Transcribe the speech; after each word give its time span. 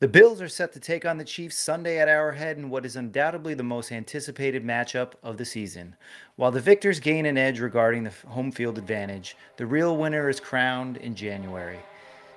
The 0.00 0.06
Bills 0.06 0.40
are 0.40 0.48
set 0.48 0.72
to 0.74 0.80
take 0.80 1.04
on 1.04 1.18
the 1.18 1.24
Chiefs 1.24 1.56
Sunday 1.56 1.98
at 1.98 2.06
Arrowhead 2.06 2.56
in 2.56 2.70
what 2.70 2.86
is 2.86 2.94
undoubtedly 2.94 3.54
the 3.54 3.64
most 3.64 3.90
anticipated 3.90 4.64
matchup 4.64 5.14
of 5.24 5.38
the 5.38 5.44
season. 5.44 5.96
While 6.36 6.52
the 6.52 6.60
victors 6.60 7.00
gain 7.00 7.26
an 7.26 7.36
edge 7.36 7.58
regarding 7.58 8.04
the 8.04 8.12
home 8.28 8.52
field 8.52 8.78
advantage, 8.78 9.36
the 9.56 9.66
real 9.66 9.96
winner 9.96 10.28
is 10.28 10.38
crowned 10.38 10.98
in 10.98 11.16
January. 11.16 11.80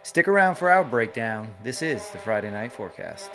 Stick 0.02 0.28
around 0.28 0.56
for 0.56 0.72
our 0.72 0.84
breakdown. 0.84 1.54
This 1.64 1.84
is 1.84 2.10
the 2.10 2.18
Friday 2.18 2.50
Night 2.50 2.74
Forecast. 2.74 3.30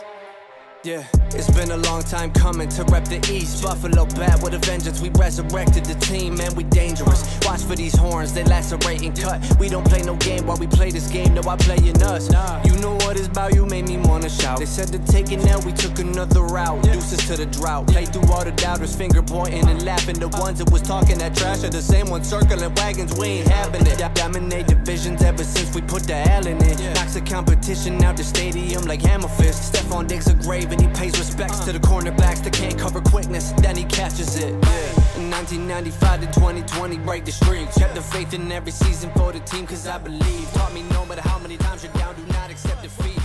Yeah, 0.86 1.02
it's 1.34 1.50
been 1.50 1.72
a 1.72 1.76
long 1.78 2.04
time 2.04 2.30
coming 2.30 2.68
to 2.68 2.84
rep 2.84 3.06
the 3.06 3.18
East. 3.28 3.60
Buffalo 3.60 4.06
bad 4.14 4.40
with 4.40 4.54
a 4.54 4.58
vengeance. 4.58 5.00
We 5.00 5.08
resurrected 5.18 5.84
the 5.84 5.96
team, 5.96 6.36
man. 6.36 6.54
We 6.54 6.62
dangerous. 6.62 7.26
Watch 7.44 7.62
for 7.62 7.74
these 7.74 7.96
horns, 7.98 8.32
they 8.32 8.44
lacerate 8.44 9.02
and 9.02 9.18
cut. 9.18 9.42
We 9.58 9.68
don't 9.68 9.84
play 9.84 10.02
no 10.02 10.14
game 10.14 10.46
while 10.46 10.58
we 10.58 10.68
play 10.68 10.92
this 10.92 11.08
game. 11.08 11.34
No, 11.34 11.42
I 11.48 11.56
play 11.56 11.78
in 11.78 12.00
us. 12.04 12.30
You 12.64 12.78
know 12.78 12.94
what 13.02 13.18
it's 13.18 13.26
about. 13.26 13.52
You 13.52 13.66
made 13.66 13.88
me 13.88 13.96
wanna 13.96 14.28
shout. 14.28 14.60
They 14.60 14.66
said 14.66 14.86
to 14.92 15.00
take 15.10 15.32
it 15.32 15.42
now. 15.44 15.58
We 15.66 15.72
took 15.72 15.98
another 15.98 16.42
route. 16.42 16.80
Deuces 16.84 17.18
to 17.26 17.36
the 17.36 17.46
drought. 17.46 17.88
Play 17.88 18.04
through 18.04 18.30
all 18.30 18.44
the 18.44 18.52
doubters, 18.52 18.94
finger 18.94 19.22
pointing 19.22 19.66
and 19.66 19.84
laughing. 19.84 20.20
The 20.20 20.28
ones 20.28 20.60
that 20.60 20.70
was 20.70 20.82
talking 20.82 21.18
that 21.18 21.34
trash 21.34 21.64
are 21.64 21.68
the 21.68 21.82
same 21.82 22.08
ones 22.10 22.28
circling 22.28 22.72
wagons. 22.76 23.12
We 23.18 23.42
ain't 23.42 23.48
having 23.48 23.84
it. 23.88 23.98
Dominate 24.14 24.68
divisions 24.68 25.20
ever 25.22 25.42
since 25.42 25.74
we 25.74 25.80
put 25.80 26.04
the 26.04 26.14
L 26.14 26.46
in. 26.46 26.62
It. 26.62 26.78
Knocks 26.94 27.14
the 27.14 27.22
competition 27.22 28.04
out 28.04 28.16
the 28.16 28.22
stadium 28.22 28.84
like 28.84 29.02
hammer 29.02 29.26
fist. 29.26 29.72
Stefon 29.72 30.06
Diggs 30.06 30.28
a 30.28 30.34
grave 30.34 30.75
he 30.80 30.86
pays 30.88 31.18
respects 31.18 31.60
to 31.60 31.72
the 31.72 31.78
cornerbacks 31.78 32.42
that 32.44 32.52
can't 32.52 32.78
cover 32.78 33.00
quickness. 33.00 33.52
Then 33.52 33.76
he 33.76 33.84
catches 33.84 34.36
it. 34.36 34.52
Yeah. 34.52 35.16
In 35.16 35.30
1995 35.30 36.20
to 36.20 36.26
2020, 36.26 36.98
break 36.98 37.24
the 37.24 37.32
streak. 37.32 37.70
Kept 37.72 37.94
the 37.94 38.02
faith 38.02 38.34
in 38.34 38.50
every 38.52 38.72
season 38.72 39.10
for 39.16 39.32
the 39.32 39.40
team, 39.40 39.66
cause 39.66 39.86
I 39.86 39.98
believe. 39.98 40.52
Taught 40.52 40.74
me 40.74 40.82
no 40.90 41.04
matter 41.06 41.22
how 41.22 41.38
many 41.38 41.56
times 41.56 41.84
you're 41.84 41.92
down, 41.94 42.14
do 42.14 42.24
not 42.32 42.50
accept 42.50 42.82
defeat. 42.82 43.16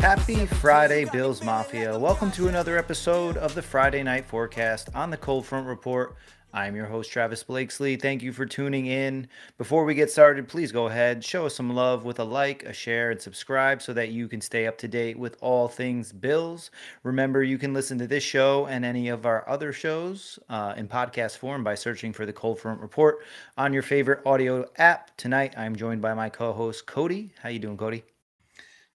Happy 0.00 0.46
Friday, 0.46 1.04
Bills 1.06 1.42
Mafia. 1.42 1.98
Welcome 1.98 2.30
to 2.32 2.46
another 2.48 2.78
episode 2.78 3.36
of 3.36 3.54
the 3.54 3.62
Friday 3.62 4.02
Night 4.04 4.24
Forecast 4.26 4.88
on 4.94 5.10
the 5.10 5.16
Cold 5.16 5.46
Front 5.46 5.66
Report. 5.66 6.14
I'm 6.56 6.74
your 6.74 6.86
host, 6.86 7.10
Travis 7.10 7.42
Blakesley. 7.42 7.96
Thank 7.96 8.22
you 8.22 8.32
for 8.32 8.46
tuning 8.46 8.86
in. 8.86 9.28
Before 9.58 9.84
we 9.84 9.94
get 9.94 10.10
started, 10.10 10.48
please 10.48 10.72
go 10.72 10.86
ahead, 10.86 11.22
show 11.22 11.44
us 11.44 11.54
some 11.54 11.74
love 11.74 12.06
with 12.06 12.18
a 12.18 12.24
like, 12.24 12.62
a 12.62 12.72
share, 12.72 13.10
and 13.10 13.20
subscribe 13.20 13.82
so 13.82 13.92
that 13.92 14.08
you 14.08 14.26
can 14.26 14.40
stay 14.40 14.66
up 14.66 14.78
to 14.78 14.88
date 14.88 15.18
with 15.18 15.36
all 15.42 15.68
things 15.68 16.12
Bills. 16.12 16.70
Remember, 17.02 17.42
you 17.42 17.58
can 17.58 17.74
listen 17.74 17.98
to 17.98 18.06
this 18.06 18.22
show 18.22 18.64
and 18.68 18.86
any 18.86 19.08
of 19.10 19.26
our 19.26 19.46
other 19.46 19.70
shows 19.70 20.38
uh, 20.48 20.72
in 20.78 20.88
podcast 20.88 21.36
form 21.36 21.62
by 21.62 21.74
searching 21.74 22.10
for 22.10 22.24
the 22.24 22.32
Cold 22.32 22.58
Front 22.58 22.80
Report 22.80 23.18
on 23.58 23.74
your 23.74 23.82
favorite 23.82 24.22
audio 24.24 24.64
app. 24.78 25.14
Tonight, 25.18 25.52
I'm 25.58 25.76
joined 25.76 26.00
by 26.00 26.14
my 26.14 26.30
co-host 26.30 26.86
Cody. 26.86 27.34
How 27.42 27.50
you 27.50 27.58
doing, 27.58 27.76
Cody? 27.76 28.02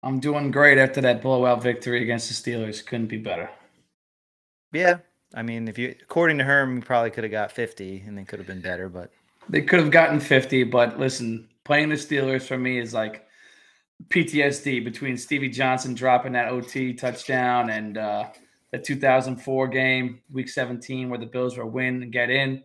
I'm 0.01 0.19
doing 0.19 0.49
great 0.49 0.79
after 0.79 0.99
that 1.01 1.21
blowout 1.21 1.61
victory 1.61 2.01
against 2.01 2.27
the 2.27 2.51
Steelers. 2.51 2.83
Couldn't 2.83 3.05
be 3.05 3.17
better. 3.17 3.51
Yeah, 4.73 4.97
I 5.33 5.41
mean, 5.43 5.67
if 5.67 5.77
you 5.77 5.95
according 6.01 6.37
to 6.39 6.43
Herm, 6.43 6.75
you 6.77 6.81
probably 6.81 7.09
could 7.11 7.23
have 7.23 7.31
got 7.31 7.51
50 7.51 8.03
and 8.05 8.17
they 8.17 8.23
could 8.23 8.39
have 8.39 8.47
been 8.47 8.61
better, 8.61 8.89
but 8.89 9.11
They 9.49 9.61
could 9.61 9.79
have 9.79 9.91
gotten 9.91 10.19
50, 10.19 10.65
but 10.65 10.99
listen, 10.99 11.47
playing 11.63 11.89
the 11.89 11.95
Steelers 11.95 12.43
for 12.43 12.57
me 12.57 12.79
is 12.79 12.93
like 12.93 13.25
PTSD 14.09 14.83
between 14.83 15.17
Stevie 15.17 15.49
Johnson 15.49 15.93
dropping 15.93 16.33
that 16.33 16.49
OT 16.49 16.93
touchdown 16.93 17.69
and 17.69 17.97
uh, 17.97 18.25
the 18.71 18.79
2004 18.79 19.67
game, 19.67 20.21
week 20.31 20.49
17, 20.49 21.09
where 21.09 21.19
the 21.19 21.25
Bills 21.25 21.57
were 21.57 21.65
win 21.65 22.01
and 22.03 22.11
get 22.11 22.29
in 22.29 22.63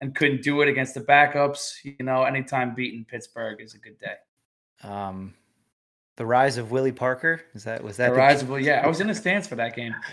and 0.00 0.14
couldn't 0.14 0.42
do 0.42 0.60
it 0.62 0.68
against 0.68 0.94
the 0.94 1.00
backups. 1.00 1.72
You 1.84 2.04
know, 2.04 2.22
anytime 2.24 2.74
beating 2.74 3.04
Pittsburgh 3.04 3.60
is 3.60 3.74
a 3.74 3.78
good 3.78 3.98
day. 3.98 4.14
um 4.88 5.34
the 6.16 6.26
rise 6.26 6.56
of 6.56 6.72
Willie 6.72 6.90
Parker 6.90 7.42
is 7.54 7.62
that 7.62 7.82
was 7.84 7.96
that 7.98 8.08
The 8.08 8.14
the- 8.14 8.18
rise 8.18 8.42
of, 8.42 8.60
yeah, 8.60 8.80
I 8.84 8.88
was 8.88 9.00
in 9.00 9.06
the 9.06 9.14
stands 9.14 9.46
for 9.46 9.54
that 9.56 9.76
game. 9.76 9.94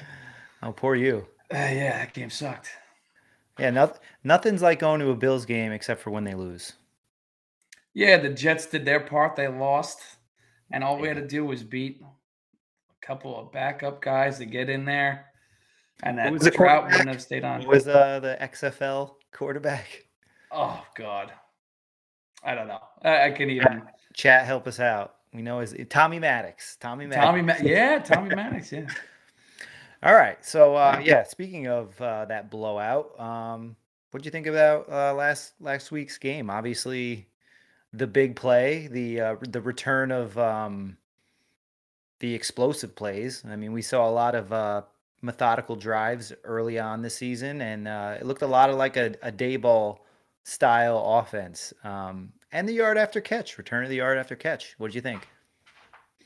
Oh, 0.64 0.72
poor 0.72 0.96
you. 0.96 1.28
Uh, 1.56 1.72
yeah, 1.72 1.98
that 2.00 2.14
game 2.14 2.30
sucked. 2.30 2.70
Yeah, 3.58 3.70
noth- 3.70 4.02
nothing's 4.26 4.62
like 4.62 4.80
going 4.80 5.00
to 5.00 5.12
a 5.12 5.16
Bills 5.16 5.46
game 5.46 5.72
except 5.72 6.02
for 6.02 6.10
when 6.10 6.26
they 6.26 6.34
lose. 6.34 6.74
Yeah, 7.94 8.18
the 8.18 8.30
Jets 8.30 8.66
did 8.66 8.84
their 8.84 9.00
part. 9.00 9.38
They 9.38 9.48
lost, 9.48 10.02
and 10.72 10.84
all 10.84 11.00
we 11.00 11.08
had 11.08 11.16
to 11.16 11.26
do 11.26 11.46
was 11.46 11.64
beat 11.64 12.02
a 12.02 13.06
couple 13.06 13.40
of 13.40 13.54
backup 13.54 14.02
guys 14.02 14.40
to 14.40 14.46
get 14.46 14.70
in 14.70 14.84
there, 14.84 15.28
and 16.04 16.18
that 16.18 16.34
was 16.34 16.42
the 16.42 16.52
Trout 16.52 16.92
wouldn't 16.92 17.08
have 17.08 17.22
stayed 17.22 17.46
on. 17.46 17.62
Who 17.62 17.70
was 17.70 17.88
uh, 17.88 18.20
the 18.20 18.38
XFL 18.42 19.14
quarterback? 19.32 20.08
Oh 20.52 20.86
God, 20.98 21.32
I 22.44 22.54
don't 22.54 22.68
know. 22.68 22.82
I, 23.02 23.28
I 23.28 23.32
can 23.32 23.50
even 23.50 23.84
Chat, 24.14 24.46
help 24.46 24.68
us 24.68 24.82
out. 24.82 25.16
We 25.34 25.42
know 25.42 25.62
is 25.62 25.74
Tommy 25.90 26.20
Maddox. 26.20 26.76
Tommy 26.82 27.06
Maddox. 27.06 27.26
Tommy. 27.26 27.42
Ma- 27.42 27.56
yeah, 27.62 28.00
Tommy 28.00 28.36
Maddox. 28.36 28.74
Yeah, 28.74 28.88
All 30.06 30.14
right. 30.14 30.38
So 30.46 30.76
uh, 30.76 31.02
yeah, 31.04 31.24
speaking 31.24 31.68
of 31.68 32.00
uh, 32.00 32.26
that 32.26 32.52
blowout, 32.52 33.20
um, 33.20 33.76
what 34.12 34.22
do 34.22 34.28
you 34.28 34.32
think 34.32 34.46
about 34.46 34.88
uh, 34.88 35.16
last 35.16 35.54
last 35.60 35.92
week's 35.92 36.20
game? 36.20 36.52
Obviously, 36.52 37.28
the 37.92 38.06
big 38.06 38.36
play, 38.36 38.86
the 38.86 39.20
uh, 39.20 39.36
the 39.42 39.62
return 39.62 40.12
of 40.12 40.38
um, 40.38 40.98
the 42.20 42.36
explosive 42.36 42.96
plays. 42.96 43.44
I 43.50 43.56
mean, 43.56 43.74
we 43.74 43.82
saw 43.82 44.08
a 44.08 44.12
lot 44.12 44.36
of 44.36 44.54
uh, 44.54 44.84
methodical 45.24 45.76
drives 45.76 46.32
early 46.44 46.78
on 46.78 47.02
this 47.02 47.16
season, 47.16 47.62
and 47.62 47.88
uh, 47.88 48.18
it 48.20 48.28
looked 48.28 48.44
a 48.44 48.48
lot 48.48 48.70
of 48.70 48.76
like 48.76 48.98
a, 48.98 49.16
a 49.24 49.32
Daboll 49.32 49.98
style 50.44 51.04
offense. 51.04 51.74
Um, 51.84 52.32
and 52.52 52.70
the 52.70 52.74
yard 52.74 53.00
after 53.00 53.22
catch, 53.22 53.58
return 53.58 53.84
of 53.84 53.90
the 53.90 53.98
yard 53.98 54.20
after 54.20 54.36
catch. 54.36 54.76
What 54.78 54.90
did 54.90 54.96
you 54.96 55.02
think? 55.02 55.28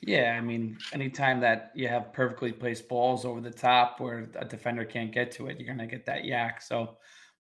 Yeah. 0.02 0.36
I 0.38 0.42
mean, 0.42 0.78
anytime 0.94 1.40
that 1.42 1.72
you 1.76 1.88
have 1.88 2.14
perfectly 2.14 2.52
placed 2.52 2.88
balls 2.88 3.26
over 3.26 3.42
the 3.42 3.52
top 3.52 4.00
where 4.00 4.30
a 4.40 4.46
defender 4.46 4.86
can't 4.86 5.12
get 5.12 5.32
to 5.34 5.48
it, 5.48 5.60
you're 5.60 5.68
gonna 5.68 5.88
get 5.88 6.06
that 6.06 6.24
YAC. 6.24 6.62
So. 6.62 6.98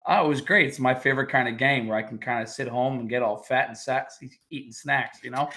Oh, 0.09 0.25
it 0.25 0.29
was 0.29 0.41
great. 0.41 0.69
It's 0.69 0.79
my 0.79 0.95
favorite 0.95 1.31
kind 1.31 1.49
of 1.49 1.59
game 1.59 1.89
where 1.89 1.99
I 1.99 2.03
can 2.03 2.19
kind 2.19 2.41
of 2.41 2.49
sit 2.49 2.69
home 2.69 3.01
and 3.01 3.09
get 3.09 3.23
all 3.23 3.39
fat 3.39 3.67
and 3.67 3.77
sacks, 3.77 4.21
eating 4.51 4.71
snacks. 4.71 5.19
You 5.25 5.33
know, 5.33 5.51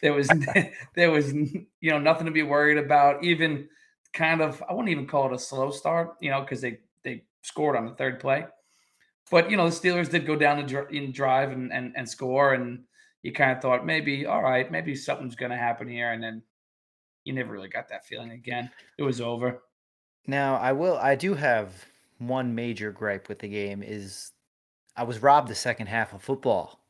there 0.00 0.14
was 0.14 0.28
there 0.94 1.10
was 1.10 1.32
you 1.34 1.66
know 1.82 1.98
nothing 1.98 2.24
to 2.24 2.32
be 2.32 2.42
worried 2.42 2.78
about. 2.78 3.22
Even 3.22 3.68
kind 4.14 4.40
of 4.40 4.62
I 4.68 4.72
wouldn't 4.72 4.88
even 4.88 5.06
call 5.06 5.26
it 5.26 5.34
a 5.34 5.38
slow 5.38 5.70
start. 5.70 6.16
You 6.20 6.30
know, 6.30 6.40
because 6.40 6.60
they 6.60 6.78
they 7.04 7.24
scored 7.42 7.76
on 7.76 7.84
the 7.86 7.94
third 7.94 8.20
play, 8.20 8.46
but 9.30 9.50
you 9.50 9.56
know 9.56 9.68
the 9.68 9.76
Steelers 9.76 10.10
did 10.10 10.26
go 10.26 10.36
down 10.36 10.58
in 10.90 11.12
drive 11.12 11.52
and 11.52 11.72
and, 11.72 11.92
and 11.96 12.08
score, 12.08 12.54
and 12.54 12.84
you 13.22 13.32
kind 13.32 13.52
of 13.52 13.60
thought 13.60 13.84
maybe 13.84 14.26
all 14.26 14.42
right, 14.42 14.70
maybe 14.70 14.94
something's 14.94 15.36
going 15.36 15.50
to 15.50 15.56
happen 15.56 15.88
here, 15.88 16.12
and 16.12 16.22
then 16.22 16.42
you 17.24 17.32
never 17.32 17.52
really 17.52 17.68
got 17.68 17.88
that 17.88 18.06
feeling 18.06 18.30
again. 18.30 18.70
It 18.98 19.02
was 19.02 19.20
over. 19.20 19.62
Now, 20.26 20.56
I 20.56 20.72
will. 20.72 20.96
I 20.96 21.14
do 21.14 21.34
have 21.34 21.72
one 22.18 22.54
major 22.54 22.92
gripe 22.92 23.28
with 23.28 23.38
the 23.38 23.48
game 23.48 23.82
is 23.82 24.32
I 24.96 25.04
was 25.04 25.22
robbed 25.22 25.48
the 25.48 25.54
second 25.54 25.86
half 25.86 26.12
of 26.12 26.22
football. 26.22 26.80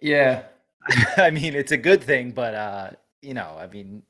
Yeah, 0.00 0.44
I 1.16 1.30
mean, 1.30 1.54
it's 1.54 1.72
a 1.72 1.76
good 1.76 2.02
thing, 2.02 2.32
but 2.32 2.54
uh, 2.54 2.90
you 3.20 3.34
know, 3.34 3.56
I 3.58 3.66
mean, 3.66 4.02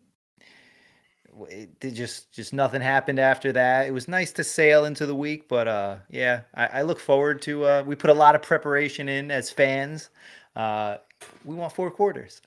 it, 1.48 1.80
just 1.94 2.32
just 2.32 2.52
nothing 2.52 2.80
happened 2.80 3.18
after 3.18 3.52
that. 3.52 3.86
It 3.86 3.92
was 3.92 4.08
nice 4.08 4.32
to 4.32 4.44
sail 4.44 4.84
into 4.84 5.06
the 5.06 5.14
week, 5.14 5.48
but 5.48 5.68
uh, 5.68 5.96
yeah, 6.10 6.42
I, 6.54 6.66
I 6.66 6.82
look 6.82 7.00
forward 7.00 7.42
to. 7.42 7.64
Uh, 7.64 7.82
we 7.86 7.94
put 7.94 8.10
a 8.10 8.14
lot 8.14 8.34
of 8.34 8.42
preparation 8.42 9.08
in 9.08 9.30
as 9.30 9.50
fans. 9.50 10.10
Uh, 10.56 10.96
we 11.44 11.54
want 11.54 11.72
four 11.72 11.90
quarters. 11.90 12.40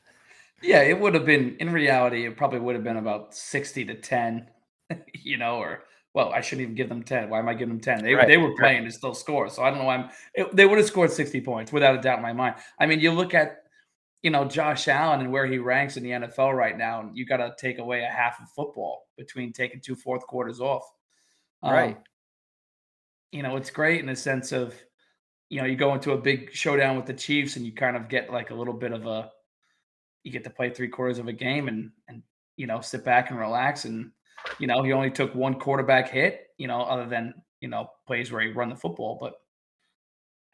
Yeah, 0.61 0.81
it 0.81 0.99
would 0.99 1.13
have 1.13 1.25
been 1.25 1.57
in 1.59 1.71
reality, 1.71 2.25
it 2.25 2.37
probably 2.37 2.59
would 2.59 2.75
have 2.75 2.83
been 2.83 2.97
about 2.97 3.35
60 3.35 3.85
to 3.85 3.95
10, 3.95 4.47
you 5.13 5.37
know, 5.37 5.57
or 5.57 5.83
well, 6.13 6.31
I 6.31 6.39
shouldn't 6.39 6.63
even 6.63 6.75
give 6.75 6.87
them 6.87 7.03
10. 7.03 7.29
Why 7.29 7.39
am 7.39 7.49
I 7.49 7.53
giving 7.53 7.75
them 7.75 7.81
10? 7.81 8.03
They, 8.03 8.13
Right, 8.13 8.25
they 8.25 8.37
were 8.37 8.55
playing 8.55 8.85
to 8.85 8.91
still 8.91 9.13
score. 9.13 9.49
So 9.49 9.63
I 9.63 9.69
don't 9.69 9.79
know 9.79 9.85
why 9.85 9.97
I'm 9.97 10.09
it, 10.33 10.55
they 10.55 10.65
would 10.65 10.77
have 10.77 10.87
scored 10.87 11.11
60 11.11 11.41
points 11.41 11.73
without 11.73 11.95
a 11.95 12.01
doubt 12.01 12.17
in 12.17 12.23
my 12.23 12.33
mind. 12.33 12.55
I 12.79 12.85
mean, 12.85 13.01
you 13.01 13.11
look 13.11 13.33
at 13.33 13.63
you 14.23 14.31
know 14.31 14.45
Josh 14.45 14.87
Allen 14.87 15.19
and 15.19 15.31
where 15.31 15.45
he 15.45 15.57
ranks 15.57 15.97
in 15.97 16.03
the 16.03 16.11
NFL 16.11 16.55
right 16.55 16.77
now, 16.77 17.01
and 17.01 17.17
you 17.17 17.25
got 17.25 17.37
to 17.37 17.53
take 17.59 17.79
away 17.79 18.03
a 18.03 18.07
half 18.07 18.39
of 18.41 18.49
football 18.55 19.07
between 19.17 19.51
taking 19.51 19.81
two 19.81 19.95
fourth 19.95 20.25
quarters 20.25 20.61
off. 20.61 20.89
Um, 21.61 21.73
Right. 21.73 21.97
You 23.31 23.43
know, 23.43 23.57
it's 23.57 23.69
great 23.69 23.99
in 23.99 24.05
the 24.05 24.16
sense 24.16 24.53
of, 24.53 24.73
you 25.49 25.61
know, 25.61 25.67
you 25.67 25.75
go 25.75 25.93
into 25.93 26.11
a 26.11 26.17
big 26.17 26.53
showdown 26.53 26.95
with 26.95 27.05
the 27.05 27.13
Chiefs 27.13 27.55
and 27.55 27.65
you 27.65 27.73
kind 27.73 27.95
of 27.95 28.09
get 28.09 28.31
like 28.31 28.49
a 28.49 28.55
little 28.55 28.73
bit 28.73 28.91
of 28.91 29.05
a, 29.05 29.31
you 30.23 30.31
get 30.31 30.43
to 30.43 30.49
play 30.49 30.69
three 30.69 30.87
quarters 30.87 31.19
of 31.19 31.27
a 31.27 31.33
game 31.33 31.67
and 31.67 31.91
and 32.07 32.23
you 32.57 32.67
know 32.67 32.81
sit 32.81 33.05
back 33.05 33.29
and 33.29 33.39
relax 33.39 33.85
and 33.85 34.11
you 34.59 34.67
know 34.67 34.83
he 34.83 34.91
only 34.91 35.11
took 35.11 35.33
one 35.35 35.59
quarterback 35.59 36.09
hit 36.09 36.47
you 36.57 36.67
know 36.67 36.81
other 36.81 37.05
than 37.05 37.33
you 37.61 37.67
know 37.67 37.87
plays 38.07 38.31
where 38.31 38.41
he 38.41 38.49
run 38.49 38.69
the 38.69 38.75
football 38.75 39.17
but 39.19 39.33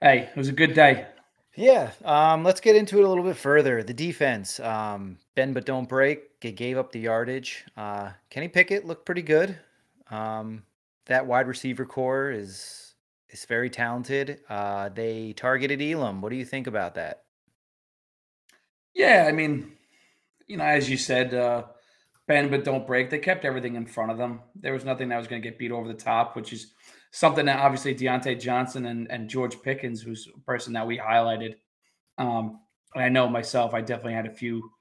hey 0.02 0.30
it 0.30 0.38
was 0.38 0.50
a 0.50 0.54
good 0.54 0.74
day 0.74 1.06
Yeah, 1.56 1.92
um, 2.06 2.46
let's 2.46 2.62
get 2.62 2.78
into 2.78 3.00
it 3.00 3.04
a 3.04 3.10
little 3.10 3.26
bit 3.26 3.36
further. 3.36 3.84
The 3.84 3.94
defense, 3.94 4.58
um, 4.62 5.18
bend 5.36 5.54
but 5.54 5.66
don't 5.66 5.90
break. 5.90 6.40
Gave 6.40 6.78
up 6.78 6.94
the 6.94 7.02
yardage. 7.02 7.66
Uh, 7.76 8.12
Kenny 8.30 8.48
Pickett 8.48 8.86
looked 8.86 9.06
pretty 9.06 9.22
good. 9.22 9.58
Um, 10.10 10.64
that 11.08 11.28
wide 11.28 11.48
receiver 11.48 11.86
core 11.86 12.32
is 12.32 12.91
is 13.32 13.46
very 13.46 13.70
talented. 13.70 14.42
Uh, 14.50 14.90
they 14.90 15.34
targeted 15.34 15.82
Elam. 15.82 16.22
What 16.22 16.30
do 16.30 16.36
you 16.36 16.46
think 16.46 16.68
about 16.68 16.96
that? 16.96 17.24
yeah 18.94 19.24
i 19.26 19.32
mean 19.32 19.72
you 20.48 20.58
know 20.58 20.66
as 20.66 20.90
you 20.90 20.98
said 20.98 21.34
uh 21.34 21.64
bend 22.32 22.50
but 22.50 22.64
don't 22.64 22.88
break. 22.88 23.10
They 23.10 23.20
kept 23.20 23.44
everything 23.44 23.76
in 23.76 23.86
front 23.86 24.12
of 24.12 24.18
them. 24.18 24.40
There 24.56 24.72
was 24.72 24.86
nothing 24.86 25.10
that 25.10 25.18
was 25.18 25.28
going 25.28 25.42
to 25.42 25.48
get 25.48 25.60
beat 25.60 25.72
over 25.72 25.88
the 25.88 25.94
top, 25.94 26.36
which 26.36 26.54
is 26.54 26.74
something 27.12 27.46
that 27.46 27.60
obviously 27.60 27.94
Diontae 27.94 28.40
Johnson 28.40 28.86
and, 28.86 29.12
and 29.12 29.30
George 29.30 29.62
Pickens, 29.62 30.02
who's 30.02 30.30
a 30.34 30.40
person 30.40 30.72
that 30.74 30.88
we 30.88 30.98
highlighted. 30.98 31.56
Um, 32.18 32.62
and 32.96 33.04
I 33.04 33.10
know 33.10 33.28
myself, 33.28 33.74
I 33.74 33.82
definitely 33.82 34.14
had 34.14 34.28
a 34.28 34.34
few 34.34 34.72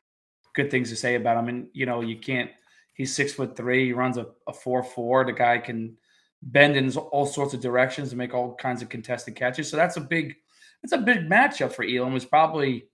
good 0.55 0.71
things 0.71 0.91
to 0.91 0.97
say 0.97 1.17
about 1.17 1.39
him. 1.39 1.49
And 1.49 1.69
you 1.73 1.87
know, 1.87 2.03
you 2.03 2.17
can't. 2.17 2.51
He's 2.95 3.15
six 3.15 3.33
foot 3.33 3.57
three. 3.57 3.87
He 3.87 3.93
runs 3.93 4.17
a, 4.17 4.27
a 4.47 4.53
four 4.53 4.85
four. 4.85 5.25
The 5.25 5.33
guy 5.33 5.59
can 5.59 5.97
bend 6.43 6.77
in 6.77 6.91
all 6.97 7.27
sorts 7.27 7.55
of 7.55 7.61
directions 7.61 8.11
and 8.11 8.19
make 8.19 8.35
all 8.35 8.55
kinds 8.55 8.83
of 8.83 8.89
contested 8.89 9.37
catches. 9.37 9.69
So 9.71 9.77
that's 9.77 9.97
a 9.97 10.01
big, 10.01 10.37
that's 10.83 10.93
a 10.93 10.99
big 10.99 11.29
matchup 11.29 11.73
for 11.73 11.85
Elam. 11.85 12.13
Was 12.13 12.25
probably, 12.25 12.89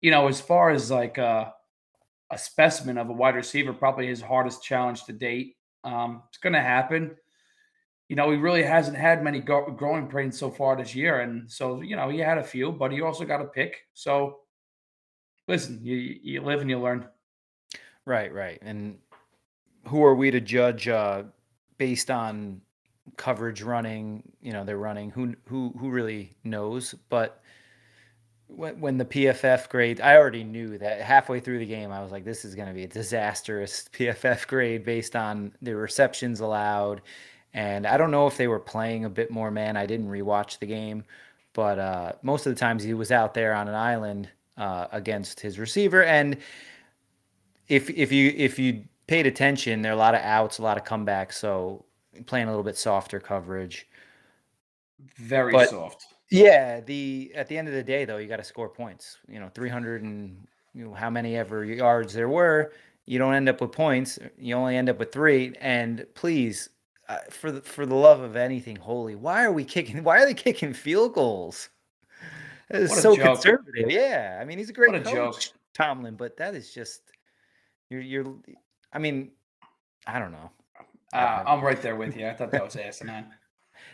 you 0.00 0.10
know, 0.10 0.28
as 0.28 0.40
far 0.40 0.70
as 0.70 0.90
like 0.90 1.18
a, 1.18 1.52
a 2.30 2.38
specimen 2.38 2.98
of 2.98 3.08
a 3.08 3.12
wide 3.12 3.34
receiver, 3.34 3.72
probably 3.72 4.06
his 4.06 4.20
hardest 4.20 4.62
challenge 4.62 5.04
to 5.04 5.12
date. 5.12 5.56
Um, 5.82 6.22
it's 6.28 6.38
going 6.38 6.52
to 6.52 6.60
happen. 6.60 7.16
You 8.08 8.16
know, 8.16 8.30
he 8.30 8.36
really 8.36 8.62
hasn't 8.62 8.96
had 8.96 9.22
many 9.22 9.40
go- 9.40 9.70
growing 9.70 10.08
pains 10.08 10.38
so 10.38 10.50
far 10.50 10.76
this 10.76 10.94
year, 10.94 11.20
and 11.20 11.50
so 11.50 11.80
you 11.80 11.94
know 11.94 12.08
he 12.08 12.18
had 12.18 12.38
a 12.38 12.44
few, 12.44 12.72
but 12.72 12.90
he 12.90 13.02
also 13.02 13.24
got 13.24 13.40
a 13.40 13.44
pick. 13.44 13.76
So 13.94 14.40
listen, 15.46 15.80
you 15.82 15.94
you 15.96 16.40
live 16.40 16.60
and 16.60 16.68
you 16.68 16.78
learn. 16.78 17.06
Right, 18.06 18.32
right. 18.32 18.58
And 18.62 18.98
who 19.86 20.02
are 20.02 20.14
we 20.14 20.30
to 20.30 20.40
judge 20.40 20.88
uh, 20.88 21.24
based 21.80 22.10
on 22.10 22.60
coverage 23.16 23.62
running? 23.62 24.22
You 24.42 24.52
know, 24.52 24.64
they're 24.64 24.76
running. 24.76 25.10
Who 25.10 25.34
who 25.46 25.74
who 25.78 25.88
really 25.88 26.36
knows? 26.44 26.94
But 27.08 27.42
when, 28.46 28.80
when 28.80 28.98
the 28.98 29.04
PFF 29.06 29.68
grade, 29.70 30.00
I 30.00 30.16
already 30.16 30.44
knew 30.44 30.76
that 30.76 31.00
halfway 31.00 31.40
through 31.40 31.58
the 31.58 31.66
game, 31.66 31.90
I 31.90 32.02
was 32.02 32.12
like, 32.12 32.24
this 32.24 32.44
is 32.44 32.54
going 32.54 32.68
to 32.68 32.74
be 32.74 32.84
a 32.84 32.88
disastrous 32.88 33.88
PFF 33.92 34.46
grade 34.46 34.84
based 34.84 35.16
on 35.16 35.52
the 35.62 35.74
receptions 35.74 36.40
allowed. 36.40 37.00
And 37.54 37.86
I 37.86 37.96
don't 37.96 38.10
know 38.10 38.26
if 38.26 38.36
they 38.36 38.46
were 38.46 38.60
playing 38.60 39.06
a 39.06 39.10
bit 39.10 39.30
more 39.30 39.50
man. 39.50 39.76
I 39.76 39.86
didn't 39.86 40.08
rewatch 40.08 40.58
the 40.58 40.66
game, 40.66 41.02
but 41.54 41.78
uh, 41.78 42.12
most 42.22 42.46
of 42.46 42.54
the 42.54 42.60
times 42.60 42.82
he 42.82 42.94
was 42.94 43.10
out 43.10 43.32
there 43.32 43.54
on 43.54 43.68
an 43.68 43.74
island 43.74 44.28
uh, 44.58 44.86
against 44.92 45.40
his 45.40 45.58
receiver. 45.58 46.04
And 46.04 46.36
if 47.68 47.88
if 47.88 48.12
you 48.12 48.34
if 48.36 48.58
you 48.58 48.84
paid 49.10 49.26
attention, 49.26 49.82
there 49.82 49.90
are 49.90 49.96
a 49.96 49.98
lot 49.98 50.14
of 50.14 50.20
outs, 50.20 50.58
a 50.58 50.62
lot 50.62 50.76
of 50.76 50.84
comebacks. 50.84 51.32
So 51.32 51.84
playing 52.26 52.46
a 52.46 52.50
little 52.50 52.62
bit 52.62 52.78
softer 52.78 53.18
coverage. 53.18 53.88
Very 55.16 55.50
but, 55.50 55.68
soft. 55.68 56.06
Yeah, 56.30 56.80
the 56.80 57.32
at 57.34 57.48
the 57.48 57.58
end 57.58 57.66
of 57.66 57.74
the 57.74 57.82
day 57.82 58.04
though, 58.04 58.18
you 58.18 58.28
got 58.28 58.36
to 58.36 58.44
score 58.44 58.68
points. 58.68 59.18
You 59.28 59.40
know, 59.40 59.50
300 59.52 60.04
and 60.04 60.46
you 60.74 60.84
know 60.84 60.94
how 60.94 61.10
many 61.10 61.36
ever 61.36 61.64
yards 61.64 62.14
there 62.14 62.28
were, 62.28 62.72
you 63.04 63.18
don't 63.18 63.34
end 63.34 63.48
up 63.48 63.60
with 63.60 63.72
points. 63.72 64.20
You 64.38 64.54
only 64.54 64.76
end 64.76 64.88
up 64.88 65.00
with 65.00 65.10
3 65.10 65.56
and 65.60 66.06
please 66.14 66.68
uh, 67.08 67.18
for 67.30 67.50
the, 67.50 67.60
for 67.62 67.86
the 67.86 67.96
love 67.96 68.20
of 68.20 68.36
anything 68.36 68.76
holy, 68.76 69.16
why 69.16 69.42
are 69.44 69.50
we 69.50 69.64
kicking 69.64 70.04
why 70.04 70.22
are 70.22 70.26
they 70.26 70.34
kicking 70.34 70.72
field 70.72 71.14
goals? 71.14 71.68
That 72.68 72.82
is 72.82 72.96
so 72.96 73.16
joke. 73.16 73.24
conservative. 73.24 73.90
Yeah. 73.90 74.38
I 74.40 74.44
mean, 74.44 74.58
he's 74.58 74.70
a 74.70 74.72
great 74.72 74.92
what 74.92 75.00
a 75.00 75.04
coach, 75.04 75.14
joke. 75.46 75.58
Tomlin, 75.74 76.14
but 76.14 76.36
that 76.36 76.54
is 76.54 76.72
just 76.72 77.02
you're 77.88 78.02
you're 78.02 78.36
I 78.92 78.98
mean, 78.98 79.30
I 80.06 80.18
don't 80.18 80.32
know. 80.32 80.50
Uh, 81.12 81.42
I'm 81.46 81.60
right 81.60 81.80
there 81.80 81.96
with 81.96 82.16
you. 82.16 82.28
I 82.28 82.34
thought 82.34 82.50
that 82.52 82.64
was 82.64 82.76
asinine. 82.76 83.26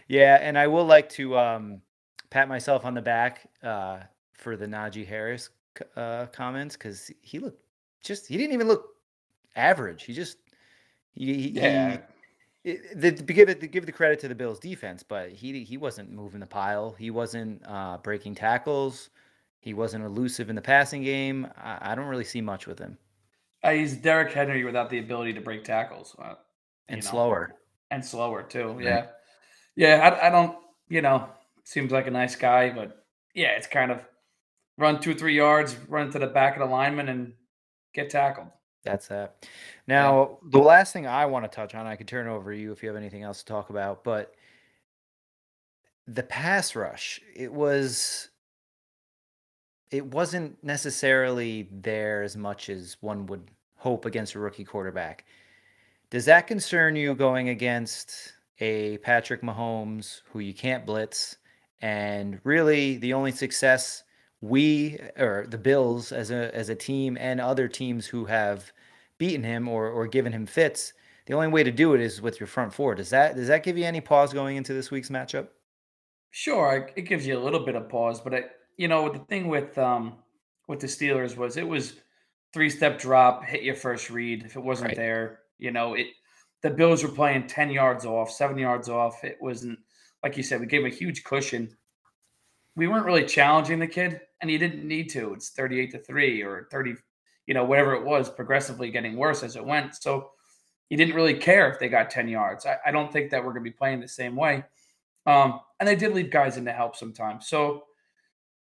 yeah, 0.09 0.39
and 0.41 0.59
I 0.59 0.67
will 0.67 0.85
like 0.85 1.09
to 1.11 1.39
um 1.39 1.81
pat 2.31 2.49
myself 2.49 2.85
on 2.85 2.95
the 2.95 3.03
back 3.03 3.49
uh, 3.63 4.01
for 4.35 4.57
the 4.57 4.67
Najee 4.67 5.07
Harris 5.07 5.51
uh, 5.97 6.27
comments 6.27 6.77
because 6.77 7.11
he 7.23 7.39
looked 7.39 7.63
just 8.03 8.27
he 8.27 8.37
didn't 8.37 8.53
even 8.53 8.69
look 8.69 8.95
average. 9.55 10.05
He 10.05 10.13
just 10.13 10.39
he, 11.13 11.35
he 11.35 11.49
yeah. 11.51 11.99
He, 12.63 12.79
the, 12.95 13.13
give 13.13 13.49
it 13.49 13.71
give 13.71 13.87
the 13.87 13.93
credit 13.93 14.19
to 14.21 14.29
the 14.29 14.35
Bills 14.35 14.59
defense, 14.59 15.03
but 15.03 15.31
he 15.31 15.63
he 15.63 15.77
wasn't 15.77 16.11
moving 16.11 16.41
the 16.41 16.47
pile. 16.47 16.95
He 16.99 17.11
wasn't 17.11 17.63
uh, 17.67 17.99
breaking 17.99 18.35
tackles. 18.35 19.11
He 19.61 19.73
wasn't 19.73 20.05
elusive 20.05 20.51
in 20.51 20.57
the 20.57 20.63
passing 20.63 21.03
game. 21.03 21.49
I, 21.57 21.93
I 21.93 21.95
don't 21.95 22.07
really 22.07 22.25
see 22.25 22.41
much 22.41 22.67
with 22.67 22.79
him. 22.79 22.99
Uh, 23.63 23.73
he's 23.73 23.97
Derrick 23.97 24.33
Henry 24.33 24.65
without 24.65 24.91
the 24.91 24.99
ability 24.99 25.33
to 25.35 25.41
break 25.41 25.65
tackles, 25.65 26.15
uh, 26.19 26.35
and 26.89 27.03
know, 27.03 27.11
slower, 27.11 27.55
and 27.91 28.05
slower 28.05 28.43
too. 28.43 28.73
Right. 28.73 28.85
Yeah, 28.85 29.07
yeah. 29.75 30.09
I, 30.09 30.29
I 30.29 30.31
don't. 30.31 30.57
You 30.89 31.03
know, 31.03 31.29
seems 31.65 31.91
like 31.91 32.07
a 32.07 32.11
nice 32.11 32.37
guy, 32.37 32.71
but 32.71 33.05
yeah, 33.35 33.51
it's 33.57 33.67
kind 33.67 33.91
of 33.91 34.05
run 34.79 35.01
two, 35.01 35.15
three 35.15 35.37
yards, 35.37 35.77
run 35.89 36.11
to 36.13 36.19
the 36.19 36.27
back 36.27 36.57
of 36.57 36.61
the 36.61 36.73
lineman, 36.73 37.09
and 37.09 37.33
get 37.93 38.11
tackled. 38.11 38.49
That's 38.85 39.09
that. 39.09 39.45
Now, 39.89 40.21
yeah. 40.21 40.51
the 40.51 40.59
last 40.61 40.93
thing 40.93 41.07
I 41.09 41.27
want 41.27 41.45
to 41.45 41.55
touch 41.55 41.75
on, 41.75 41.87
I 41.87 41.97
could 41.97 42.07
turn 42.07 42.29
over 42.29 42.53
to 42.53 42.59
you 42.59 42.71
if 42.71 42.83
you 42.83 42.89
have 42.89 42.97
anything 42.97 43.25
else 43.25 43.41
to 43.41 43.45
talk 43.45 43.71
about, 43.71 44.05
but 44.05 44.33
the 46.07 46.23
pass 46.23 46.77
rush, 46.77 47.21
it 47.35 47.53
was 47.53 48.29
it 49.91 50.05
wasn't 50.05 50.63
necessarily 50.65 51.69
there 51.71 52.23
as 52.23 52.37
much 52.37 52.69
as 52.69 52.97
one 53.01 53.27
would 53.27 53.51
hope 53.77 54.05
against 54.05 54.35
a 54.35 54.39
rookie 54.39 54.65
quarterback. 54.65 55.25
Does 56.11 56.25
that 56.25 56.47
concern 56.47 56.97
you 56.97 57.15
going 57.15 57.49
against 57.49 58.33
a 58.61 58.99
Patrick 58.99 59.43
Mahomes 59.43 60.23
who 60.33 60.41
you 60.41 60.55
can't 60.55 60.87
blitz 60.87 61.37
and 61.83 62.41
really, 62.45 62.97
the 62.97 63.13
only 63.13 63.33
success 63.33 64.03
we 64.41 64.99
or 65.19 65.47
the 65.49 65.59
Bills 65.59 66.13
as 66.13 66.31
a 66.31 66.55
as 66.55 66.69
a 66.69 66.75
team 66.75 67.17
and 67.21 67.41
other 67.41 67.69
teams 67.69 68.07
who 68.07 68.25
have 68.27 68.73
beaten 69.19 69.43
him 69.43 69.69
or 69.69 69.89
or 69.89 70.07
given 70.07 70.33
him 70.33 70.47
fits, 70.47 70.93
the 71.27 71.35
only 71.35 71.49
way 71.49 71.63
to 71.63 71.71
do 71.71 71.95
it 71.95 72.01
is 72.01 72.23
with 72.23 72.41
your 72.41 72.47
front 72.47 72.73
four. 72.73 72.95
Does 72.95 73.11
that 73.11 73.37
does 73.37 73.49
that 73.49 73.63
give 73.63 73.77
you 73.77 73.85
any 73.85 74.01
pause 74.01 74.33
going 74.33 74.57
into 74.57 74.73
this 74.73 74.91
week's 74.91 75.11
matchup? 75.11 75.49
Sure, 76.31 76.91
it 76.97 77.03
gives 77.03 77.27
you 77.27 77.39
a 77.39 77.43
little 77.43 77.65
bit 77.65 77.77
of 77.77 77.89
pause, 77.89 78.21
but 78.21 78.35
I, 78.35 78.45
you 78.77 78.89
know 78.89 79.09
the 79.09 79.19
thing 79.21 79.49
with 79.49 79.77
um 79.79 80.15
with 80.69 80.81
the 80.81 80.87
Steelers 80.87 81.37
was 81.37 81.57
it 81.57 81.67
was 81.67 81.95
three 82.53 82.71
step 82.71 82.99
drop, 82.99 83.45
hit 83.45 83.63
your 83.63 83.75
first 83.75 84.11
read. 84.11 84.45
If 84.45 84.57
it 84.57 84.63
wasn't 84.63 84.89
right. 84.89 84.97
there, 84.97 85.41
you 85.59 85.71
know 85.71 85.95
it. 85.95 86.09
The 86.63 86.71
Bills 86.71 87.03
were 87.03 87.11
playing 87.11 87.47
ten 87.47 87.71
yards 87.71 88.05
off, 88.05 88.31
seven 88.31 88.59
yards 88.59 88.89
off. 88.89 89.23
It 89.25 89.37
wasn't 89.41 89.79
like 90.23 90.37
you 90.37 90.43
said, 90.43 90.61
we 90.61 90.67
gave 90.67 90.81
him 90.81 90.87
a 90.87 90.95
huge 90.95 91.23
cushion. 91.23 91.69
We 92.75 92.89
weren't 92.89 93.07
really 93.07 93.25
challenging 93.25 93.79
the 93.79 93.87
kid, 93.87 94.21
and 94.41 94.51
he 94.51 94.59
didn't 94.59 94.87
need 94.87 95.09
to. 95.11 95.35
It's 95.35 95.51
38 95.51 95.93
to 95.93 95.99
3 95.99 96.43
or 96.43 96.67
30, 96.71 96.95
you 97.47 97.55
know, 97.55 97.65
whatever 97.65 97.95
it 97.95 98.05
was, 98.05 98.29
progressively 98.29 98.91
getting 98.91 99.17
worse 99.17 99.45
as 99.45 99.55
it 99.55 99.65
went. 99.65 99.95
So 99.95 100.31
he 100.89 100.97
didn't 100.97 101.15
really 101.15 101.35
care 101.35 101.71
if 101.71 101.79
they 101.79 101.89
got 101.89 102.11
10 102.11 102.29
yards. 102.29 102.67
I, 102.67 102.77
I 102.87 102.91
don't 102.91 103.13
think 103.13 103.31
that 103.31 103.39
we're 103.39 103.53
going 103.53 103.65
to 103.65 103.71
be 103.71 103.77
playing 103.77 104.01
the 104.01 104.09
same 104.09 104.35
way. 104.35 104.65
Um, 105.27 105.61
and 105.79 105.89
they 105.89 105.97
did 105.97 106.13
leave 106.13 106.31
guys 106.31 106.57
in 106.57 106.65
to 106.65 106.73
help 106.73 106.97
sometimes. 106.97 107.49
So 107.49 107.85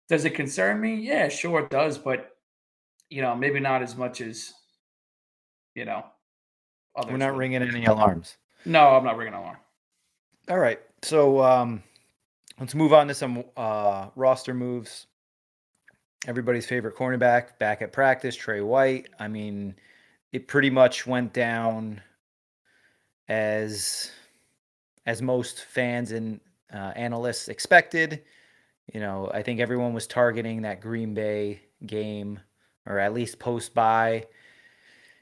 does 0.09 0.25
it 0.25 0.31
concern 0.31 0.81
me? 0.81 0.95
Yeah, 0.95 1.29
sure 1.29 1.61
it 1.61 1.71
does, 1.71 1.99
but 1.99 2.37
you 3.11 3.23
know, 3.23 3.35
maybe 3.35 3.61
not 3.61 3.83
as 3.83 3.97
much 3.97 4.21
as 4.21 4.53
you 5.75 5.85
know. 5.85 6.05
We're 7.09 7.17
not 7.17 7.37
ringing 7.37 7.63
any 7.63 7.85
alarms. 7.85 8.37
No, 8.65 8.89
I'm 8.89 9.05
not 9.05 9.17
ringing 9.17 9.35
an 9.35 9.41
alarm. 9.41 9.57
All 10.51 10.59
right. 10.59 10.81
So 11.03 11.43
um, 11.43 11.83
let's 12.59 12.75
move 12.75 12.93
on 12.93 13.07
to 13.09 13.15
some 13.15 13.45
uh, 13.57 14.09
roster 14.17 14.53
moves. 14.53 15.07
Everybody's 16.27 16.67
favorite 16.67 16.97
cornerback 16.97 17.59
back 17.59 17.83
at 17.83 17.93
practice, 17.93 18.35
Tre 18.35 18.61
White. 18.61 19.09
I 19.21 19.29
mean, 19.29 19.77
it 20.33 20.49
pretty 20.49 20.71
much 20.71 21.07
went 21.07 21.33
down 21.33 22.03
as 23.29 24.11
as 25.07 25.23
most 25.23 25.65
fans 25.65 26.13
and 26.13 26.41
uh, 26.73 26.93
analysts 26.97 27.49
expected. 27.49 28.25
You 28.93 29.01
know, 29.01 29.31
I 29.33 29.43
think 29.43 29.61
everyone 29.61 29.93
was 29.93 30.07
targeting 30.07 30.63
that 30.63 30.81
Green 30.81 31.15
Bay 31.15 31.63
game, 31.85 32.41
or 32.87 32.99
at 32.99 33.13
least 33.13 33.39
post 33.39 33.75
by. 33.75 34.27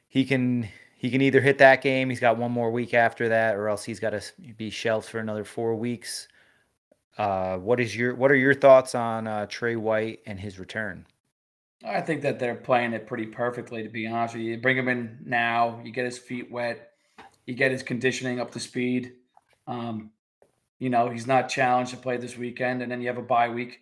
He 0.08 0.24
can 0.24 0.68
he 0.96 1.10
can 1.10 1.20
either 1.20 1.40
hit 1.40 1.58
that 1.58 1.82
game, 1.82 2.08
he's 2.08 2.20
got 2.20 2.38
one 2.38 2.52
more 2.52 2.70
week 2.70 2.94
after 2.94 3.28
that, 3.28 3.54
or 3.54 3.68
else 3.68 3.84
he's 3.84 4.00
got 4.00 4.10
to 4.10 4.22
be 4.56 4.70
shelved 4.70 5.08
for 5.08 5.18
another 5.18 5.44
four 5.44 5.74
weeks. 5.74 6.26
Uh, 7.18 7.56
what 7.58 7.80
is 7.80 7.96
your 7.96 8.14
what 8.14 8.30
are 8.30 8.36
your 8.36 8.54
thoughts 8.54 8.94
on 8.94 9.26
uh, 9.26 9.46
Tre 9.46 9.76
White 9.76 10.20
and 10.26 10.38
his 10.38 10.58
return? 10.58 11.06
I 11.84 12.00
think 12.00 12.22
that 12.22 12.38
they're 12.38 12.54
playing 12.54 12.94
it 12.94 13.06
pretty 13.06 13.26
perfectly. 13.26 13.82
To 13.82 13.88
be 13.88 14.06
honest 14.06 14.34
with 14.34 14.42
you, 14.42 14.52
you 14.52 14.58
bring 14.58 14.76
him 14.76 14.88
in 14.88 15.18
now, 15.24 15.80
you 15.84 15.92
get 15.92 16.04
his 16.04 16.18
feet 16.18 16.50
wet, 16.50 16.92
you 17.46 17.54
get 17.54 17.70
his 17.70 17.82
conditioning 17.82 18.40
up 18.40 18.50
to 18.52 18.60
speed. 18.60 19.12
Um, 19.66 20.10
you 20.78 20.90
know 20.90 21.10
he's 21.10 21.26
not 21.26 21.48
challenged 21.48 21.92
to 21.92 21.96
play 21.96 22.16
this 22.16 22.36
weekend, 22.36 22.82
and 22.82 22.90
then 22.90 23.00
you 23.00 23.08
have 23.08 23.18
a 23.18 23.22
bye 23.22 23.48
week. 23.48 23.80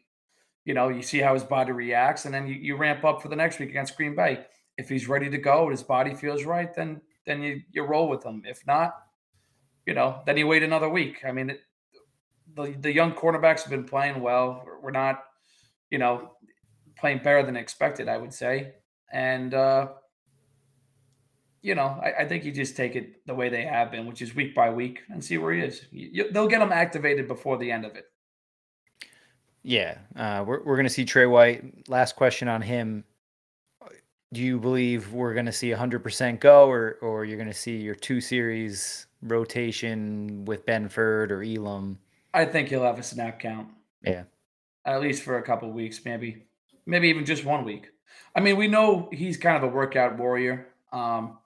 You 0.65 0.75
know 0.75 0.89
you 0.89 1.03
see 1.03 1.19
how 1.19 1.35
his 1.35 1.45
body 1.45 1.73
reacts, 1.73 2.25
and 2.25 2.35
then 2.35 2.47
you, 2.47 2.55
you 2.55 2.77
ramp 2.77 3.05
up 3.05 3.23
for 3.23 3.29
the 3.29 3.37
next 3.37 3.59
week 3.59 3.71
against 3.71 3.97
Green 3.97 4.15
Bay 4.15 4.45
if 4.77 4.89
he's 4.89 5.09
ready 5.09 5.31
to 5.31 5.39
go 5.39 5.65
and 5.65 5.71
his 5.71 5.83
body 5.83 6.15
feels 6.15 6.45
right, 6.45 6.75
then 6.75 7.01
then 7.27 7.43
you 7.43 7.63
you 7.71 7.85
roll 7.85 8.09
with 8.09 8.25
him. 8.25 8.43
If 8.45 8.67
not, 8.67 8.95
you 9.87 9.95
know, 9.95 10.23
then 10.27 10.37
you 10.37 10.47
wait 10.47 10.63
another 10.63 10.89
week. 10.89 11.25
I 11.27 11.33
mean, 11.33 11.51
it, 11.51 11.61
the 12.55 12.75
the 12.81 12.93
young 12.93 13.13
quarterbacks 13.13 13.63
have 13.63 13.71
been 13.71 13.85
playing 13.85 14.21
well. 14.21 14.65
We're 14.83 14.91
not, 14.91 15.25
you 15.91 15.99
know, 15.99 16.33
playing 16.99 17.19
better 17.19 17.43
than 17.43 17.57
expected. 17.57 18.09
I 18.09 18.19
would 18.19 18.35
say, 18.35 18.75
and 19.13 19.55
uh, 19.55 19.89
you 21.64 21.75
know, 21.75 21.99
I, 22.02 22.12
I, 22.21 22.28
think 22.28 22.44
you 22.44 22.52
just 22.52 22.76
take 22.76 22.94
it 22.94 23.26
the 23.26 23.35
way 23.35 23.49
they 23.49 23.62
have 23.62 23.90
been, 23.90 24.04
which 24.04 24.21
is 24.21 24.35
week 24.35 24.54
by 24.54 24.68
week, 24.68 25.00
and 25.09 25.25
see 25.25 25.38
where 25.38 25.54
he 25.54 25.62
is. 25.62 25.87
You, 25.90 26.30
they'll 26.30 26.47
get 26.47 26.61
him 26.61 26.71
activated 26.71 27.26
before 27.26 27.56
the 27.56 27.73
end 27.73 27.87
of 27.87 27.97
it. 27.97 28.04
Yeah, 29.62 29.97
uh, 30.14 30.44
we're 30.47 30.62
we're 30.62 30.76
gonna 30.76 30.90
see 30.90 31.06
Tre 31.06 31.25
White. 31.25 31.88
Last 31.88 32.16
question 32.16 32.49
on 32.49 32.61
him: 32.61 33.02
Do 34.35 34.42
you 34.42 34.59
believe 34.61 35.14
we're 35.14 35.33
gonna 35.33 35.52
see 35.52 35.71
100% 35.71 36.38
go, 36.38 36.68
or 36.68 36.99
or 37.00 37.25
you're 37.25 37.38
gonna 37.38 37.54
see 37.54 37.78
your 37.78 37.94
two 37.94 38.21
series 38.21 39.06
rotation 39.23 40.44
with 40.44 40.66
Benford 40.66 41.30
or 41.30 41.42
Elam? 41.42 41.99
I 42.35 42.44
think 42.44 42.68
he'll 42.68 42.83
have 42.83 42.99
a 42.99 43.02
snap 43.02 43.40
count. 43.40 43.68
Yeah, 44.02 44.25
at 44.85 45.00
least 45.00 45.23
for 45.23 45.38
a 45.38 45.42
couple 45.42 45.71
weeks, 45.73 46.04
maybe, 46.04 46.44
maybe 46.85 47.09
even 47.09 47.25
just 47.25 47.47
one 47.47 47.64
week. 47.64 47.88
I 48.37 48.40
mean, 48.40 48.59
we 48.59 48.68
know 48.68 49.09
he's 49.12 49.38
kind 49.38 49.56
of 49.56 49.62
a 49.62 49.75
workout 49.75 50.18
warrior. 50.18 50.68
Um, 50.92 51.38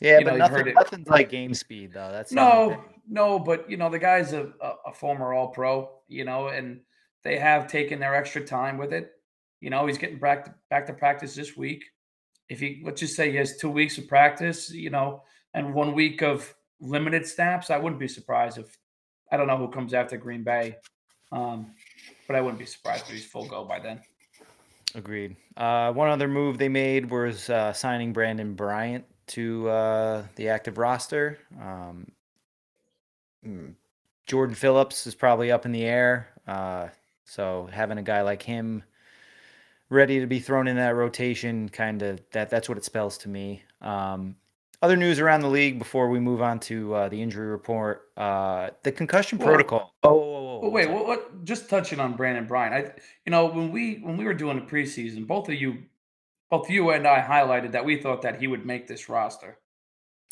yeah, 0.00 0.20
but 0.22 0.36
know, 0.36 0.46
nothing, 0.46 0.74
nothing's 0.74 1.08
like 1.08 1.28
game 1.28 1.54
speed 1.54 1.92
though. 1.92 2.10
That's 2.12 2.32
no, 2.32 2.84
no, 3.08 3.38
but 3.38 3.68
you 3.68 3.76
know 3.76 3.90
the 3.90 3.98
guy's 3.98 4.32
a, 4.32 4.52
a, 4.86 4.92
former 4.92 5.32
All 5.32 5.48
Pro, 5.48 5.90
you 6.06 6.24
know, 6.24 6.48
and 6.48 6.80
they 7.24 7.38
have 7.38 7.66
taken 7.66 7.98
their 7.98 8.14
extra 8.14 8.44
time 8.44 8.78
with 8.78 8.92
it. 8.92 9.10
You 9.60 9.70
know, 9.70 9.86
he's 9.86 9.98
getting 9.98 10.18
back 10.18 10.44
to, 10.44 10.54
back 10.70 10.86
to 10.86 10.92
practice 10.92 11.34
this 11.34 11.56
week. 11.56 11.84
If 12.48 12.60
he 12.60 12.80
let's 12.84 13.00
just 13.00 13.16
say 13.16 13.30
he 13.30 13.36
has 13.38 13.56
two 13.56 13.70
weeks 13.70 13.98
of 13.98 14.06
practice, 14.06 14.70
you 14.70 14.90
know, 14.90 15.22
and 15.52 15.74
one 15.74 15.94
week 15.94 16.22
of 16.22 16.54
limited 16.80 17.26
snaps, 17.26 17.70
I 17.70 17.78
wouldn't 17.78 18.00
be 18.00 18.08
surprised 18.08 18.56
if 18.58 18.78
I 19.32 19.36
don't 19.36 19.48
know 19.48 19.58
who 19.58 19.68
comes 19.68 19.94
after 19.94 20.16
Green 20.16 20.44
Bay, 20.44 20.76
um, 21.32 21.72
but 22.28 22.36
I 22.36 22.40
wouldn't 22.40 22.60
be 22.60 22.66
surprised 22.66 23.06
if 23.08 23.14
he's 23.14 23.26
full 23.26 23.48
go 23.48 23.64
by 23.64 23.80
then. 23.80 24.00
Agreed. 24.94 25.36
Uh, 25.56 25.92
one 25.92 26.08
other 26.08 26.28
move 26.28 26.56
they 26.56 26.68
made 26.68 27.10
was 27.10 27.50
uh, 27.50 27.72
signing 27.72 28.14
Brandin 28.14 28.54
Bryant 28.56 29.04
to 29.28 29.68
uh, 29.68 30.24
the 30.36 30.48
active 30.48 30.78
roster. 30.78 31.38
Um, 31.60 32.10
hmm, 33.42 33.68
Jordan 34.26 34.54
Phillips 34.54 35.06
is 35.06 35.14
probably 35.14 35.50
up 35.50 35.64
in 35.64 35.72
the 35.72 35.84
air. 35.84 36.28
Uh, 36.46 36.88
so 37.24 37.68
having 37.72 37.98
a 37.98 38.02
guy 38.02 38.22
like 38.22 38.42
him 38.42 38.82
ready 39.90 40.20
to 40.20 40.26
be 40.26 40.38
thrown 40.38 40.68
in 40.68 40.76
that 40.76 40.94
rotation, 40.94 41.68
kind 41.68 42.02
of 42.02 42.20
that 42.32 42.50
that's 42.50 42.68
what 42.68 42.78
it 42.78 42.84
spells 42.84 43.18
to 43.18 43.28
me. 43.28 43.62
Um, 43.80 44.36
other 44.80 44.96
news 44.96 45.18
around 45.18 45.40
the 45.40 45.48
league 45.48 45.78
before 45.78 46.08
we 46.08 46.20
move 46.20 46.40
on 46.40 46.60
to 46.60 46.94
uh, 46.94 47.08
the 47.08 47.20
injury 47.20 47.48
report: 47.48 48.08
uh, 48.16 48.70
the 48.82 48.92
concussion 48.92 49.38
protocol. 49.38 49.94
Oh, 50.02 50.14
whoa, 50.14 50.58
whoa, 50.60 50.68
wait, 50.70 50.90
what, 50.90 51.06
what? 51.06 51.44
Just 51.44 51.68
touching 51.68 52.00
on 52.00 52.16
Brandin 52.16 52.46
Bryant, 52.46 52.74
I, 52.74 53.00
you 53.24 53.30
know, 53.30 53.46
when 53.46 53.72
we 53.72 53.96
when 53.96 54.16
we 54.16 54.24
were 54.24 54.34
doing 54.34 54.56
the 54.56 54.66
preseason, 54.66 55.26
both 55.26 55.48
of 55.48 55.54
you 55.54 55.78
both 56.50 56.70
you 56.70 56.90
and 56.90 57.06
I 57.06 57.20
highlighted 57.20 57.72
that 57.72 57.84
we 57.84 58.00
thought 58.00 58.22
that 58.22 58.40
he 58.40 58.46
would 58.46 58.64
make 58.64 58.86
this 58.86 59.08
roster. 59.08 59.58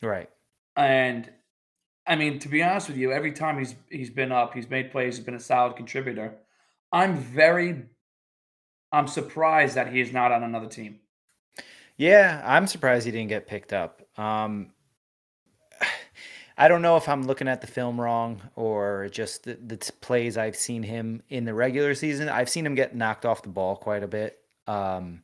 Right. 0.02 0.30
And 0.76 1.30
I 2.06 2.16
mean, 2.16 2.38
to 2.40 2.48
be 2.48 2.62
honest 2.62 2.88
with 2.88 2.96
you, 2.96 3.12
every 3.12 3.32
time 3.32 3.58
he's 3.58 3.74
he's 3.90 4.10
been 4.10 4.32
up, 4.32 4.54
he's 4.54 4.70
made 4.70 4.90
plays, 4.90 5.16
he's 5.16 5.24
been 5.24 5.34
a 5.34 5.40
solid 5.40 5.76
contributor. 5.76 6.34
I'm 6.92 7.16
very 7.16 7.82
I'm 8.92 9.08
surprised 9.08 9.74
that 9.74 9.92
he 9.92 10.00
is 10.00 10.12
not 10.12 10.32
on 10.32 10.42
another 10.42 10.68
team. 10.68 11.00
Yeah, 11.96 12.42
I'm 12.44 12.66
surprised 12.66 13.06
he 13.06 13.12
didn't 13.12 13.28
get 13.28 13.46
picked 13.46 13.72
up. 13.72 14.02
Um 14.18 14.72
I 16.58 16.68
don't 16.68 16.80
know 16.80 16.96
if 16.96 17.06
I'm 17.06 17.26
looking 17.26 17.48
at 17.48 17.60
the 17.60 17.66
film 17.66 18.00
wrong 18.00 18.40
or 18.54 19.08
just 19.10 19.44
the, 19.44 19.56
the 19.56 19.76
plays 20.00 20.38
I've 20.38 20.56
seen 20.56 20.82
him 20.82 21.22
in 21.28 21.44
the 21.44 21.52
regular 21.52 21.94
season. 21.94 22.30
I've 22.30 22.48
seen 22.48 22.64
him 22.64 22.74
get 22.74 22.96
knocked 22.96 23.26
off 23.26 23.42
the 23.42 23.50
ball 23.50 23.76
quite 23.76 24.02
a 24.02 24.08
bit. 24.08 24.38
Um, 24.66 25.22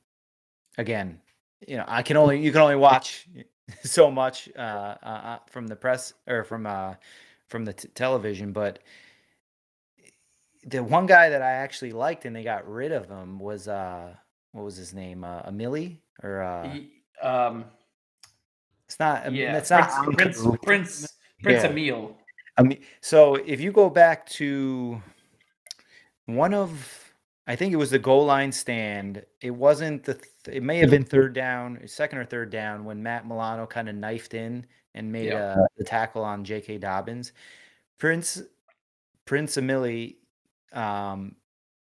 again, 0.78 1.20
you 1.66 1.76
know, 1.76 1.84
I 1.86 2.02
can 2.02 2.16
only 2.16 2.40
you 2.40 2.52
can 2.52 2.60
only 2.60 2.76
watch 2.76 3.28
so 3.82 4.10
much 4.10 4.48
uh, 4.56 4.96
uh, 5.02 5.06
uh, 5.06 5.38
from 5.48 5.66
the 5.66 5.76
press 5.76 6.12
or 6.26 6.44
from 6.44 6.66
uh, 6.66 6.94
from 7.48 7.64
the 7.64 7.72
t- 7.72 7.88
television, 7.94 8.52
but 8.52 8.80
the 10.64 10.82
one 10.82 11.06
guy 11.06 11.28
that 11.30 11.42
I 11.42 11.50
actually 11.50 11.92
liked 11.92 12.24
and 12.24 12.34
they 12.34 12.44
got 12.44 12.68
rid 12.68 12.92
of 12.92 13.08
him 13.08 13.40
was 13.40 13.66
uh 13.66 14.14
what 14.52 14.64
was 14.64 14.76
his 14.76 14.94
name 14.94 15.24
uh 15.24 15.42
Emili 15.42 15.98
or 16.22 16.40
uh 16.40 16.76
um 17.20 17.64
it's 18.86 19.00
not 19.00 19.32
yeah 19.32 19.56
it's 19.56 19.70
not 19.70 19.90
Prince 20.14 20.40
Prince 20.40 20.58
Prince, 20.62 21.14
Prince 21.42 21.64
yeah. 21.64 21.68
Emil. 21.68 22.16
I 22.56 22.62
mean 22.62 22.78
so 23.00 23.34
if 23.34 23.60
you 23.60 23.72
go 23.72 23.90
back 23.90 24.24
to 24.26 25.02
one 26.26 26.54
of 26.54 27.02
I 27.46 27.56
think 27.56 27.72
it 27.72 27.76
was 27.76 27.90
the 27.90 27.98
goal 27.98 28.24
line 28.24 28.52
stand. 28.52 29.24
It 29.40 29.50
wasn't 29.50 30.04
the. 30.04 30.18
It 30.50 30.62
may 30.62 30.78
have 30.78 30.90
been 30.90 31.04
third 31.04 31.34
down, 31.34 31.80
second 31.86 32.18
or 32.18 32.24
third 32.24 32.50
down, 32.50 32.84
when 32.84 33.02
Matt 33.02 33.26
Milano 33.26 33.66
kind 33.66 33.88
of 33.88 33.94
knifed 33.94 34.34
in 34.34 34.66
and 34.94 35.10
made 35.12 35.26
yep. 35.26 35.56
a, 35.56 35.66
the 35.76 35.84
tackle 35.84 36.24
on 36.24 36.44
J.K. 36.44 36.78
Dobbins. 36.78 37.32
Prince 37.98 38.42
Prince 39.24 39.56
Emili, 39.56 40.16
um, 40.72 41.36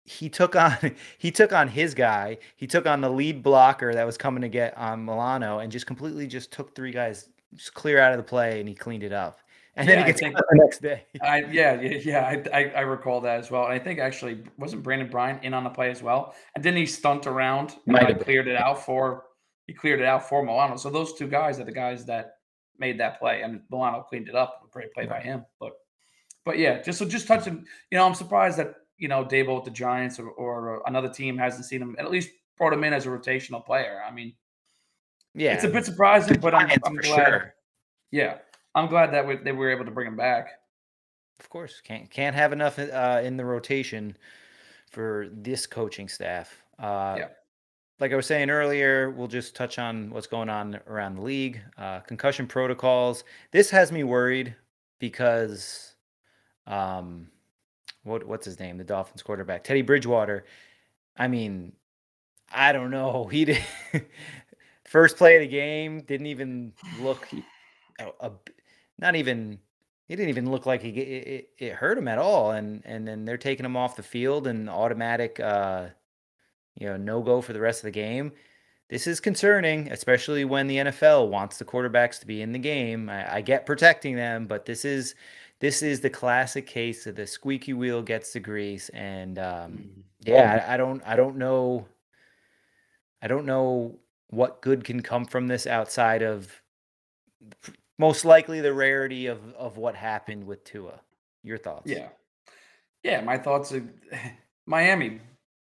he 0.04 0.28
took 0.28 0.54
on 0.54 0.76
he 1.18 1.30
took 1.30 1.52
on 1.52 1.68
his 1.68 1.94
guy. 1.94 2.38
He 2.56 2.66
took 2.66 2.87
on 2.87 3.00
the 3.00 3.11
lead 3.11 3.42
blocker 3.42 3.92
that 3.94 4.06
was 4.06 4.16
coming 4.16 4.42
to 4.42 4.49
get 4.49 4.76
on 4.78 5.04
Milano, 5.04 5.58
and 5.58 5.73
just 5.73 5.87
completely 5.87 6.26
just 6.26 6.52
took 6.52 6.75
three 6.75 6.92
guys 6.92 7.28
just 7.54 7.75
clear 7.75 7.99
out 7.99 8.12
of 8.12 8.18
the 8.18 8.25
play, 8.25 8.61
and 8.61 8.68
he 8.68 8.75
cleaned 8.75 9.02
it 9.02 9.12
up 9.12 9.38
and 9.76 9.88
yeah, 9.88 9.95
then 9.95 10.04
he 10.04 10.11
gets 10.11 10.21
think, 10.21 10.37
the 10.37 10.45
next 10.52 10.83
day. 10.83 11.04
I, 11.23 11.45
yeah, 11.50 11.81
yeah, 11.81 12.21
I, 12.21 12.57
I, 12.57 12.73
I, 12.76 12.81
recall 12.81 13.21
that 13.23 13.40
as 13.40 13.50
well. 13.50 13.64
And 13.64 13.73
I 13.73 13.78
think 13.78 13.99
actually 13.99 14.43
wasn't 14.57 14.85
Brandin 14.85 15.11
Bryant 15.11 15.43
in 15.43 15.52
on 15.52 15.64
the 15.64 15.71
play 15.71 15.90
as 15.90 16.02
well, 16.02 16.35
and 16.54 16.62
then 16.62 16.76
he 16.76 16.87
stunt 16.87 17.26
around 17.26 17.75
and 17.87 17.95
like 17.95 18.23
cleared 18.23 18.47
it 18.47 18.57
out 18.57 18.85
for 18.85 19.25
he 19.66 19.73
cleared 19.73 20.00
it 20.00 20.07
out 20.07 20.28
for 20.28 20.45
Milano. 20.45 20.76
So 20.76 20.90
those 20.90 21.14
two 21.14 21.26
guys 21.26 21.59
are 21.59 21.64
the 21.64 21.73
guys 21.73 22.04
that 22.07 22.37
made 22.78 23.00
that 23.00 23.19
play, 23.19 23.43
and 23.43 23.61
Milano 23.71 24.02
cleaned 24.02 24.28
it 24.28 24.35
up. 24.35 24.62
Great 24.71 24.93
play 24.93 25.07
by 25.07 25.21
him, 25.21 25.45
but 25.59 25.73
but 26.45 26.59
yeah, 26.59 26.81
just 26.83 26.99
so 26.99 27.04
just 27.04 27.26
touching. 27.26 27.64
You 27.90 27.99
know, 27.99 28.07
I'm 28.07 28.14
surprised 28.14 28.59
that 28.59 28.75
you 28.99 29.09
know 29.09 29.25
Daboll 29.25 29.57
with 29.57 29.64
the 29.64 29.71
Giants 29.71 30.19
or, 30.19 30.28
or 30.28 30.83
another 30.87 31.09
team 31.09 31.37
hasn't 31.37 31.64
seen 31.64 31.83
him 31.83 31.97
at 31.99 32.11
least 32.11 32.31
brought 32.57 32.73
him 32.73 32.85
in 32.85 32.93
as 32.93 33.07
a 33.07 33.09
rotational 33.09 33.64
player. 33.64 34.02
I 34.07 34.12
mean, 34.12 34.35
yeah, 35.35 35.54
it's 35.54 35.64
a 35.64 35.69
bit 35.69 35.85
surprising, 35.85 36.38
but 36.38 36.54
I'm, 36.54 36.71
I'm 36.85 36.97
glad. 36.97 37.26
Sure. 37.26 37.54
Yeah, 38.11 38.38
I'm 38.75 38.88
glad 38.88 39.12
that 39.12 39.26
we, 39.26 39.37
they 39.37 39.52
were 39.52 39.71
able 39.71 39.85
to 39.85 39.90
bring 39.90 40.09
him 40.09 40.16
back. 40.16 40.61
Of 41.40 41.49
course, 41.50 41.81
can't 41.83 42.11
can't 42.11 42.35
have 42.35 42.52
enough 42.52 42.78
uh, 42.78 43.21
in 43.23 43.37
the 43.37 43.45
rotation 43.45 44.16
for 44.90 45.28
this 45.33 45.66
coaching 45.66 46.09
staff. 46.09 46.62
Uh, 46.78 47.16
yeah. 47.19 47.28
Like 48.00 48.12
I 48.12 48.16
was 48.16 48.26
saying 48.26 48.50
earlier, 48.50 49.11
we'll 49.11 49.28
just 49.28 49.54
touch 49.54 49.78
on 49.78 50.11
what's 50.11 50.26
going 50.26 50.49
on 50.49 50.81
around 50.88 51.16
the 51.16 51.23
league. 51.23 51.61
Uh, 51.78 52.00
concussion 52.00 52.47
protocols. 52.47 53.25
This 53.52 53.71
has 53.71 53.93
me 53.93 54.02
worried 54.02 54.54
because, 54.99 55.95
um, 56.66 57.28
what 58.02 58.26
what's 58.26 58.45
his 58.45 58.59
name? 58.59 58.78
The 58.78 58.85
Dolphins 58.85 59.23
quarterback, 59.23 59.64
Teddy 59.64 59.83
Bridgewater. 59.83 60.45
I 61.16 61.28
mean, 61.28 61.73
I 62.52 62.73
don't 62.73 62.90
know. 62.90 63.28
He 63.31 63.45
did 63.45 63.62
first 64.85 65.16
play 65.16 65.37
of 65.37 65.40
the 65.40 65.49
game 65.49 66.02
didn't 66.02 66.26
even 66.26 66.73
look 67.00 67.28
a, 67.99 68.11
a 68.21 68.31
not 68.99 69.17
even 69.17 69.59
he 70.07 70.17
didn't 70.17 70.29
even 70.29 70.51
look 70.51 70.67
like 70.67 70.83
he 70.83 70.91
it, 70.91 71.51
it, 71.59 71.73
hurt 71.73 71.99
him 71.99 72.09
at 72.09 72.19
all 72.19 72.53
and 72.53 72.83
and 72.85 73.07
then 73.07 73.25
they're 73.25 73.37
taking 73.37 73.65
him 73.65 73.77
off 73.77 73.97
the 73.97 74.03
field 74.03 74.47
and 74.47 74.69
automatic 74.69 75.41
uh 75.41 75.87
you 76.79 76.87
know 76.87 76.97
no 76.97 77.23
go 77.23 77.41
for 77.41 77.53
the 77.53 77.61
rest 77.61 77.81
of 77.81 77.85
the 77.85 77.91
game. 77.91 78.33
This 78.91 79.07
is 79.07 79.21
concerning 79.21 79.91
especially 79.91 80.45
when 80.45 80.67
the 80.67 80.77
NFL 80.77 81.29
wants 81.29 81.59
the 81.59 81.65
quarterbacks 81.65 82.21
to 82.21 82.27
be 82.27 82.43
in 82.43 82.53
the 82.53 82.59
game. 82.59 83.09
I, 83.09 83.37
I 83.37 83.41
get 83.41 83.67
protecting 83.67 84.17
them 84.17 84.47
but 84.47 84.67
this 84.67 84.85
is 84.85 85.15
this 85.61 85.83
is 85.83 86.01
the 86.01 86.11
classic 86.11 86.67
case 86.67 87.07
of 87.07 87.17
the 87.17 87.27
squeaky 87.27 87.73
wheel 87.73 88.03
gets 88.03 88.33
the 88.33 88.41
grease 88.41 88.91
and 88.91 89.39
um 89.39 89.45
mm-hmm. 89.45 90.01
yeah. 90.21 90.67
I, 90.69 90.75
I 90.75 90.77
don't 90.77 91.03
I 91.07 91.17
don't 91.17 91.37
know 91.37 91.87
I 93.23 93.27
don't 93.27 93.47
know 93.47 93.99
what 94.29 94.61
good 94.61 94.85
can 94.85 95.01
come 95.01 95.25
from 95.25 95.47
this 95.47 95.67
outside 95.67 96.23
of 96.23 96.61
most 97.99 98.25
likely 98.25 98.61
the 98.61 98.75
rarity 98.75 99.27
of 99.27 99.41
of 99.55 99.77
what 99.77 99.95
happened 99.95 100.45
with 100.45 100.65
Tua. 100.65 101.01
Your 101.43 101.59
thoughts? 101.59 101.91
Yeah, 101.91 102.09
yeah. 103.03 103.21
My 103.21 103.39
thoughts 103.39 103.73
are 103.73 103.85
Miami 104.67 105.21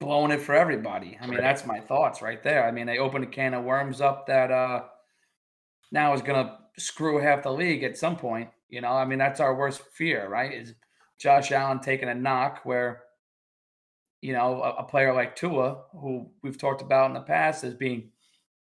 blowing 0.00 0.30
it 0.30 0.40
for 0.40 0.54
everybody. 0.54 1.18
I 1.20 1.26
mean, 1.26 1.40
that's 1.40 1.66
my 1.66 1.80
thoughts 1.80 2.22
right 2.22 2.42
there. 2.42 2.66
I 2.66 2.70
mean, 2.70 2.86
they 2.86 2.98
opened 2.98 3.24
a 3.24 3.28
can 3.28 3.54
of 3.54 3.64
worms 3.64 4.00
up 4.00 4.26
that 4.26 4.50
uh 4.50 4.82
now 5.92 6.14
is 6.14 6.22
gonna 6.22 6.58
screw 6.78 7.18
half 7.18 7.42
the 7.42 7.52
league 7.52 7.82
at 7.82 7.96
some 7.96 8.16
point. 8.16 8.50
You 8.68 8.80
know, 8.80 8.92
I 8.92 9.04
mean, 9.04 9.18
that's 9.18 9.40
our 9.40 9.54
worst 9.54 9.82
fear, 9.92 10.28
right? 10.28 10.52
Is 10.52 10.74
Josh 11.18 11.52
Allen 11.52 11.80
taking 11.80 12.08
a 12.08 12.14
knock 12.14 12.60
where 12.64 13.04
you 14.20 14.32
know 14.32 14.62
a, 14.62 14.82
a 14.82 14.84
player 14.84 15.14
like 15.14 15.36
Tua, 15.36 15.84
who 15.92 16.30
we've 16.42 16.58
talked 16.58 16.82
about 16.82 17.06
in 17.10 17.14
the 17.14 17.20
past 17.20 17.64
as 17.64 17.74
being 17.74 18.10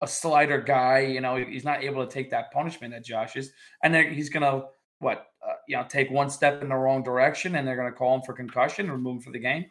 a 0.05 0.09
slider 0.09 0.61
guy. 0.61 1.01
You 1.01 1.21
know, 1.21 1.37
he's 1.37 1.65
not 1.65 1.83
able 1.83 2.07
to 2.07 2.13
take 2.13 2.31
that 2.31 2.53
punishment 2.53 2.93
that 2.93 3.05
Josh 3.05 3.37
is, 3.37 3.53
and 3.83 3.93
then 3.93 4.13
he's 4.13 4.29
gonna 4.29 4.65
what 5.01 5.27
uh, 5.47 5.55
you 5.67 5.77
know 5.77 5.85
take 5.89 6.11
one 6.11 6.31
step 6.31 6.63
in 6.63 6.69
the 6.69 6.77
wrong 6.77 7.03
direction, 7.03 7.57
and 7.57 7.67
they're 7.67 7.77
gonna 7.77 7.93
call 7.93 8.15
him 8.15 8.23
for 8.23 8.35
concussion, 8.35 8.91
remove 8.91 9.17
him 9.17 9.23
for 9.23 9.31
the 9.33 9.39
game. 9.39 9.67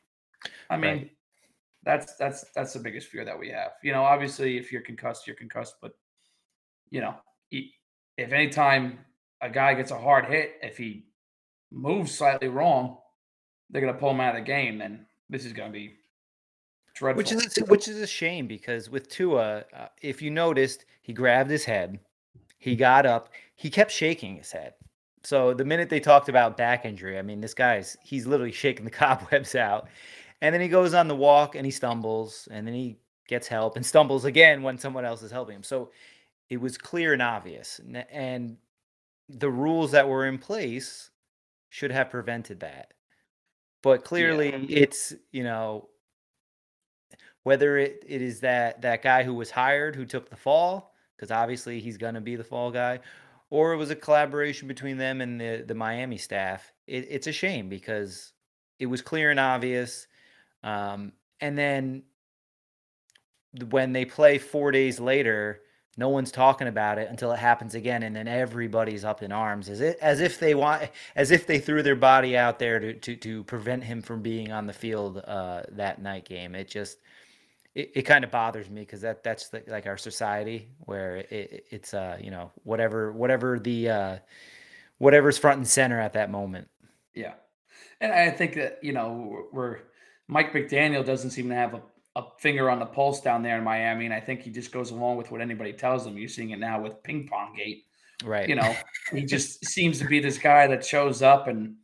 I 0.69 0.77
mean, 0.77 0.91
right. 0.91 1.11
that's 1.83 2.15
that's 2.15 2.45
that's 2.55 2.73
the 2.73 2.79
biggest 2.79 3.07
fear 3.07 3.23
that 3.23 3.39
we 3.39 3.49
have. 3.49 3.71
You 3.83 3.93
know, 3.93 4.03
obviously, 4.03 4.57
if 4.57 4.71
you're 4.71 4.81
concussed, 4.81 5.27
you're 5.27 5.35
concussed, 5.35 5.75
but 5.81 5.93
you 6.89 7.01
know, 7.01 7.15
if 7.51 8.31
anytime 8.31 8.99
a 9.41 9.49
guy 9.49 9.73
gets 9.73 9.91
a 9.91 9.97
hard 9.97 10.25
hit, 10.25 10.53
if 10.61 10.77
he 10.77 11.05
moves 11.71 12.15
slightly 12.15 12.47
wrong, 12.47 12.97
they're 13.69 13.81
going 13.81 13.93
to 13.93 13.99
pull 13.99 14.11
him 14.11 14.19
out 14.19 14.35
of 14.35 14.41
the 14.41 14.47
game. 14.47 14.77
Then 14.77 15.05
this 15.29 15.45
is 15.45 15.53
going 15.53 15.69
to 15.69 15.73
be 15.73 15.95
dreadful. 17.03 17.17
Which 17.17 17.31
is 17.31 17.57
which 17.67 17.87
is 17.87 17.99
a 17.99 18.07
shame 18.07 18.47
because 18.47 18.89
with 18.89 19.09
Tua, 19.09 19.63
uh, 19.75 19.87
if 20.01 20.21
you 20.21 20.31
noticed, 20.31 20.85
he 21.01 21.13
grabbed 21.13 21.49
his 21.49 21.65
head, 21.65 21.99
he 22.57 22.75
got 22.75 23.05
up, 23.05 23.29
he 23.55 23.69
kept 23.69 23.91
shaking 23.91 24.37
his 24.37 24.51
head. 24.51 24.73
So 25.23 25.53
the 25.53 25.65
minute 25.65 25.89
they 25.89 25.99
talked 25.99 26.29
about 26.29 26.57
back 26.57 26.85
injury, 26.85 27.17
I 27.17 27.21
mean, 27.21 27.41
this 27.41 27.53
guy's 27.53 27.97
he's 28.01 28.27
literally 28.27 28.51
shaking 28.51 28.85
the 28.85 28.91
cobwebs 29.03 29.55
out. 29.55 29.87
And 30.41 30.53
then 30.53 30.61
he 30.61 30.67
goes 30.67 30.93
on 30.93 31.07
the 31.07 31.15
walk 31.15 31.55
and 31.55 31.65
he 31.65 31.71
stumbles 31.71 32.49
and 32.51 32.67
then 32.67 32.73
he 32.73 32.97
gets 33.27 33.47
help 33.47 33.77
and 33.77 33.85
stumbles 33.85 34.25
again 34.25 34.61
when 34.61 34.77
someone 34.77 35.05
else 35.05 35.21
is 35.21 35.31
helping 35.31 35.55
him. 35.55 35.63
So 35.63 35.91
it 36.49 36.57
was 36.57 36.77
clear 36.77 37.13
and 37.13 37.21
obvious. 37.21 37.79
And 38.11 38.57
the 39.29 39.49
rules 39.49 39.91
that 39.91 40.07
were 40.07 40.27
in 40.27 40.37
place 40.37 41.11
should 41.69 41.91
have 41.91 42.09
prevented 42.09 42.59
that. 42.59 42.93
But 43.81 44.03
clearly 44.03 44.51
yeah. 44.51 44.79
it's, 44.79 45.13
you 45.31 45.43
know, 45.43 45.87
whether 47.43 47.77
it, 47.77 48.03
it 48.07 48.21
is 48.21 48.39
that 48.41 48.81
that 48.81 49.01
guy 49.01 49.23
who 49.23 49.33
was 49.33 49.51
hired 49.51 49.95
who 49.95 50.05
took 50.05 50.29
the 50.29 50.35
fall, 50.35 50.93
because 51.15 51.31
obviously 51.31 51.79
he's 51.79 51.97
going 51.97 52.15
to 52.15 52.21
be 52.21 52.35
the 52.35 52.43
fall 52.43 52.71
guy, 52.71 52.99
or 53.49 53.73
it 53.73 53.77
was 53.77 53.91
a 53.91 53.95
collaboration 53.95 54.67
between 54.67 54.97
them 54.97 55.21
and 55.21 55.39
the, 55.39 55.63
the 55.67 55.75
Miami 55.75 56.17
staff. 56.17 56.71
It, 56.87 57.07
it's 57.09 57.27
a 57.27 57.31
shame 57.31 57.69
because 57.69 58.33
it 58.79 58.87
was 58.87 59.01
clear 59.01 59.31
and 59.31 59.39
obvious. 59.39 60.07
Um, 60.63 61.11
and 61.39 61.57
then 61.57 62.03
when 63.69 63.93
they 63.93 64.05
play 64.05 64.37
four 64.37 64.71
days 64.71 64.99
later, 64.99 65.61
no 65.95 66.09
one's 66.09 66.31
talking 66.31 66.67
about 66.67 66.97
it 66.97 67.09
until 67.09 67.31
it 67.31 67.37
happens 67.37 67.75
again, 67.75 68.01
and 68.01 68.15
then 68.15 68.27
everybody's 68.27 69.05
up 69.05 69.21
in 69.21 69.31
arms, 69.31 69.69
as 69.69 69.79
it 69.79 69.99
as 70.01 70.21
if 70.21 70.39
they 70.39 70.55
want, 70.55 70.89
as 71.15 71.29
if 71.29 71.45
they 71.45 71.59
threw 71.59 71.83
their 71.83 71.95
body 71.95 72.35
out 72.35 72.57
there 72.57 72.79
to 72.79 72.93
to, 72.93 73.15
to 73.17 73.43
prevent 73.43 73.83
him 73.83 74.01
from 74.01 74.21
being 74.21 74.51
on 74.51 74.65
the 74.65 74.73
field 74.73 75.17
uh, 75.27 75.61
that 75.69 76.01
night 76.01 76.25
game. 76.25 76.55
It 76.55 76.67
just 76.67 76.97
it, 77.75 77.91
it 77.95 78.01
kind 78.03 78.23
of 78.23 78.31
bothers 78.31 78.69
me 78.69 78.81
because 78.81 79.01
that 79.01 79.23
that's 79.23 79.49
the, 79.49 79.63
like 79.67 79.87
our 79.87 79.97
society 79.97 80.69
where 80.79 81.17
it, 81.17 81.65
it's 81.71 81.93
uh 81.93 82.17
you 82.21 82.31
know 82.31 82.51
whatever 82.63 83.11
whatever 83.11 83.59
the 83.59 83.89
uh 83.89 84.17
whatever's 84.97 85.37
front 85.37 85.57
and 85.57 85.67
center 85.67 85.99
at 85.99 86.13
that 86.13 86.31
moment. 86.31 86.67
Yeah, 87.13 87.33
and 87.99 88.11
I 88.11 88.29
think 88.29 88.55
that 88.55 88.79
you 88.81 88.93
know 88.93 89.47
we're 89.51 89.79
Mike 90.27 90.53
McDaniel 90.53 91.05
doesn't 91.05 91.31
seem 91.31 91.49
to 91.49 91.55
have 91.55 91.73
a 91.73 91.81
a 92.15 92.23
finger 92.37 92.69
on 92.69 92.79
the 92.79 92.85
pulse 92.85 93.21
down 93.21 93.41
there 93.41 93.57
in 93.57 93.63
Miami, 93.63 94.05
and 94.05 94.13
I 94.13 94.19
think 94.19 94.41
he 94.41 94.51
just 94.51 94.71
goes 94.71 94.91
along 94.91 95.17
with 95.17 95.31
what 95.31 95.41
anybody 95.41 95.73
tells 95.73 96.05
him. 96.05 96.17
You're 96.17 96.29
seeing 96.29 96.51
it 96.51 96.59
now 96.59 96.79
with 96.79 97.01
Ping 97.03 97.27
Pong 97.27 97.55
Gate, 97.55 97.85
right? 98.23 98.47
You 98.47 98.55
know, 98.55 98.75
he 99.11 99.25
just 99.25 99.65
seems 99.73 99.99
to 99.99 100.05
be 100.05 100.19
this 100.19 100.37
guy 100.37 100.67
that 100.67 100.85
shows 100.85 101.21
up, 101.21 101.47
and 101.47 101.75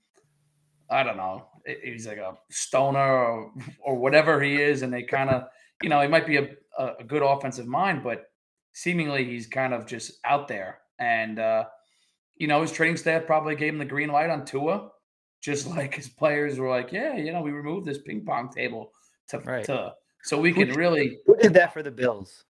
I 0.89 1.01
don't 1.03 1.17
know, 1.17 1.47
he's 1.83 2.05
like 2.05 2.17
a 2.17 2.37
stoner 2.51 2.99
or 2.99 3.51
or 3.79 3.95
whatever 3.95 4.41
he 4.41 4.61
is, 4.61 4.83
and 4.83 4.93
they 4.93 5.01
kind 5.01 5.31
of, 5.31 5.45
you 5.81 5.89
know, 5.89 6.01
he 6.01 6.07
might 6.07 6.27
be 6.27 6.37
a, 6.37 6.49
a 6.77 7.03
good 7.03 7.23
offensive 7.23 7.67
mind, 7.67 8.03
but 8.03 8.25
seemingly 8.73 9.25
he's 9.25 9.47
kind 9.47 9.73
of 9.73 9.85
just 9.85 10.19
out 10.25 10.47
there, 10.47 10.79
and 10.99 11.39
uh, 11.39 11.65
you 12.35 12.47
know, 12.47 12.61
his 12.61 12.71
training 12.71 12.97
staff 12.97 13.25
probably 13.25 13.55
gave 13.55 13.73
him 13.73 13.79
the 13.79 13.85
green 13.85 14.09
light 14.09 14.29
on 14.29 14.45
Tua, 14.45 14.89
just 15.41 15.67
like 15.75 15.95
his 15.95 16.09
players 16.09 16.59
were 16.59 16.69
like, 16.69 16.91
yeah, 16.91 17.15
you 17.15 17.31
know, 17.31 17.41
we 17.41 17.51
removed 17.51 17.85
this 17.85 17.99
ping 17.99 18.25
pong 18.25 18.49
table 18.49 18.91
to 19.29 19.39
right. 19.39 19.65
to 19.65 19.93
so 20.23 20.39
we 20.39 20.51
can 20.53 20.73
really. 20.73 21.19
Who 21.25 21.35
did 21.37 21.53
that 21.53 21.73
for 21.73 21.83
the 21.83 21.91
Bills? 21.91 22.43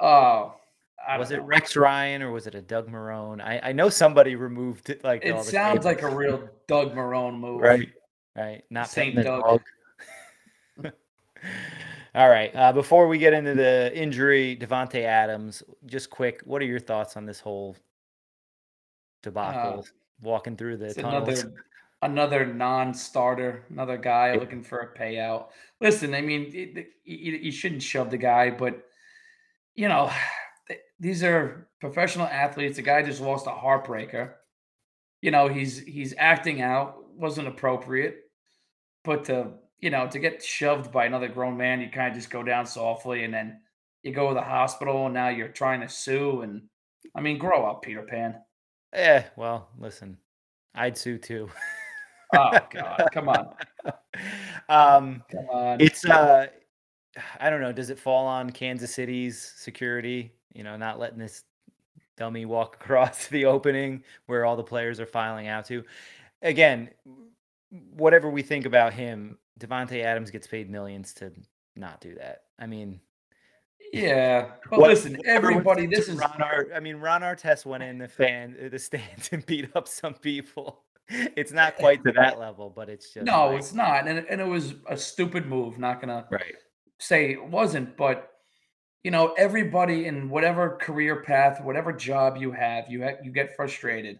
Oh, 0.00 0.54
was 1.18 1.30
it 1.30 1.42
Rex 1.42 1.76
Ryan 1.76 2.22
or 2.22 2.30
was 2.30 2.46
it 2.46 2.54
a 2.54 2.62
Doug 2.62 2.90
Marrone? 2.90 3.40
I, 3.40 3.60
I 3.62 3.72
know 3.72 3.88
somebody 3.88 4.36
removed 4.36 4.90
it. 4.90 5.04
Like 5.04 5.24
it 5.24 5.42
sounds 5.44 5.84
like 5.84 6.02
a 6.02 6.14
real 6.14 6.48
Doug 6.68 6.94
Marrone 6.94 7.38
move, 7.38 7.60
right? 7.60 7.88
Right, 8.36 8.64
not 8.70 8.88
Saint 8.88 9.14
Doug. 9.16 9.62
All 12.14 12.28
right. 12.28 12.54
Uh, 12.54 12.72
before 12.72 13.08
we 13.08 13.18
get 13.18 13.32
into 13.32 13.54
the 13.54 13.90
injury, 13.94 14.56
Davante 14.56 15.02
Adams, 15.02 15.62
just 15.86 16.10
quick, 16.10 16.42
what 16.44 16.62
are 16.62 16.66
your 16.66 16.78
thoughts 16.78 17.16
on 17.16 17.26
this 17.26 17.40
whole 17.40 17.76
debacle? 19.22 19.80
Uh, 19.80 19.82
walking 20.22 20.56
through 20.56 20.76
the 20.76 20.94
tunnels. 20.94 21.42
Another 21.42 21.54
another 22.02 22.46
non-starter, 22.46 23.64
another 23.70 23.96
guy 23.96 24.36
looking 24.36 24.62
for 24.62 24.80
a 24.80 24.98
payout. 24.98 25.46
Listen, 25.80 26.14
I 26.14 26.20
mean, 26.20 26.50
it, 26.52 26.88
you 27.04 27.50
shouldn't 27.50 27.82
shove 27.82 28.10
the 28.10 28.18
guy, 28.18 28.50
but 28.50 28.84
you 29.74 29.88
know, 29.88 30.10
these 31.00 31.24
are 31.24 31.66
professional 31.80 32.26
athletes. 32.26 32.76
The 32.76 32.82
guy 32.82 33.02
just 33.02 33.20
lost 33.20 33.46
a 33.46 33.50
heartbreaker. 33.50 34.34
You 35.20 35.32
know, 35.32 35.48
he's 35.48 35.80
he's 35.80 36.14
acting 36.16 36.62
out, 36.62 37.12
wasn't 37.16 37.48
appropriate, 37.48 38.30
but 39.02 39.24
to 39.24 39.48
you 39.84 39.90
know 39.90 40.08
to 40.08 40.18
get 40.18 40.42
shoved 40.42 40.90
by 40.90 41.04
another 41.04 41.28
grown 41.28 41.58
man, 41.58 41.78
you 41.78 41.90
kind 41.90 42.08
of 42.08 42.14
just 42.14 42.30
go 42.30 42.42
down 42.42 42.64
softly, 42.64 43.24
and 43.24 43.34
then 43.34 43.60
you 44.02 44.14
go 44.14 44.28
to 44.28 44.34
the 44.34 44.40
hospital, 44.40 45.04
and 45.04 45.12
now 45.12 45.28
you're 45.28 45.48
trying 45.48 45.82
to 45.82 45.88
sue. 45.90 46.40
And 46.40 46.62
I 47.14 47.20
mean, 47.20 47.36
grow 47.36 47.66
up, 47.66 47.82
Peter 47.82 48.00
Pan. 48.00 48.36
Yeah, 48.94 49.24
well, 49.36 49.68
listen, 49.78 50.16
I'd 50.74 50.96
sue 50.96 51.18
too. 51.18 51.50
oh 52.34 52.58
God, 52.70 53.08
come 53.12 53.28
on. 53.28 53.54
Um, 54.70 55.22
come 55.30 55.50
on. 55.52 55.82
It's 55.82 56.02
uh, 56.06 56.46
I 57.38 57.50
don't 57.50 57.60
know. 57.60 57.72
Does 57.72 57.90
it 57.90 57.98
fall 57.98 58.26
on 58.26 58.48
Kansas 58.48 58.94
City's 58.94 59.52
security? 59.58 60.32
You 60.54 60.64
know, 60.64 60.78
not 60.78 60.98
letting 60.98 61.18
this 61.18 61.42
dummy 62.16 62.46
walk 62.46 62.76
across 62.80 63.26
the 63.26 63.44
opening 63.44 64.02
where 64.28 64.46
all 64.46 64.56
the 64.56 64.62
players 64.62 64.98
are 64.98 65.04
filing 65.04 65.46
out 65.46 65.66
to. 65.66 65.84
Again, 66.40 66.88
whatever 67.92 68.30
we 68.30 68.40
think 68.40 68.64
about 68.64 68.94
him, 68.94 69.36
Davante 69.58 70.02
Adams 70.02 70.30
gets 70.30 70.46
paid 70.46 70.70
millions 70.70 71.14
to 71.14 71.32
not 71.76 72.00
do 72.00 72.14
that. 72.16 72.42
I 72.58 72.66
mean, 72.66 73.00
yeah, 73.92 74.52
but 74.70 74.80
what, 74.80 74.90
listen, 74.90 75.18
everybody, 75.24 75.86
this 75.86 76.08
is 76.08 76.16
Ron 76.16 76.42
Art. 76.42 76.70
I 76.74 76.80
mean, 76.80 76.96
Ron 76.96 77.22
Artest 77.22 77.66
went 77.66 77.82
in 77.82 77.98
the 77.98 78.08
fan, 78.08 78.56
uh, 78.64 78.68
the 78.68 78.78
stands, 78.80 79.30
and 79.32 79.44
beat 79.46 79.70
up 79.76 79.88
some 79.88 80.14
people 80.14 80.84
it's 81.08 81.52
not 81.52 81.76
quite 81.76 82.02
to 82.04 82.12
that 82.12 82.38
level, 82.38 82.72
but 82.74 82.88
it's 82.88 83.12
just 83.12 83.26
no, 83.26 83.48
like, 83.48 83.58
it's 83.58 83.72
not, 83.72 84.08
and 84.08 84.26
and 84.28 84.40
it 84.40 84.46
was 84.46 84.74
a 84.88 84.96
stupid 84.96 85.46
move. 85.46 85.78
Not 85.78 86.00
gonna 86.00 86.26
right 86.30 86.54
say 86.98 87.32
it 87.32 87.44
wasn't, 87.44 87.96
but 87.96 88.30
you 89.02 89.10
know, 89.10 89.34
everybody 89.36 90.06
in 90.06 90.30
whatever 90.30 90.78
career 90.80 91.22
path, 91.22 91.62
whatever 91.62 91.92
job 91.92 92.38
you 92.38 92.52
have, 92.52 92.88
you 92.88 93.02
have, 93.02 93.18
you 93.22 93.30
get 93.30 93.54
frustrated, 93.54 94.18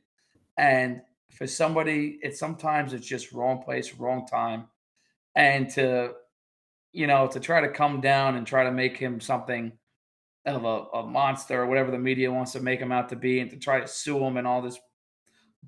and 0.59 1.01
for 1.31 1.47
somebody, 1.47 2.19
it's 2.23 2.39
sometimes 2.39 2.93
it's 2.93 3.07
just 3.07 3.33
wrong 3.33 3.63
place, 3.63 3.95
wrong 3.95 4.27
time, 4.27 4.67
and 5.35 5.69
to 5.71 6.13
you 6.93 7.07
know 7.07 7.27
to 7.27 7.41
try 7.41 7.61
to 7.61 7.69
come 7.69 8.01
down 8.01 8.37
and 8.37 8.47
try 8.47 8.65
to 8.65 8.71
make 8.71 8.97
him 8.97 9.21
something 9.21 9.73
of 10.47 10.65
a, 10.65 10.99
a 10.99 11.07
monster 11.07 11.63
or 11.63 11.67
whatever 11.67 11.91
the 11.91 11.99
media 11.99 12.31
wants 12.31 12.53
to 12.53 12.61
make 12.61 12.81
him 12.81 12.93
out 12.93 13.09
to 13.09 13.17
be, 13.17 13.41
and 13.41 13.51
to 13.51 13.57
try 13.57 13.81
to 13.81 13.89
sue 13.89 14.19
him 14.19 14.37
and 14.37 14.47
all 14.47 14.61
this 14.61 14.79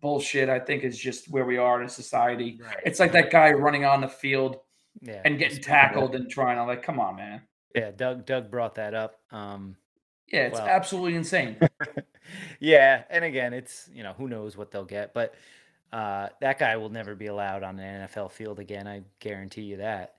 bullshit, 0.01 0.49
I 0.49 0.59
think, 0.59 0.85
is 0.85 0.99
just 0.99 1.31
where 1.31 1.45
we 1.45 1.57
are 1.57 1.81
in 1.81 1.87
a 1.87 1.91
society. 1.91 2.61
Right. 2.63 2.77
It's 2.85 3.01
like 3.01 3.13
that 3.13 3.31
guy 3.31 3.53
running 3.53 3.85
on 3.85 4.01
the 4.01 4.09
field 4.09 4.59
yeah, 5.01 5.23
and 5.25 5.39
getting 5.39 5.63
tackled 5.63 6.15
and 6.15 6.31
trying 6.31 6.57
to 6.57 6.65
like, 6.65 6.83
come 6.83 7.01
on, 7.01 7.17
man. 7.17 7.43
Yeah, 7.75 7.91
Doug 7.91 8.27
Doug 8.27 8.51
brought 8.51 8.77
that 8.77 8.95
up. 8.95 9.19
Um 9.31 9.77
yeah, 10.29 10.47
it's 10.47 10.59
well. 10.59 10.67
absolutely 10.67 11.15
insane. 11.15 11.57
yeah, 12.61 13.05
and 13.11 13.25
again, 13.25 13.53
it's 13.53 13.89
you 13.93 14.03
know 14.03 14.15
who 14.17 14.29
knows 14.29 14.57
what 14.57 14.71
they'll 14.71 14.85
get, 14.85 15.15
but 15.15 15.35
uh, 15.93 16.29
that 16.41 16.59
guy 16.59 16.77
will 16.77 16.89
never 16.89 17.15
be 17.15 17.27
allowed 17.27 17.63
on 17.63 17.79
an 17.79 18.09
NFL 18.09 18.33
field 18.33 18.59
again. 18.59 18.87
I 18.87 19.03
guarantee 19.21 19.63
you 19.63 19.79
that. 19.79 20.15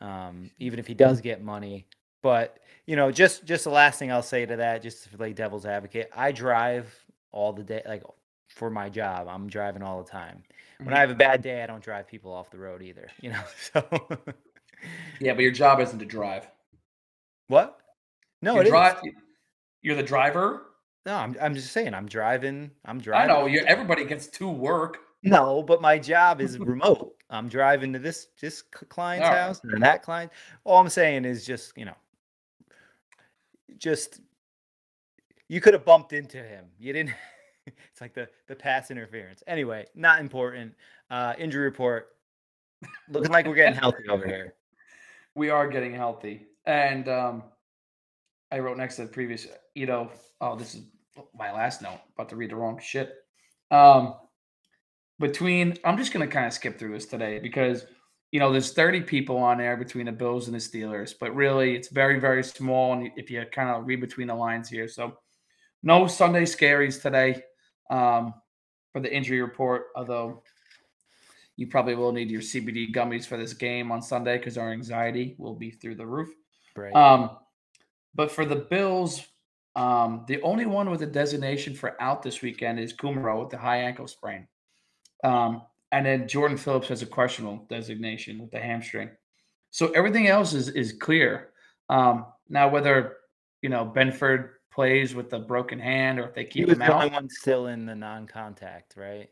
Um, 0.00 0.50
even 0.58 0.78
if 0.78 0.86
he 0.86 0.94
does 0.94 1.20
get 1.20 1.42
money, 1.42 1.86
but 2.22 2.58
you 2.86 2.96
know, 2.96 3.10
just 3.10 3.44
just 3.44 3.64
the 3.64 3.70
last 3.70 3.98
thing 3.98 4.10
I'll 4.10 4.22
say 4.22 4.46
to 4.46 4.56
that, 4.56 4.82
just 4.82 5.04
to 5.04 5.16
play 5.16 5.32
devil's 5.32 5.66
advocate, 5.66 6.10
I 6.14 6.32
drive 6.32 6.92
all 7.32 7.52
the 7.52 7.62
day, 7.62 7.82
like 7.86 8.02
for 8.48 8.70
my 8.70 8.88
job. 8.88 9.28
I'm 9.28 9.48
driving 9.48 9.82
all 9.82 10.02
the 10.02 10.10
time. 10.10 10.42
When 10.78 10.88
I 10.88 10.90
mm-hmm. 10.92 11.00
have 11.00 11.10
a 11.10 11.14
bad 11.14 11.42
day, 11.42 11.62
I 11.62 11.66
don't 11.66 11.82
drive 11.82 12.08
people 12.08 12.32
off 12.32 12.50
the 12.50 12.58
road 12.58 12.82
either. 12.82 13.08
You 13.20 13.30
know, 13.30 13.42
so 13.72 13.84
yeah, 15.20 15.34
but 15.34 15.42
your 15.42 15.52
job 15.52 15.80
isn't 15.80 15.98
to 15.98 16.06
drive. 16.06 16.48
What? 17.48 17.78
No, 18.40 18.54
you 18.54 18.60
it 18.62 18.68
drive. 18.68 18.96
Is. 19.04 19.12
You're 19.82 19.96
the 19.96 20.02
driver. 20.02 20.66
No, 21.04 21.16
I'm. 21.16 21.36
I'm 21.40 21.54
just 21.54 21.72
saying. 21.72 21.94
I'm 21.94 22.06
driving. 22.06 22.70
I'm 22.84 23.00
driving. 23.00 23.30
I 23.30 23.32
know. 23.32 23.46
You. 23.46 23.62
Everybody 23.66 24.04
gets 24.04 24.26
to 24.28 24.48
work. 24.48 24.98
No, 25.22 25.62
but 25.62 25.82
my 25.82 25.98
job 25.98 26.40
is 26.40 26.58
remote. 26.58 27.14
I'm 27.28 27.48
driving 27.48 27.92
to 27.92 27.98
this 27.98 28.28
this 28.40 28.62
client's 28.62 29.28
house 29.28 29.60
and 29.62 29.82
that 29.82 30.02
client. 30.02 30.32
All 30.64 30.78
I'm 30.78 30.88
saying 30.88 31.24
is 31.24 31.44
just 31.44 31.76
you 31.76 31.84
know, 31.84 31.96
just 33.76 34.20
you 35.48 35.60
could 35.60 35.74
have 35.74 35.84
bumped 35.84 36.12
into 36.12 36.42
him. 36.42 36.66
You 36.78 36.92
didn't. 36.92 37.14
it's 37.66 38.00
like 38.00 38.14
the 38.14 38.28
the 38.46 38.56
pass 38.56 38.90
interference. 38.90 39.42
Anyway, 39.46 39.86
not 39.94 40.20
important. 40.20 40.74
Uh, 41.10 41.34
injury 41.38 41.64
report. 41.64 42.08
Looking 43.10 43.30
like 43.30 43.46
we're 43.46 43.54
getting 43.54 43.78
healthy 43.78 44.08
over 44.08 44.26
here. 44.26 44.54
We 45.36 45.48
are 45.48 45.68
getting 45.68 45.94
healthy, 45.94 46.48
and 46.66 47.08
um, 47.08 47.44
I 48.50 48.58
wrote 48.58 48.76
next 48.76 48.96
to 48.96 49.02
the 49.02 49.08
previous. 49.08 49.46
You 49.76 49.86
know, 49.86 50.10
oh, 50.40 50.56
this 50.56 50.74
is 50.74 50.82
my 51.38 51.52
last 51.52 51.82
note. 51.82 52.00
About 52.14 52.28
to 52.30 52.36
read 52.36 52.50
the 52.50 52.56
wrong 52.56 52.80
shit. 52.82 53.14
Um, 53.70 54.14
between 55.20 55.76
I'm 55.84 55.96
just 55.96 56.12
gonna 56.12 56.26
kind 56.26 56.46
of 56.46 56.52
skip 56.52 56.78
through 56.78 56.94
this 56.94 57.06
today 57.06 57.38
because 57.38 57.84
you 58.32 58.40
know 58.40 58.50
there's 58.50 58.72
30 58.72 59.02
people 59.02 59.36
on 59.36 59.58
there 59.58 59.76
between 59.76 60.06
the 60.06 60.12
Bills 60.12 60.48
and 60.48 60.54
the 60.54 60.58
Steelers, 60.58 61.14
but 61.18 61.34
really 61.34 61.76
it's 61.76 61.88
very 61.88 62.18
very 62.18 62.42
small. 62.42 62.94
And 62.94 63.10
if 63.16 63.30
you 63.30 63.44
kind 63.52 63.68
of 63.68 63.86
read 63.86 64.00
between 64.00 64.26
the 64.26 64.34
lines 64.34 64.68
here, 64.68 64.88
so 64.88 65.18
no 65.82 66.06
Sunday 66.06 66.44
scaries 66.44 67.00
today 67.00 67.42
um, 67.90 68.34
for 68.92 69.00
the 69.00 69.14
injury 69.14 69.42
report. 69.42 69.86
Although 69.94 70.42
you 71.56 71.66
probably 71.66 71.94
will 71.94 72.12
need 72.12 72.30
your 72.30 72.40
CBD 72.40 72.92
gummies 72.92 73.26
for 73.26 73.36
this 73.36 73.52
game 73.52 73.92
on 73.92 74.00
Sunday 74.00 74.38
because 74.38 74.56
our 74.56 74.72
anxiety 74.72 75.36
will 75.38 75.54
be 75.54 75.70
through 75.70 75.96
the 75.96 76.06
roof. 76.06 76.30
Right. 76.74 76.94
Um, 76.94 77.36
but 78.14 78.32
for 78.32 78.46
the 78.46 78.56
Bills, 78.56 79.22
um, 79.76 80.24
the 80.26 80.40
only 80.40 80.64
one 80.64 80.88
with 80.88 81.02
a 81.02 81.06
designation 81.06 81.74
for 81.74 82.00
out 82.00 82.22
this 82.22 82.40
weekend 82.40 82.80
is 82.80 82.94
Kumerow 82.94 83.40
with 83.40 83.50
the 83.50 83.58
high 83.58 83.82
ankle 83.82 84.08
sprain. 84.08 84.46
Um, 85.24 85.62
and 85.92 86.06
then 86.06 86.28
Jordan 86.28 86.56
Phillips 86.56 86.88
has 86.88 87.02
a 87.02 87.06
questionable 87.06 87.66
designation 87.68 88.38
with 88.38 88.50
the 88.50 88.60
hamstring. 88.60 89.10
So 89.70 89.90
everything 89.92 90.28
else 90.28 90.52
is 90.52 90.68
is 90.68 90.92
clear. 90.92 91.50
Um, 91.88 92.26
now 92.48 92.68
whether 92.68 93.16
you 93.62 93.68
know 93.68 93.84
Benford 93.84 94.50
plays 94.70 95.14
with 95.14 95.30
the 95.30 95.38
broken 95.38 95.78
hand 95.78 96.18
or 96.18 96.28
if 96.28 96.34
they 96.34 96.44
he 96.44 96.48
keep 96.48 96.68
him 96.68 96.78
the 96.78 96.92
only 96.92 97.06
out. 97.06 97.12
one 97.12 97.28
still 97.28 97.66
in 97.66 97.86
the 97.86 97.94
non-contact, 97.94 98.94
right? 98.96 99.28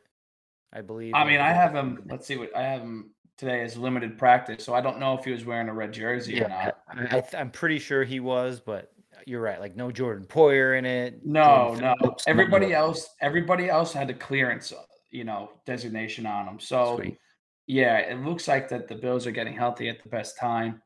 I 0.72 0.82
believe. 0.82 1.14
I 1.14 1.24
mean, 1.24 1.40
I 1.40 1.52
have 1.52 1.74
him. 1.74 2.02
Let's 2.06 2.26
see 2.26 2.36
what 2.36 2.54
I 2.56 2.62
have 2.62 2.82
him 2.82 3.10
today 3.36 3.62
as 3.62 3.76
limited 3.76 4.18
practice, 4.18 4.64
so 4.64 4.74
I 4.74 4.80
don't 4.80 4.98
know 4.98 5.16
if 5.16 5.24
he 5.24 5.30
was 5.30 5.44
wearing 5.44 5.68
a 5.68 5.72
red 5.74 5.92
jersey 5.92 6.42
or 6.42 6.48
not. 6.48 6.78
I, 6.88 7.22
I'm 7.36 7.50
pretty 7.50 7.78
sure 7.78 8.04
he 8.04 8.20
was, 8.20 8.60
but 8.60 8.92
you're 9.26 9.40
right. 9.40 9.60
Like 9.60 9.76
no 9.76 9.90
Jordan 9.90 10.26
Poyer 10.26 10.78
in 10.78 10.84
it. 10.84 11.24
No, 11.24 11.68
Jordan 11.68 11.84
no. 11.84 11.94
Phillips, 12.00 12.24
Everybody 12.26 12.74
else, 12.74 13.08
everybody 13.20 13.70
else 13.70 13.92
had 13.92 14.10
a 14.10 14.14
clearance, 14.14 14.72
you 15.10 15.24
know, 15.24 15.50
designation 15.66 16.26
on 16.26 16.46
them. 16.46 16.60
So 16.60 16.96
Sweet. 16.96 17.18
yeah, 17.66 17.98
it 17.98 18.22
looks 18.24 18.48
like 18.48 18.68
that 18.68 18.88
the 18.88 18.94
Bills 18.94 19.26
are 19.26 19.32
getting 19.32 19.56
healthy 19.56 19.88
at 19.88 20.02
the 20.02 20.08
best 20.08 20.38
time. 20.38 20.82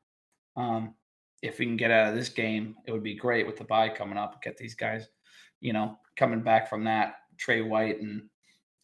Um, 0.56 0.94
if 1.42 1.58
we 1.58 1.66
can 1.66 1.76
get 1.76 1.90
out 1.90 2.08
of 2.08 2.14
this 2.14 2.28
game, 2.28 2.76
it 2.86 2.92
would 2.92 3.02
be 3.02 3.14
great 3.14 3.46
with 3.46 3.56
the 3.56 3.64
bye 3.64 3.88
coming 3.88 4.18
up. 4.18 4.40
Get 4.42 4.56
these 4.56 4.74
guys, 4.74 5.08
you 5.60 5.72
know, 5.72 5.98
coming 6.16 6.40
back 6.40 6.68
from 6.68 6.84
that. 6.84 7.16
Tre 7.38 7.62
White 7.62 8.00
and 8.00 8.22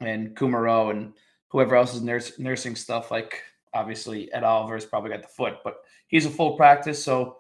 and 0.01 0.37
Kumerow 0.37 0.90
and 0.90 1.12
whoever 1.48 1.77
else 1.77 1.94
is 1.94 2.03
nurse, 2.03 2.38
nursing 2.38 2.74
stuff. 2.74 3.11
Like 3.11 3.42
obviously 3.74 4.33
Ed 4.33 4.44
Oliver's 4.44 4.85
probably 4.85 5.11
got 5.11 5.22
the 5.22 5.29
foot, 5.29 5.59
but 5.64 5.77
he's 6.09 6.27
a 6.27 6.31
full 6.31 6.57
practice. 6.57 7.03
So 7.03 7.38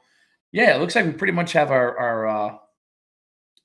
yeah, 0.52 0.74
it 0.74 0.80
looks 0.80 0.94
like 0.94 1.06
we 1.06 1.12
pretty 1.12 1.32
much 1.32 1.52
have 1.52 1.70
our 1.70 1.98
our 1.98 2.28
uh, 2.28 2.56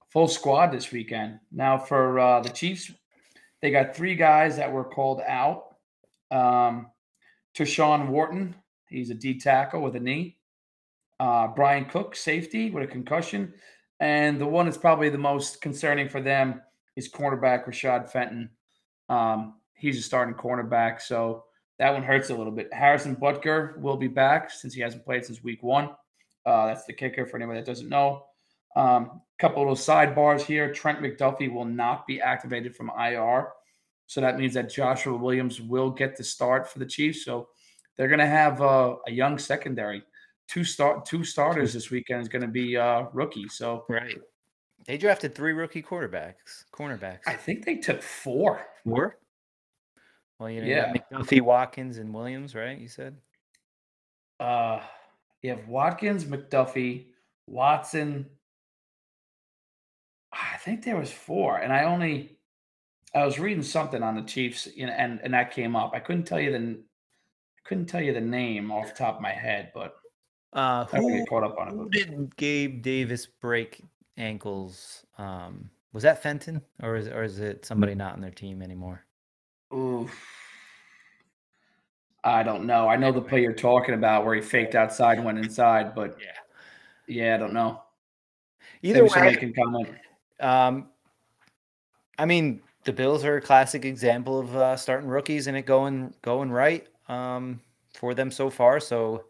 full 0.09 0.27
squad 0.27 0.71
this 0.71 0.91
weekend. 0.91 1.39
Now 1.51 1.77
for 1.77 2.19
uh, 2.19 2.39
the 2.41 2.49
Chiefs, 2.49 2.91
they 3.63 3.71
got 3.71 3.95
three 3.95 4.15
guys 4.15 4.57
that 4.57 4.69
were 4.69 4.83
called 4.83 5.21
out. 5.25 5.77
Um, 6.29 6.91
Tershawn 7.57 8.09
Wharton, 8.09 8.55
he's 8.89 9.09
a 9.09 9.13
D 9.13 9.39
tackle 9.39 9.81
with 9.81 9.95
a 9.95 10.01
knee. 10.01 10.37
Uh, 11.17 11.47
Bryan 11.47 11.85
Cook, 11.85 12.13
safety 12.13 12.71
with 12.71 12.83
a 12.83 12.87
concussion, 12.87 13.53
and 14.01 14.39
the 14.39 14.45
one 14.45 14.65
that's 14.65 14.77
probably 14.77 15.09
the 15.09 15.17
most 15.17 15.61
concerning 15.61 16.09
for 16.09 16.19
them 16.19 16.61
is 16.97 17.09
cornerback 17.09 17.65
Rashad 17.65 18.09
Fenton. 18.11 18.49
Um, 19.07 19.53
he's 19.75 19.97
a 19.97 20.01
starting 20.01 20.35
cornerback, 20.35 20.99
so 20.99 21.45
that 21.79 21.93
one 21.93 22.03
hurts 22.03 22.31
a 22.31 22.35
little 22.35 22.51
bit. 22.51 22.67
Harrison 22.73 23.15
Butker 23.15 23.79
will 23.79 23.95
be 23.95 24.09
back 24.09 24.51
since 24.51 24.73
he 24.73 24.81
hasn't 24.81 25.05
played 25.05 25.23
since 25.23 25.41
week 25.41 25.63
one. 25.63 25.89
Uh, 26.45 26.65
that's 26.65 26.83
the 26.83 26.91
kicker 26.91 27.25
for 27.25 27.37
anybody 27.37 27.61
that 27.61 27.65
doesn't 27.65 27.87
know. 27.87 28.25
Um, 28.75 29.21
couple 29.39 29.61
little 29.61 29.75
sidebars 29.75 30.41
here. 30.41 30.71
Trent 30.71 30.99
McDuffie 30.99 31.51
will 31.51 31.65
not 31.65 32.07
be 32.07 32.21
activated 32.21 32.75
from 32.75 32.91
IR. 32.97 33.49
So 34.07 34.21
that 34.21 34.37
means 34.37 34.53
that 34.53 34.71
Joshua 34.71 35.17
Williams 35.17 35.59
will 35.59 35.89
get 35.89 36.15
the 36.15 36.23
start 36.23 36.69
for 36.69 36.79
the 36.79 36.85
Chiefs. 36.85 37.25
So 37.25 37.49
they're 37.97 38.07
going 38.07 38.19
to 38.19 38.25
have 38.25 38.61
uh, 38.61 38.95
a 39.07 39.11
young 39.11 39.37
secondary. 39.37 40.03
Two 40.47 40.63
start 40.63 41.05
two 41.05 41.23
starters 41.23 41.73
this 41.73 41.89
weekend 41.89 42.21
is 42.21 42.27
going 42.27 42.41
to 42.41 42.47
be 42.47 42.77
uh, 42.77 43.05
rookies. 43.13 43.53
So 43.53 43.85
Right. 43.89 44.19
They 44.85 44.97
drafted 44.97 45.33
three 45.33 45.53
rookie 45.53 45.81
quarterbacks, 45.81 46.65
cornerbacks. 46.73 47.21
I 47.25 47.35
think 47.35 47.63
they 47.65 47.77
took 47.77 48.01
four. 48.01 48.65
Four. 48.83 49.17
Well, 50.39 50.49
you 50.49 50.61
know, 50.61 50.67
Yeah. 50.67 50.93
McDuffie, 50.93 51.41
Watkins, 51.41 51.97
and 51.99 52.13
Williams, 52.13 52.53
right? 52.53 52.77
You 52.77 52.89
said. 52.89 53.15
Uh, 54.41 54.81
you 55.41 55.51
have 55.51 55.67
Watkins, 55.69 56.25
McDuffie, 56.25 57.05
Watson. 57.47 58.25
I 60.63 60.65
think 60.65 60.85
there 60.85 60.95
was 60.97 61.11
four, 61.11 61.57
and 61.57 61.73
I 61.73 61.83
only 61.83 62.37
I 63.13 63.25
was 63.25 63.37
reading 63.37 63.63
something 63.63 64.01
on 64.01 64.15
the 64.15 64.21
Chiefs, 64.21 64.69
you 64.73 64.87
know, 64.87 64.93
and 64.93 65.19
and 65.21 65.33
that 65.33 65.51
came 65.51 65.75
up. 65.75 65.91
I 65.93 65.99
couldn't 65.99 66.23
tell 66.23 66.39
you 66.39 66.53
the 66.53 66.57
I 66.57 67.61
couldn't 67.67 67.87
tell 67.87 68.01
you 68.01 68.13
the 68.13 68.21
name 68.21 68.71
off 68.71 68.87
the 68.93 68.97
top 68.97 69.15
of 69.17 69.21
my 69.21 69.33
head, 69.33 69.71
but 69.73 69.95
Uh, 70.53 70.85
who, 70.85 71.25
caught 71.25 71.43
up 71.43 71.57
on 71.59 71.67
it. 71.67 71.71
who 71.71 71.89
did 71.89 72.35
Gabe 72.37 72.81
Davis 72.81 73.25
break 73.25 73.81
ankles? 74.17 75.05
Um, 75.17 75.69
was 75.91 76.03
that 76.03 76.23
Fenton, 76.23 76.61
or 76.81 76.95
is 76.95 77.09
or 77.09 77.23
is 77.23 77.39
it 77.39 77.65
somebody 77.65 77.93
not 77.93 78.13
on 78.13 78.21
their 78.21 78.31
team 78.31 78.61
anymore? 78.61 79.03
Ooh. 79.73 80.09
I 82.23 82.41
don't 82.41 82.65
know. 82.65 82.87
I 82.87 82.95
know 82.95 83.11
the 83.11 83.21
play 83.21 83.41
you're 83.41 83.51
talking 83.51 83.95
about 83.95 84.23
where 84.23 84.33
he 84.33 84.39
faked 84.39 84.75
outside 84.75 85.17
and 85.17 85.25
went 85.25 85.39
inside, 85.39 85.93
but 85.93 86.17
Yeah. 86.21 86.37
yeah, 87.05 87.35
I 87.35 87.37
don't 87.37 87.51
know. 87.53 87.83
Either 88.81 89.03
Maybe 89.03 89.13
way, 89.13 89.35
can 89.35 89.53
comment. 89.53 89.89
Um, 90.39 90.87
I 92.17 92.25
mean, 92.25 92.61
the 92.83 92.93
Bills 92.93 93.23
are 93.23 93.37
a 93.37 93.41
classic 93.41 93.85
example 93.85 94.39
of 94.39 94.55
uh, 94.55 94.75
starting 94.75 95.09
rookies 95.09 95.47
and 95.47 95.57
it 95.57 95.65
going 95.65 96.13
going 96.21 96.51
right 96.51 96.87
um, 97.07 97.61
for 97.93 98.13
them 98.13 98.31
so 98.31 98.49
far. 98.49 98.79
So, 98.79 99.25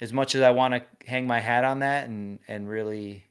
as 0.00 0.12
much 0.12 0.34
as 0.34 0.42
I 0.42 0.50
want 0.50 0.74
to 0.74 0.82
hang 1.06 1.26
my 1.26 1.40
hat 1.40 1.64
on 1.64 1.80
that 1.80 2.08
and 2.08 2.38
and 2.48 2.68
really 2.68 3.24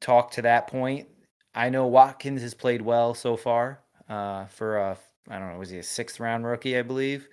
talk 0.00 0.30
to 0.32 0.42
that 0.42 0.66
point, 0.66 1.08
I 1.54 1.70
know 1.70 1.86
Watkins 1.86 2.42
has 2.42 2.54
played 2.54 2.82
well 2.82 3.14
so 3.14 3.36
far 3.36 3.80
uh, 4.08 4.46
for 4.46 4.78
a 4.78 4.98
I 5.28 5.38
don't 5.38 5.52
know 5.52 5.58
was 5.58 5.70
he 5.70 5.78
a 5.78 5.82
sixth 5.82 6.20
round 6.20 6.46
rookie 6.46 6.76
I 6.76 6.82
believe. 6.82 7.28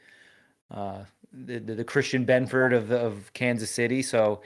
Uh, 0.72 1.04
the, 1.32 1.60
the 1.60 1.76
the 1.76 1.84
Christian 1.84 2.26
Benford 2.26 2.76
of 2.76 2.92
of 2.92 3.32
Kansas 3.34 3.72
City. 3.72 4.02
So 4.02 4.42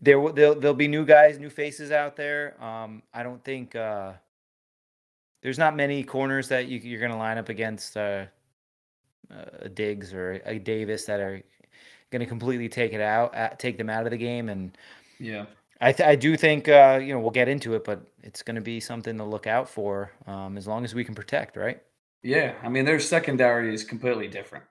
there 0.00 0.20
will 0.20 0.32
there'll, 0.32 0.54
there'll 0.54 0.74
be 0.74 0.88
new 0.88 1.04
guys, 1.04 1.38
new 1.38 1.50
faces 1.50 1.90
out 1.90 2.16
there. 2.16 2.62
Um, 2.62 3.02
I 3.12 3.22
don't 3.22 3.42
think 3.44 3.74
uh, 3.74 4.12
there's 5.42 5.58
not 5.58 5.76
many 5.76 6.02
corners 6.02 6.48
that 6.48 6.68
you, 6.68 6.78
you're 6.78 7.00
going 7.00 7.12
to 7.12 7.16
line 7.16 7.38
up 7.38 7.48
against 7.48 7.96
uh, 7.96 8.26
a 9.60 9.68
Diggs 9.68 10.12
or 10.12 10.40
a 10.44 10.58
Davis 10.58 11.04
that 11.04 11.20
are 11.20 11.42
going 12.10 12.20
to 12.20 12.26
completely 12.26 12.68
take 12.68 12.92
it 12.92 13.00
out, 13.00 13.34
uh, 13.36 13.50
take 13.58 13.76
them 13.78 13.90
out 13.90 14.04
of 14.04 14.10
the 14.10 14.16
game. 14.16 14.48
And 14.48 14.76
Yeah. 15.18 15.46
I 15.80 15.92
th- 15.92 16.08
I 16.08 16.16
do 16.16 16.36
think 16.36 16.68
uh, 16.68 16.98
you 17.00 17.12
know 17.12 17.20
we'll 17.20 17.30
get 17.30 17.48
into 17.48 17.74
it, 17.74 17.84
but 17.84 18.00
it's 18.24 18.42
going 18.42 18.56
to 18.56 18.60
be 18.60 18.80
something 18.80 19.16
to 19.16 19.24
look 19.24 19.46
out 19.46 19.68
for 19.68 20.10
um, 20.26 20.58
as 20.58 20.66
long 20.66 20.84
as 20.84 20.94
we 20.94 21.04
can 21.04 21.14
protect, 21.14 21.56
right? 21.56 21.80
Yeah. 22.22 22.54
I 22.64 22.68
mean, 22.68 22.84
their 22.84 22.98
secondary 22.98 23.72
is 23.72 23.84
completely 23.84 24.26
different. 24.26 24.64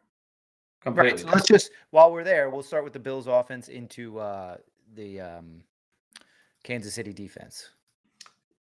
Completely. 0.82 1.12
Right. 1.12 1.20
So 1.20 1.28
let's 1.30 1.48
just 1.48 1.72
while 1.92 2.12
we're 2.12 2.26
there, 2.26 2.50
we'll 2.50 2.62
start 2.62 2.84
with 2.84 2.92
the 2.94 3.00
Bills' 3.00 3.28
offense 3.28 3.70
into 3.70 4.20
uh, 4.20 4.58
the 4.96 5.22
um, 5.22 5.64
Kansas 6.64 6.94
City 6.94 7.14
defense. 7.14 7.70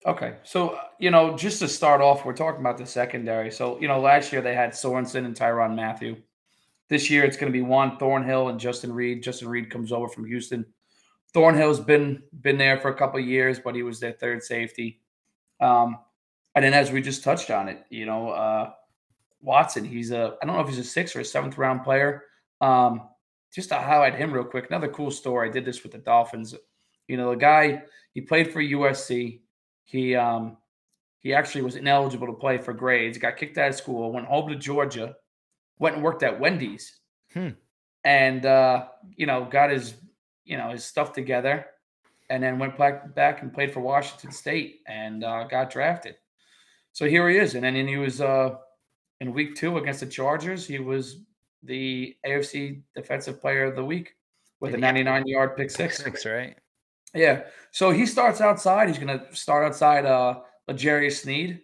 Okay. 0.04 0.36
So, 0.44 0.70
uh, 0.70 0.82
you 0.98 1.10
know, 1.10 1.36
just 1.36 1.58
to 1.60 1.68
start 1.68 2.00
off, 2.00 2.24
we're 2.24 2.32
talking 2.32 2.60
about 2.60 2.78
the 2.78 2.86
secondary. 2.86 3.50
So, 3.50 3.80
you 3.80 3.88
know, 3.88 4.00
last 4.00 4.32
year 4.32 4.40
they 4.40 4.54
had 4.54 4.70
Sorensen 4.70 5.24
and 5.24 5.34
Tyrann 5.34 5.74
Mathieu. 5.74 6.16
This 6.88 7.10
year 7.10 7.24
it's 7.24 7.36
going 7.36 7.52
to 7.52 7.56
be 7.56 7.62
Juan 7.62 7.98
Thornhill 7.98 8.48
and 8.48 8.60
Justin 8.60 8.92
Reid. 8.92 9.22
Justin 9.22 9.48
Reid 9.48 9.70
comes 9.70 9.90
over 9.90 10.08
from 10.08 10.24
Houston. 10.26 10.64
Thornhill's 11.34 11.80
been 11.80 12.22
been 12.40 12.56
there 12.56 12.78
for 12.78 12.88
a 12.90 12.94
couple 12.94 13.18
years, 13.18 13.58
but 13.58 13.74
he 13.74 13.82
was 13.82 13.98
their 13.98 14.12
third 14.12 14.42
safety. 14.42 15.00
Um, 15.60 15.98
and 16.54 16.64
then 16.64 16.72
as 16.72 16.92
we 16.92 17.02
just 17.02 17.24
touched 17.24 17.50
on 17.50 17.68
it, 17.68 17.84
you 17.90 18.06
know, 18.06 18.30
uh, 18.30 18.70
Watson, 19.42 19.84
he's 19.84 20.12
a 20.12 20.36
I 20.40 20.46
don't 20.46 20.54
know 20.54 20.62
if 20.62 20.68
he's 20.68 20.78
a 20.78 20.84
sixth 20.84 21.16
or 21.16 21.20
a 21.20 21.24
seventh 21.24 21.58
round 21.58 21.82
player. 21.82 22.22
Um, 22.60 23.08
just 23.56 23.70
to 23.70 23.76
highlight 23.76 24.14
him 24.14 24.30
real 24.32 24.44
quick, 24.44 24.66
another 24.68 24.88
cool 24.88 25.10
story. 25.10 25.48
I 25.48 25.52
did 25.52 25.64
this 25.64 25.82
with 25.82 25.92
the 25.92 25.98
Dolphins. 25.98 26.54
You 27.08 27.16
know, 27.16 27.30
the 27.30 27.36
guy 27.36 27.84
he 28.12 28.20
played 28.20 28.52
for 28.52 28.60
USC. 28.60 29.40
He 29.84 30.14
um 30.14 30.58
he 31.20 31.32
actually 31.32 31.62
was 31.62 31.74
ineligible 31.74 32.26
to 32.26 32.34
play 32.34 32.58
for 32.58 32.74
grades. 32.74 33.16
Got 33.16 33.38
kicked 33.38 33.56
out 33.56 33.70
of 33.70 33.74
school. 33.74 34.12
Went 34.12 34.26
home 34.26 34.50
to 34.50 34.56
Georgia. 34.56 35.16
Went 35.78 35.94
and 35.96 36.04
worked 36.04 36.22
at 36.22 36.38
Wendy's. 36.38 37.00
Hmm. 37.32 37.50
And 38.04 38.44
uh, 38.44 38.88
you 39.16 39.24
know, 39.24 39.46
got 39.50 39.70
his 39.70 39.94
you 40.44 40.58
know 40.58 40.68
his 40.68 40.84
stuff 40.84 41.14
together, 41.14 41.64
and 42.28 42.42
then 42.42 42.58
went 42.58 42.76
back 42.76 43.14
back 43.14 43.40
and 43.40 43.54
played 43.54 43.72
for 43.72 43.80
Washington 43.80 44.32
State 44.32 44.80
and 44.86 45.24
uh, 45.24 45.44
got 45.44 45.70
drafted. 45.70 46.16
So 46.92 47.06
here 47.06 47.26
he 47.30 47.38
is, 47.38 47.54
and 47.54 47.64
then 47.64 47.74
he 47.74 47.96
was 47.96 48.20
uh, 48.20 48.56
in 49.22 49.32
week 49.32 49.54
two 49.54 49.78
against 49.78 50.00
the 50.00 50.06
Chargers. 50.06 50.66
He 50.66 50.78
was 50.78 51.22
the 51.66 52.16
AFC 52.26 52.82
Defensive 52.94 53.40
Player 53.40 53.64
of 53.64 53.76
the 53.76 53.84
Week 53.84 54.14
with 54.60 54.72
a 54.72 54.74
And 54.74 54.82
he 54.82 54.86
had 54.86 55.04
99 55.04 55.26
yard 55.26 55.56
pick 55.56 55.70
six. 55.70 55.98
Six, 55.98 56.24
right? 56.24 56.56
Yeah. 57.14 57.42
So 57.70 57.90
he 57.90 58.06
starts 58.06 58.40
outside. 58.40 58.88
He's 58.88 58.98
going 58.98 59.18
to 59.18 59.34
start 59.34 59.64
outside 59.64 60.06
uh 60.06 60.40
L'Jarius 60.68 61.22
Sneed. 61.22 61.60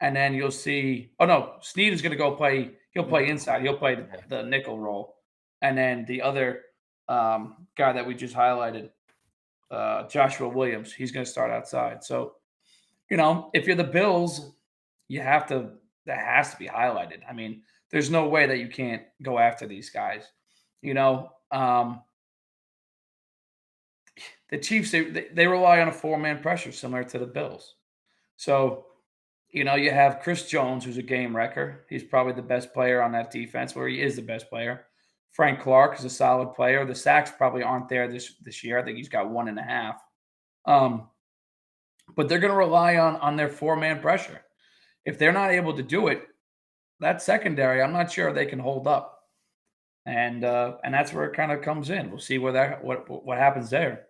And 0.00 0.14
then 0.14 0.34
you'll 0.34 0.50
see, 0.50 1.10
oh 1.18 1.26
no, 1.26 1.54
Sneed 1.60 1.92
is 1.92 2.02
going 2.02 2.12
to 2.12 2.18
go 2.18 2.32
play. 2.32 2.72
He'll 2.92 3.04
play 3.04 3.28
inside. 3.28 3.62
He'll 3.62 3.76
play 3.76 3.96
the, 3.96 4.06
the 4.28 4.42
nickel 4.44 4.78
role. 4.78 5.16
And 5.60 5.76
then 5.76 6.04
the 6.06 6.22
other 6.22 6.62
um, 7.08 7.66
guy 7.76 7.92
that 7.92 8.06
we 8.06 8.14
just 8.14 8.34
highlighted, 8.34 8.90
uh, 9.70 10.06
Joshua 10.08 10.48
Williams, 10.48 10.92
he's 10.92 11.10
going 11.10 11.24
to 11.24 11.30
start 11.30 11.50
outside. 11.50 12.04
So, 12.04 12.34
you 13.10 13.16
know, 13.16 13.50
if 13.54 13.66
you're 13.66 13.76
the 13.76 13.84
Bills, 13.84 14.52
you 15.08 15.20
have 15.20 15.46
to, 15.48 15.70
that 16.06 16.18
has 16.18 16.52
to 16.52 16.56
be 16.58 16.68
highlighted. 16.68 17.20
I 17.28 17.32
mean, 17.32 17.62
there's 17.90 18.10
no 18.10 18.28
way 18.28 18.46
that 18.46 18.58
you 18.58 18.68
can't 18.68 19.02
go 19.22 19.38
after 19.38 19.66
these 19.66 19.90
guys. 19.90 20.24
You 20.82 20.94
know, 20.94 21.32
um, 21.50 22.02
the 24.50 24.58
Chiefs 24.58 24.90
they, 24.90 25.28
they 25.32 25.46
rely 25.46 25.80
on 25.80 25.88
a 25.88 25.92
four 25.92 26.18
man 26.18 26.40
pressure 26.40 26.72
similar 26.72 27.04
to 27.04 27.18
the 27.18 27.26
Bills. 27.26 27.74
So, 28.36 28.86
you 29.50 29.64
know, 29.64 29.74
you 29.74 29.90
have 29.90 30.20
Chris 30.20 30.46
Jones, 30.46 30.84
who's 30.84 30.98
a 30.98 31.02
game 31.02 31.34
wrecker. 31.34 31.84
He's 31.88 32.04
probably 32.04 32.34
the 32.34 32.42
best 32.42 32.72
player 32.72 33.02
on 33.02 33.12
that 33.12 33.30
defense, 33.30 33.74
where 33.74 33.88
he 33.88 34.00
is 34.00 34.16
the 34.16 34.22
best 34.22 34.48
player. 34.48 34.84
Frank 35.32 35.60
Clark 35.60 35.98
is 35.98 36.04
a 36.04 36.10
solid 36.10 36.54
player. 36.54 36.84
The 36.84 36.94
sacks 36.94 37.30
probably 37.36 37.62
aren't 37.62 37.88
there 37.88 38.08
this 38.08 38.34
this 38.42 38.62
year. 38.64 38.78
I 38.78 38.82
think 38.82 38.96
he's 38.96 39.08
got 39.08 39.30
one 39.30 39.48
and 39.48 39.58
a 39.58 39.62
half. 39.62 40.02
Um, 40.64 41.08
but 42.14 42.28
they're 42.28 42.38
going 42.38 42.52
to 42.52 42.58
rely 42.58 42.96
on 42.96 43.16
on 43.16 43.36
their 43.36 43.48
four 43.48 43.76
man 43.76 44.00
pressure. 44.00 44.40
If 45.04 45.18
they're 45.18 45.32
not 45.32 45.50
able 45.50 45.74
to 45.74 45.82
do 45.82 46.08
it, 46.08 46.26
that 47.00 47.22
secondary, 47.22 47.82
I'm 47.82 47.92
not 47.92 48.10
sure 48.10 48.32
they 48.32 48.46
can 48.46 48.58
hold 48.58 48.86
up. 48.86 49.14
And 50.06 50.44
uh, 50.44 50.76
and 50.84 50.94
that's 50.94 51.12
where 51.12 51.26
it 51.26 51.36
kind 51.36 51.52
of 51.52 51.60
comes 51.60 51.90
in. 51.90 52.10
We'll 52.10 52.18
see 52.18 52.38
where 52.38 52.52
that 52.52 52.82
what 52.82 53.08
what 53.24 53.38
happens 53.38 53.68
there. 53.68 54.06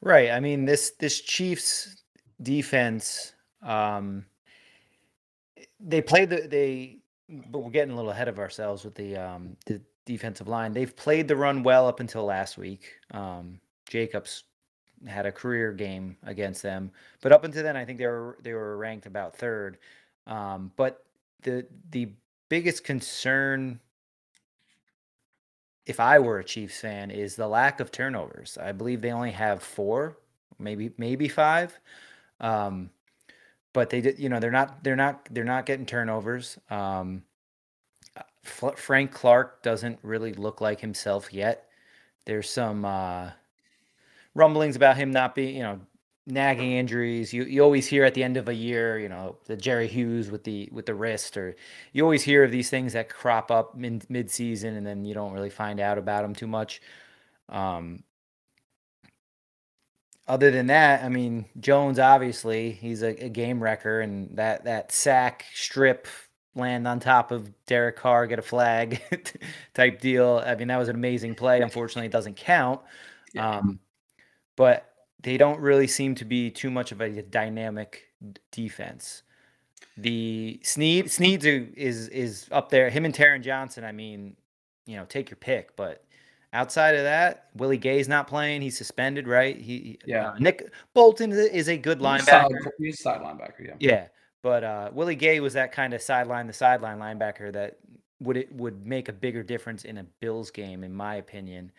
Right. 0.00 0.30
I 0.30 0.40
mean 0.40 0.64
this 0.64 0.92
this 0.98 1.20
Chiefs 1.20 2.02
defense. 2.42 3.34
Um, 3.62 4.26
they 5.80 6.02
played 6.02 6.30
the 6.30 6.48
they, 6.48 6.98
but 7.28 7.60
we're 7.60 7.70
getting 7.70 7.92
a 7.92 7.96
little 7.96 8.10
ahead 8.10 8.28
of 8.28 8.38
ourselves 8.38 8.84
with 8.84 8.94
the 8.96 9.16
um 9.16 9.56
the 9.66 9.80
defensive 10.06 10.48
line. 10.48 10.72
They've 10.72 10.94
played 10.94 11.28
the 11.28 11.36
run 11.36 11.62
well 11.62 11.86
up 11.86 12.00
until 12.00 12.24
last 12.24 12.58
week. 12.58 12.94
Um, 13.12 13.60
Jacobs 13.88 14.44
had 15.06 15.26
a 15.26 15.32
career 15.32 15.72
game 15.72 16.16
against 16.24 16.62
them, 16.62 16.90
but 17.20 17.32
up 17.32 17.44
until 17.44 17.62
then, 17.62 17.76
I 17.76 17.84
think 17.84 17.98
they 17.98 18.06
were 18.06 18.38
they 18.42 18.54
were 18.54 18.76
ranked 18.76 19.06
about 19.06 19.36
third. 19.36 19.78
Um, 20.26 20.72
but 20.76 21.05
the 21.42 21.66
the 21.90 22.10
biggest 22.48 22.84
concern, 22.84 23.80
if 25.84 26.00
I 26.00 26.18
were 26.18 26.38
a 26.38 26.44
Chiefs 26.44 26.80
fan, 26.80 27.10
is 27.10 27.36
the 27.36 27.48
lack 27.48 27.80
of 27.80 27.90
turnovers. 27.90 28.58
I 28.60 28.72
believe 28.72 29.00
they 29.00 29.12
only 29.12 29.32
have 29.32 29.62
four, 29.62 30.18
maybe 30.58 30.92
maybe 30.98 31.28
five. 31.28 31.78
Um, 32.40 32.90
but 33.72 33.90
they 33.90 34.00
did, 34.00 34.18
you 34.18 34.28
know, 34.28 34.40
they're 34.40 34.50
not 34.50 34.82
they're 34.82 34.96
not 34.96 35.28
they're 35.30 35.44
not 35.44 35.66
getting 35.66 35.86
turnovers. 35.86 36.58
Um, 36.70 37.24
Frank 38.42 39.10
Clark 39.12 39.62
doesn't 39.62 39.98
really 40.02 40.32
look 40.32 40.60
like 40.60 40.80
himself 40.80 41.32
yet. 41.32 41.68
There's 42.24 42.48
some 42.48 42.84
uh, 42.84 43.30
rumblings 44.34 44.76
about 44.76 44.96
him 44.96 45.10
not 45.10 45.34
being, 45.34 45.56
you 45.56 45.62
know, 45.62 45.80
nagging 46.26 46.72
injuries. 46.72 47.32
You 47.32 47.44
you 47.44 47.62
always 47.62 47.86
hear 47.86 48.04
at 48.04 48.14
the 48.14 48.24
end 48.24 48.36
of 48.36 48.48
a 48.48 48.54
year, 48.54 48.98
you 48.98 49.08
know, 49.08 49.36
the 49.46 49.56
Jerry 49.56 49.86
Hughes 49.88 50.30
with 50.30 50.44
the 50.44 50.68
with 50.72 50.86
the 50.86 50.94
wrist, 50.94 51.36
or 51.36 51.56
you 51.92 52.02
always 52.02 52.22
hear 52.22 52.44
of 52.44 52.50
these 52.50 52.70
things 52.70 52.92
that 52.94 53.08
crop 53.08 53.50
up 53.50 53.74
mid 53.76 54.08
mid 54.10 54.30
season, 54.30 54.76
and 54.76 54.86
then 54.86 55.04
you 55.04 55.14
don't 55.14 55.32
really 55.32 55.50
find 55.50 55.80
out 55.80 55.98
about 55.98 56.22
them 56.22 56.34
too 56.34 56.46
much. 56.46 56.80
Um, 57.48 58.02
other 60.28 60.50
than 60.50 60.66
that, 60.66 61.04
I 61.04 61.08
mean, 61.08 61.46
Jones 61.60 61.98
obviously 61.98 62.72
he's 62.72 63.02
a, 63.02 63.24
a 63.24 63.28
game 63.28 63.62
wrecker, 63.62 64.00
and 64.00 64.36
that 64.36 64.64
that 64.64 64.92
sack 64.92 65.44
strip 65.54 66.08
land 66.56 66.88
on 66.88 66.98
top 67.00 67.30
of 67.30 67.50
Derek 67.66 67.96
Carr, 67.96 68.26
get 68.26 68.38
a 68.38 68.42
flag 68.42 69.00
type 69.74 70.00
deal. 70.00 70.42
I 70.44 70.54
mean, 70.56 70.68
that 70.68 70.78
was 70.78 70.88
an 70.88 70.96
amazing 70.96 71.34
play. 71.34 71.60
Unfortunately, 71.60 72.06
it 72.06 72.12
doesn't 72.12 72.36
count. 72.36 72.80
Um, 73.36 73.80
but 74.56 74.95
they 75.26 75.36
don't 75.36 75.58
really 75.58 75.88
seem 75.88 76.14
to 76.14 76.24
be 76.24 76.52
too 76.52 76.70
much 76.70 76.92
of 76.92 77.00
a 77.00 77.20
dynamic 77.20 78.04
defense. 78.52 79.24
The 79.96 80.60
Sneed 80.62 81.10
Sneed 81.10 81.44
is 81.44 82.06
is 82.08 82.46
up 82.52 82.68
there. 82.68 82.90
Him 82.90 83.04
and 83.04 83.12
Taron 83.12 83.42
Johnson. 83.42 83.82
I 83.82 83.90
mean, 83.90 84.36
you 84.86 84.96
know, 84.96 85.04
take 85.04 85.28
your 85.28 85.36
pick. 85.36 85.74
But 85.74 86.04
outside 86.52 86.94
of 86.94 87.02
that, 87.02 87.48
Willie 87.56 87.76
Gay's 87.76 88.06
not 88.06 88.28
playing. 88.28 88.62
He's 88.62 88.78
suspended, 88.78 89.26
right? 89.26 89.60
He 89.60 89.98
yeah. 90.06 90.28
Uh, 90.28 90.38
Nick 90.38 90.70
Bolton 90.94 91.32
is 91.32 91.68
a 91.68 91.76
good 91.76 91.98
linebacker. 91.98 92.70
He's 92.78 93.02
side 93.02 93.20
linebacker. 93.20 93.66
Yeah. 93.66 93.74
Yeah. 93.80 94.06
But 94.42 94.62
uh, 94.62 94.90
Willie 94.92 95.16
Gay 95.16 95.40
was 95.40 95.54
that 95.54 95.72
kind 95.72 95.92
of 95.92 96.02
sideline 96.02 96.46
the 96.46 96.52
sideline 96.52 97.00
linebacker 97.00 97.52
that 97.52 97.78
would 98.20 98.36
it 98.36 98.54
would 98.54 98.86
make 98.86 99.08
a 99.08 99.12
bigger 99.12 99.42
difference 99.42 99.84
in 99.84 99.98
a 99.98 100.04
Bills 100.20 100.52
game, 100.52 100.84
in 100.84 100.94
my 100.94 101.16
opinion. 101.16 101.72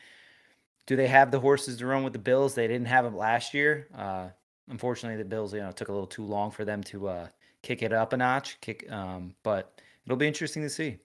Do 0.88 0.95
they 0.95 1.08
have 1.08 1.32
the 1.32 1.39
horses 1.39 1.78
to 1.78 1.86
run 1.86 2.04
with 2.04 2.13
the 2.13 2.19
Bills? 2.19 2.56
They 2.56 2.67
didn't 2.67 2.88
have 2.88 3.06
them 3.06 3.15
last 3.15 3.54
year. 3.54 3.88
Uh, 3.95 4.30
unfortunately, 4.69 5.21
the 5.21 5.30
Bills, 5.30 5.54
you 5.54 5.60
know, 5.60 5.71
took 5.71 5.89
a 5.89 5.91
little 5.91 6.08
too 6.08 6.23
long 6.23 6.50
for 6.50 6.65
them 6.65 6.82
to 6.86 7.10
uh, 7.10 7.28
kick 7.62 7.84
it 7.84 7.93
up 7.93 8.13
a 8.13 8.17
notch. 8.17 8.60
Kick, 8.62 8.89
um, 8.91 9.36
but 9.43 9.80
it'll 10.06 10.17
be 10.17 10.28
interesting 10.28 10.63
to 10.63 10.69
see. 10.69 10.97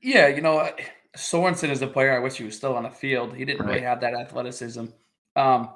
Yeah, 0.00 0.28
you 0.28 0.40
know, 0.40 0.70
Sorensen 1.16 1.70
is 1.70 1.82
a 1.82 1.86
player. 1.86 2.14
I 2.14 2.20
wish 2.20 2.36
he 2.36 2.44
was 2.44 2.56
still 2.56 2.76
on 2.76 2.84
the 2.84 2.90
field. 2.90 3.34
He 3.34 3.44
didn't 3.44 3.66
right. 3.66 3.74
really 3.74 3.84
have 3.84 4.00
that 4.00 4.14
athleticism. 4.14 4.86
Um, 5.36 5.70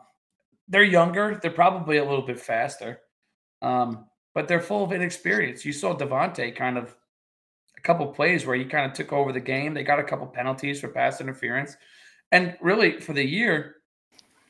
they're 0.68 0.82
younger. 0.82 1.38
They're 1.42 1.50
probably 1.50 1.96
a 1.96 2.04
little 2.04 2.26
bit 2.26 2.38
faster. 2.38 3.00
Um, 3.62 4.06
but 4.34 4.46
they're 4.46 4.60
full 4.60 4.84
of 4.84 4.92
inexperience. 4.92 5.64
You 5.64 5.72
saw 5.72 5.96
Davante 5.96 6.54
kind 6.54 6.78
of 6.78 6.94
a 7.76 7.80
couple 7.80 8.06
plays 8.06 8.46
where 8.46 8.56
he 8.56 8.64
kind 8.64 8.86
of 8.86 8.92
took 8.92 9.12
over 9.12 9.32
the 9.32 9.40
game. 9.40 9.74
They 9.74 9.82
got 9.82 9.98
a 9.98 10.04
couple 10.04 10.26
penalties 10.26 10.80
for 10.80 10.88
pass 10.88 11.20
interference. 11.20 11.76
And 12.32 12.56
really, 12.60 13.00
for 13.00 13.12
the 13.12 13.24
year, 13.24 13.76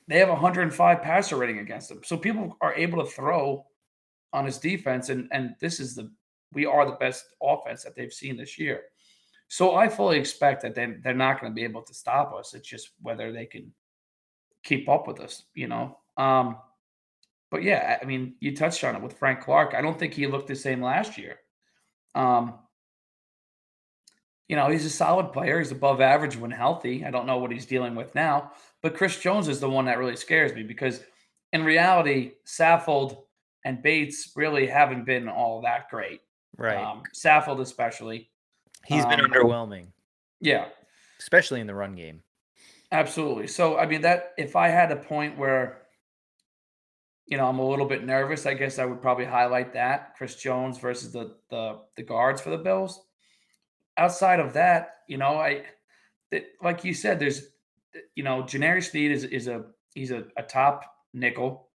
they 0.08 0.18
have 0.18 0.28
105 0.28 1.02
passer 1.02 1.36
rating 1.36 1.58
against 1.58 1.88
them. 1.88 2.00
So 2.04 2.16
people 2.16 2.56
are 2.60 2.74
able 2.74 3.04
to 3.04 3.10
throw 3.10 3.66
on 4.32 4.46
his 4.46 4.58
defense. 4.58 5.10
And, 5.10 5.28
and 5.32 5.54
this 5.60 5.80
is 5.80 5.94
the, 5.94 6.10
we 6.52 6.66
are 6.66 6.86
the 6.86 6.92
best 6.92 7.26
offense 7.42 7.84
that 7.84 7.94
they've 7.94 8.12
seen 8.12 8.36
this 8.36 8.58
year. 8.58 8.82
So 9.48 9.76
I 9.76 9.88
fully 9.88 10.18
expect 10.18 10.62
that 10.62 10.74
they, 10.74 10.94
they're 11.02 11.14
not 11.14 11.40
going 11.40 11.52
to 11.52 11.54
be 11.54 11.64
able 11.64 11.82
to 11.82 11.94
stop 11.94 12.34
us. 12.34 12.54
It's 12.54 12.68
just 12.68 12.90
whether 13.00 13.32
they 13.32 13.46
can 13.46 13.72
keep 14.62 14.88
up 14.88 15.06
with 15.06 15.20
us, 15.20 15.44
you 15.54 15.68
know. 15.68 15.98
Um, 16.16 16.56
but 17.50 17.62
yeah, 17.62 17.98
I 18.00 18.04
mean, 18.04 18.34
you 18.40 18.54
touched 18.54 18.84
on 18.84 18.94
it 18.94 19.02
with 19.02 19.18
Frank 19.18 19.40
Clark. 19.40 19.74
I 19.74 19.80
don't 19.80 19.98
think 19.98 20.12
he 20.12 20.26
looked 20.26 20.48
the 20.48 20.56
same 20.56 20.82
last 20.82 21.16
year. 21.16 21.36
Um, 22.14 22.54
you 24.48 24.56
know, 24.56 24.68
he's 24.70 24.84
a 24.84 24.90
solid 24.90 25.32
player. 25.32 25.58
He's 25.58 25.70
above 25.70 26.00
average 26.00 26.36
when 26.36 26.50
healthy. 26.50 27.04
I 27.04 27.10
don't 27.10 27.26
know 27.26 27.38
what 27.38 27.52
he's 27.52 27.66
dealing 27.66 27.94
with 27.94 28.14
now, 28.14 28.52
but 28.82 28.96
Chris 28.96 29.18
Jones 29.18 29.48
is 29.48 29.60
the 29.60 29.68
one 29.68 29.84
that 29.84 29.98
really 29.98 30.16
scares 30.16 30.54
me 30.54 30.62
because 30.62 31.00
in 31.52 31.64
reality, 31.64 32.32
Saffold 32.46 33.18
and 33.64 33.82
Bates 33.82 34.32
really 34.36 34.66
haven't 34.66 35.04
been 35.04 35.28
all 35.28 35.62
that 35.62 35.90
great. 35.90 36.20
Right. 36.56 36.76
Um, 36.76 37.02
Saffold, 37.14 37.60
especially. 37.60 38.30
He's 38.86 39.04
been 39.04 39.20
um, 39.20 39.30
underwhelming. 39.30 39.88
Yeah. 40.40 40.68
Especially 41.18 41.60
in 41.60 41.66
the 41.66 41.74
run 41.74 41.94
game. 41.94 42.22
Absolutely. 42.90 43.48
So, 43.48 43.78
I 43.78 43.86
mean, 43.86 44.00
that 44.02 44.32
if 44.38 44.56
I 44.56 44.68
had 44.68 44.90
a 44.90 44.96
point 44.96 45.36
where 45.36 45.82
you 47.28 47.36
know, 47.36 47.46
I'm 47.46 47.58
a 47.58 47.68
little 47.68 47.84
bit 47.84 48.04
nervous. 48.04 48.46
I 48.46 48.54
guess 48.54 48.78
I 48.78 48.86
would 48.86 49.02
probably 49.02 49.26
highlight 49.26 49.74
that 49.74 50.14
Chris 50.16 50.36
Jones 50.36 50.78
versus 50.78 51.12
the 51.12 51.36
the 51.50 51.80
the 51.96 52.02
guards 52.02 52.40
for 52.40 52.48
the 52.48 52.56
Bills. 52.56 52.98
Outside 53.98 54.40
of 54.40 54.54
that, 54.54 55.00
you 55.08 55.18
know, 55.18 55.36
I 55.38 55.64
like 56.62 56.84
you 56.84 56.94
said, 56.94 57.18
there's 57.18 57.48
you 58.14 58.22
know, 58.22 58.38
L'Jarius 58.38 58.90
Sneed 58.90 59.10
is 59.10 59.24
is 59.24 59.48
a 59.48 59.64
he's 59.94 60.10
a, 60.10 60.24
a 60.36 60.42
top 60.42 60.84
nickel. 61.12 61.68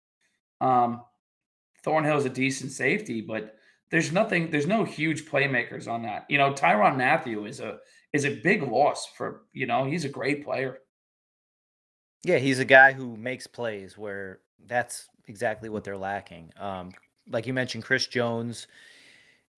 Um 0.60 1.02
Thornhill 1.82 2.18
is 2.18 2.24
a 2.24 2.30
decent 2.30 2.70
safety, 2.72 3.20
but 3.20 3.56
there's 3.90 4.12
nothing, 4.12 4.50
there's 4.50 4.66
no 4.66 4.84
huge 4.84 5.26
playmakers 5.26 5.86
on 5.86 6.02
that. 6.02 6.24
You 6.28 6.38
know, 6.38 6.52
Tyrann 6.52 6.96
Mathieu 6.96 7.44
is 7.44 7.60
a 7.60 7.78
is 8.12 8.24
a 8.24 8.36
big 8.36 8.62
loss 8.62 9.06
for, 9.06 9.42
you 9.52 9.66
know, 9.66 9.84
he's 9.84 10.04
a 10.04 10.08
great 10.08 10.44
player. 10.44 10.78
Yeah, 12.24 12.38
he's 12.38 12.58
a 12.58 12.64
guy 12.64 12.92
who 12.92 13.16
makes 13.16 13.46
plays 13.46 13.98
where 13.98 14.40
that's 14.66 15.08
exactly 15.26 15.68
what 15.68 15.82
they're 15.82 15.96
lacking. 15.96 16.52
Um, 16.58 16.92
like 17.28 17.46
you 17.46 17.52
mentioned, 17.52 17.84
Chris 17.84 18.06
Jones, 18.06 18.66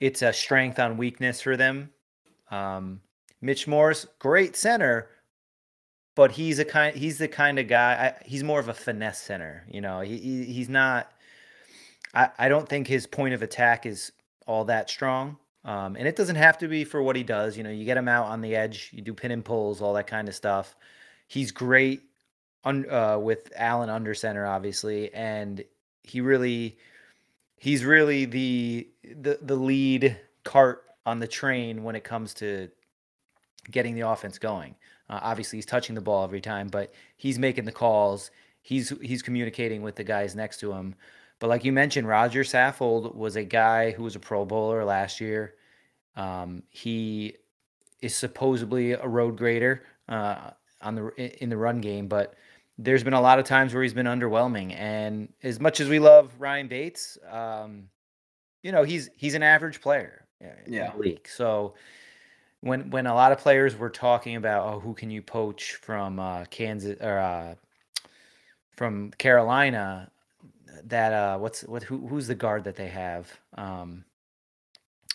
it's 0.01 0.23
a 0.23 0.33
strength 0.33 0.79
on 0.79 0.97
weakness 0.97 1.41
for 1.41 1.57
them. 1.57 1.91
Um, 2.55 3.01
Mitch 3.41 3.67
Morse, 3.67 4.07
great 4.19 4.57
center, 4.57 5.09
but 6.15 6.33
he's 6.33 6.59
a 6.59 6.65
kind 6.65 6.97
he's 6.97 7.19
the 7.19 7.29
kind 7.29 7.59
of 7.59 7.69
guy 7.69 8.15
I, 8.21 8.25
he's 8.25 8.45
more 8.45 8.61
of 8.61 8.69
a 8.69 8.75
finesse 8.75 9.21
center. 9.21 9.65
You 9.71 9.81
know, 9.81 10.01
he, 10.01 10.19
he 10.19 10.45
he's 10.45 10.69
not. 10.69 11.11
I 12.15 12.31
I 12.39 12.49
don't 12.49 12.69
think 12.69 12.87
his 12.87 13.07
point 13.07 13.35
of 13.35 13.43
attack 13.43 13.87
is 13.87 14.13
all 14.47 14.65
that 14.67 14.89
strong. 14.89 15.37
Um, 15.65 15.97
and 15.97 16.07
it 16.07 16.15
doesn't 16.15 16.37
have 16.37 16.59
to 16.59 16.69
be 16.69 16.85
for 16.85 17.03
what 17.03 17.17
he 17.17 17.23
does. 17.23 17.57
You 17.57 17.65
know, 17.65 17.71
you 17.71 17.87
get 17.87 17.97
him 17.97 18.09
out 18.09 18.27
on 18.27 18.43
the 18.43 18.55
edge, 18.55 18.91
you 18.93 19.01
do 19.01 19.15
pin 19.15 19.31
and 19.31 19.43
pulls, 19.43 19.81
all 19.81 19.95
that 19.95 20.07
kind 20.07 20.29
of 20.29 20.35
stuff. 20.35 20.77
He's 21.27 21.53
great 21.53 22.03
un, 22.65 22.89
uh, 22.91 23.19
with 23.19 23.51
Allen 23.57 23.89
under 23.89 24.15
center, 24.15 24.47
obviously, 24.47 25.13
and 25.15 25.65
he 26.03 26.21
really 26.21 26.79
he's 27.57 27.85
really 27.85 28.27
the 28.27 28.89
the 29.03 29.39
the 29.41 29.57
lead 29.57 30.19
cart 30.45 30.84
on 31.07 31.19
the 31.19 31.29
train 31.29 31.83
when 31.83 31.97
it 31.97 32.05
comes 32.05 32.35
to 32.35 32.69
getting 33.71 33.95
the 33.95 34.09
offense 34.09 34.39
going. 34.39 34.75
Uh, 35.09 35.21
obviously, 35.23 35.59
he's 35.59 35.67
touching 35.67 35.95
the 35.95 36.01
ball 36.01 36.25
every 36.25 36.41
time, 36.41 36.69
but 36.69 36.93
he's 37.17 37.39
making 37.39 37.65
the 37.65 37.73
calls. 37.73 38.31
He's 38.63 38.93
he's 39.03 39.23
communicating 39.23 39.83
with 39.83 39.97
the 39.97 40.05
guys 40.05 40.35
next 40.35 40.61
to 40.61 40.73
him. 40.73 40.95
But 41.39 41.49
like 41.49 41.65
you 41.65 41.73
mentioned, 41.73 42.09
Rodger 42.09 42.43
Saffold 42.43 43.15
was 43.15 43.37
a 43.37 43.45
guy 43.45 43.91
who 43.91 44.05
was 44.05 44.17
a 44.17 44.21
Pro 44.21 44.45
Bowler 44.45 44.85
last 44.85 45.21
year. 45.21 45.55
Um, 46.17 46.63
he 46.71 47.37
is 48.01 48.15
supposedly 48.15 48.93
a 48.93 49.07
road 49.07 49.37
grader 49.37 49.85
uh, 50.09 50.51
on 50.81 50.95
the 50.95 51.43
in 51.43 51.51
the 51.51 51.57
run 51.57 51.81
game, 51.81 52.09
but 52.09 52.35
there's 52.79 53.05
been 53.05 53.15
a 53.15 53.21
lot 53.21 53.39
of 53.39 53.45
times 53.45 53.75
where 53.75 53.83
he's 53.83 53.95
been 53.95 54.07
underwhelming. 54.07 54.75
And 54.77 55.33
as 55.43 55.61
much 55.61 55.81
as 55.81 55.89
we 55.89 55.99
love 55.99 56.33
Ryan 56.39 56.69
Bates, 56.69 57.19
um, 57.31 57.89
you 58.63 58.73
know 58.73 58.85
he's 58.85 59.11
he's 59.17 59.35
an 59.35 59.43
average 59.43 59.81
player. 59.81 60.24
Yeah. 60.67 60.93
league. 60.97 61.29
So 61.29 61.75
when 62.61 62.91
when 62.91 63.07
a 63.07 63.15
lot 63.15 63.33
of 63.33 63.39
players 63.39 63.77
were 63.77 63.91
talking 63.91 64.37
about 64.37 64.67
oh 64.67 64.81
who 64.81 64.95
can 64.95 65.11
you 65.11 65.23
poach 65.23 65.75
from 65.75 66.19
uh, 66.19 66.45
Kansas 66.47 66.97
or 67.01 67.19
uh, 67.19 67.55
from 68.71 69.11
Carolina, 69.13 70.11
that 70.85 71.13
uh 71.13 71.39
what's 71.39 71.63
what 71.63 71.83
who 71.83 72.07
who's 72.07 72.27
the 72.27 72.35
guard 72.35 72.65
that 72.65 72.77
they 72.77 72.89
have? 72.89 73.31
Um, 73.57 74.05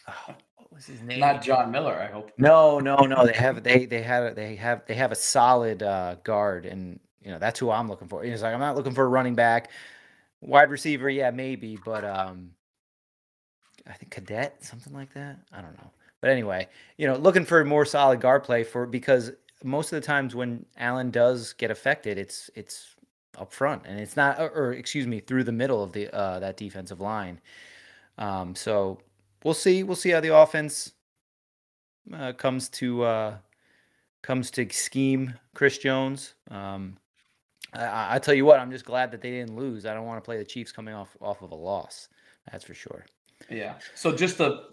oh, 0.07 0.13
what 0.55 0.71
was 0.73 0.85
his 0.85 1.01
name? 1.01 1.19
Not 1.19 1.41
John 1.41 1.71
Miller, 1.71 1.99
I 1.99 2.11
hope. 2.11 2.31
No, 2.37 2.79
no, 2.79 2.97
no. 2.97 3.25
They 3.25 3.33
have 3.33 3.63
they 3.63 3.85
they 3.85 4.01
have 4.01 4.35
they 4.35 4.55
have 4.55 4.85
they 4.85 4.95
have 4.95 5.11
a 5.11 5.15
solid 5.15 5.83
uh, 5.83 6.15
guard, 6.23 6.65
and 6.65 6.99
you 7.21 7.31
know 7.31 7.39
that's 7.39 7.59
who 7.59 7.71
I'm 7.71 7.87
looking 7.89 8.07
for. 8.07 8.23
It's 8.23 8.41
like 8.41 8.53
I'm 8.53 8.59
not 8.59 8.75
looking 8.75 8.93
for 8.93 9.03
a 9.03 9.09
running 9.09 9.35
back, 9.35 9.71
wide 10.41 10.69
receiver, 10.69 11.09
yeah, 11.09 11.31
maybe, 11.31 11.77
but 11.83 12.05
um, 12.05 12.51
I 13.89 13.93
think 13.93 14.11
cadet, 14.11 14.63
something 14.63 14.93
like 14.93 15.13
that. 15.13 15.39
I 15.51 15.61
don't 15.61 15.75
know. 15.77 15.89
But 16.21 16.29
anyway, 16.29 16.67
you 16.97 17.07
know, 17.07 17.15
looking 17.15 17.45
for 17.45 17.63
more 17.65 17.85
solid 17.85 18.21
guard 18.21 18.43
play 18.43 18.63
for 18.63 18.85
because 18.85 19.31
most 19.63 19.91
of 19.91 20.01
the 20.01 20.05
times 20.05 20.35
when 20.35 20.65
Allen 20.77 21.11
does 21.11 21.53
get 21.53 21.71
affected, 21.71 22.17
it's 22.17 22.49
it's 22.55 22.95
up 23.37 23.53
front 23.53 23.83
and 23.85 23.99
it's 23.99 24.17
not, 24.17 24.39
or, 24.39 24.49
or 24.49 24.73
excuse 24.73 25.07
me, 25.07 25.19
through 25.19 25.43
the 25.43 25.51
middle 25.51 25.81
of 25.81 25.91
the 25.91 26.13
uh, 26.13 26.39
that 26.39 26.57
defensive 26.57 26.99
line. 26.99 27.39
Um, 28.17 28.53
so 28.55 28.99
we'll 29.43 29.53
see. 29.53 29.83
We'll 29.83 29.95
see 29.95 30.09
how 30.09 30.19
the 30.19 30.35
offense 30.35 30.91
uh, 32.13 32.33
comes 32.33 32.69
to 32.69 33.03
uh, 33.03 33.37
comes 34.21 34.51
to 34.51 34.69
scheme 34.69 35.33
Chris 35.53 35.77
Jones. 35.77 36.33
Um, 36.51 36.97
I, 37.73 38.15
I 38.15 38.19
tell 38.19 38.33
you 38.33 38.45
what, 38.45 38.59
I'm 38.59 38.71
just 38.71 38.85
glad 38.85 39.11
that 39.11 39.21
they 39.21 39.31
didn't 39.31 39.55
lose. 39.55 39.85
I 39.85 39.93
don't 39.93 40.05
want 40.05 40.17
to 40.17 40.25
play 40.25 40.37
the 40.37 40.45
Chiefs 40.45 40.71
coming 40.71 40.93
off 40.93 41.15
off 41.21 41.41
of 41.41 41.51
a 41.51 41.55
loss. 41.55 42.09
That's 42.51 42.65
for 42.65 42.73
sure. 42.73 43.05
Yeah. 43.49 43.75
So 43.95 44.15
just 44.15 44.37
to 44.37 44.69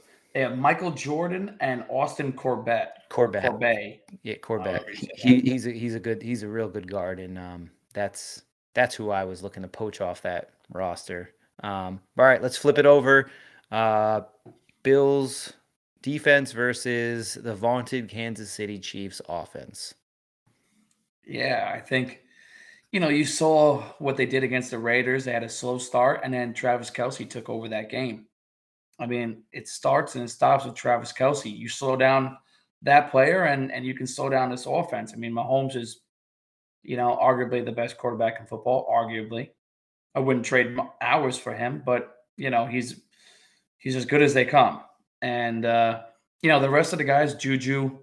Michael 0.55 0.91
Jordan 0.91 1.57
and 1.61 1.85
Austin 1.89 2.33
Corbett. 2.33 2.91
Corbett. 3.09 3.43
Corbett. 3.43 4.03
Yeah, 4.23 4.35
Corbett. 4.37 4.85
He, 5.17 5.41
he's 5.41 5.67
a 5.67 5.71
he's 5.71 5.95
a 5.95 6.01
good 6.01 6.23
he's 6.23 6.43
a 6.43 6.49
real 6.49 6.69
good 6.69 6.91
guard, 6.91 7.21
and 7.21 7.39
um, 7.39 7.71
that's 7.95 8.43
that's 8.75 8.95
who 8.95 9.11
I 9.11 9.25
was 9.25 9.43
looking 9.43 9.63
to 9.63 9.69
poach 9.69 10.01
off 10.01 10.23
that 10.23 10.51
roster. 10.71 11.31
Um, 11.63 12.01
all 12.19 12.27
right, 12.27 12.43
let's 12.43 12.59
flip 12.59 12.77
it 12.79 12.85
over. 12.85 13.31
Uh, 13.71 14.23
Bills 14.83 15.55
defense 16.03 16.53
versus 16.53 17.35
the 17.35 17.55
vaunted 17.55 18.09
Kansas 18.09 18.51
City 18.51 18.79
Chiefs 18.79 19.23
offense. 19.29 19.95
Yeah, 21.27 21.73
I 21.75 21.81
think 21.81 22.21
you 22.93 23.01
know 23.01 23.09
you 23.09 23.25
saw 23.25 23.83
what 23.99 24.19
they 24.19 24.27
did 24.27 24.45
against 24.45 24.71
the 24.71 24.79
Raiders. 24.79 25.25
They 25.25 25.33
had 25.33 25.45
a 25.45 25.49
slow 25.49 25.79
start, 25.79 26.21
and 26.25 26.35
then 26.35 26.53
Travis 26.53 26.91
Kelce 26.91 27.29
took 27.29 27.49
over 27.49 27.69
that 27.71 27.89
game. 27.89 28.27
I 28.99 29.07
mean, 29.07 29.43
it 29.53 29.69
starts 29.69 30.15
and 30.15 30.25
it 30.25 30.29
stops 30.29 30.65
with 30.65 30.75
Travis 30.75 31.13
Kelce. 31.13 31.57
You 31.57 31.69
slow 31.69 31.97
down 31.97 32.39
that 32.83 33.11
player, 33.11 33.45
and 33.45 33.71
and 33.73 33.85
you 33.85 33.95
can 33.95 34.07
slow 34.07 34.29
down 34.29 34.51
this 34.51 34.67
offense. 34.67 35.13
I 35.13 35.17
mean, 35.17 35.33
Mahomes 35.33 35.77
is, 35.77 36.01
you 36.83 36.97
know, 36.97 37.19
arguably 37.21 37.65
the 37.65 37.73
best 37.73 37.99
quarterback 37.99 38.41
in 38.41 38.47
football. 38.47 38.89
Arguably, 38.91 39.51
I 40.15 40.21
wouldn't 40.21 40.47
trade 40.47 40.77
ours 41.01 41.37
for 41.37 41.55
him, 41.55 41.83
but 41.85 42.17
you 42.37 42.51
know, 42.51 42.67
he's 42.67 43.01
he's 43.79 43.97
as 43.97 44.07
good 44.07 44.23
as 44.23 44.35
they 44.35 44.45
come. 44.45 44.83
And 45.23 45.65
uh, 45.65 46.03
you 46.43 46.49
know, 46.49 46.61
the 46.61 46.71
rest 46.71 46.93
of 46.93 46.99
the 46.99 47.05
guys, 47.05 47.35
Juju, 47.35 47.99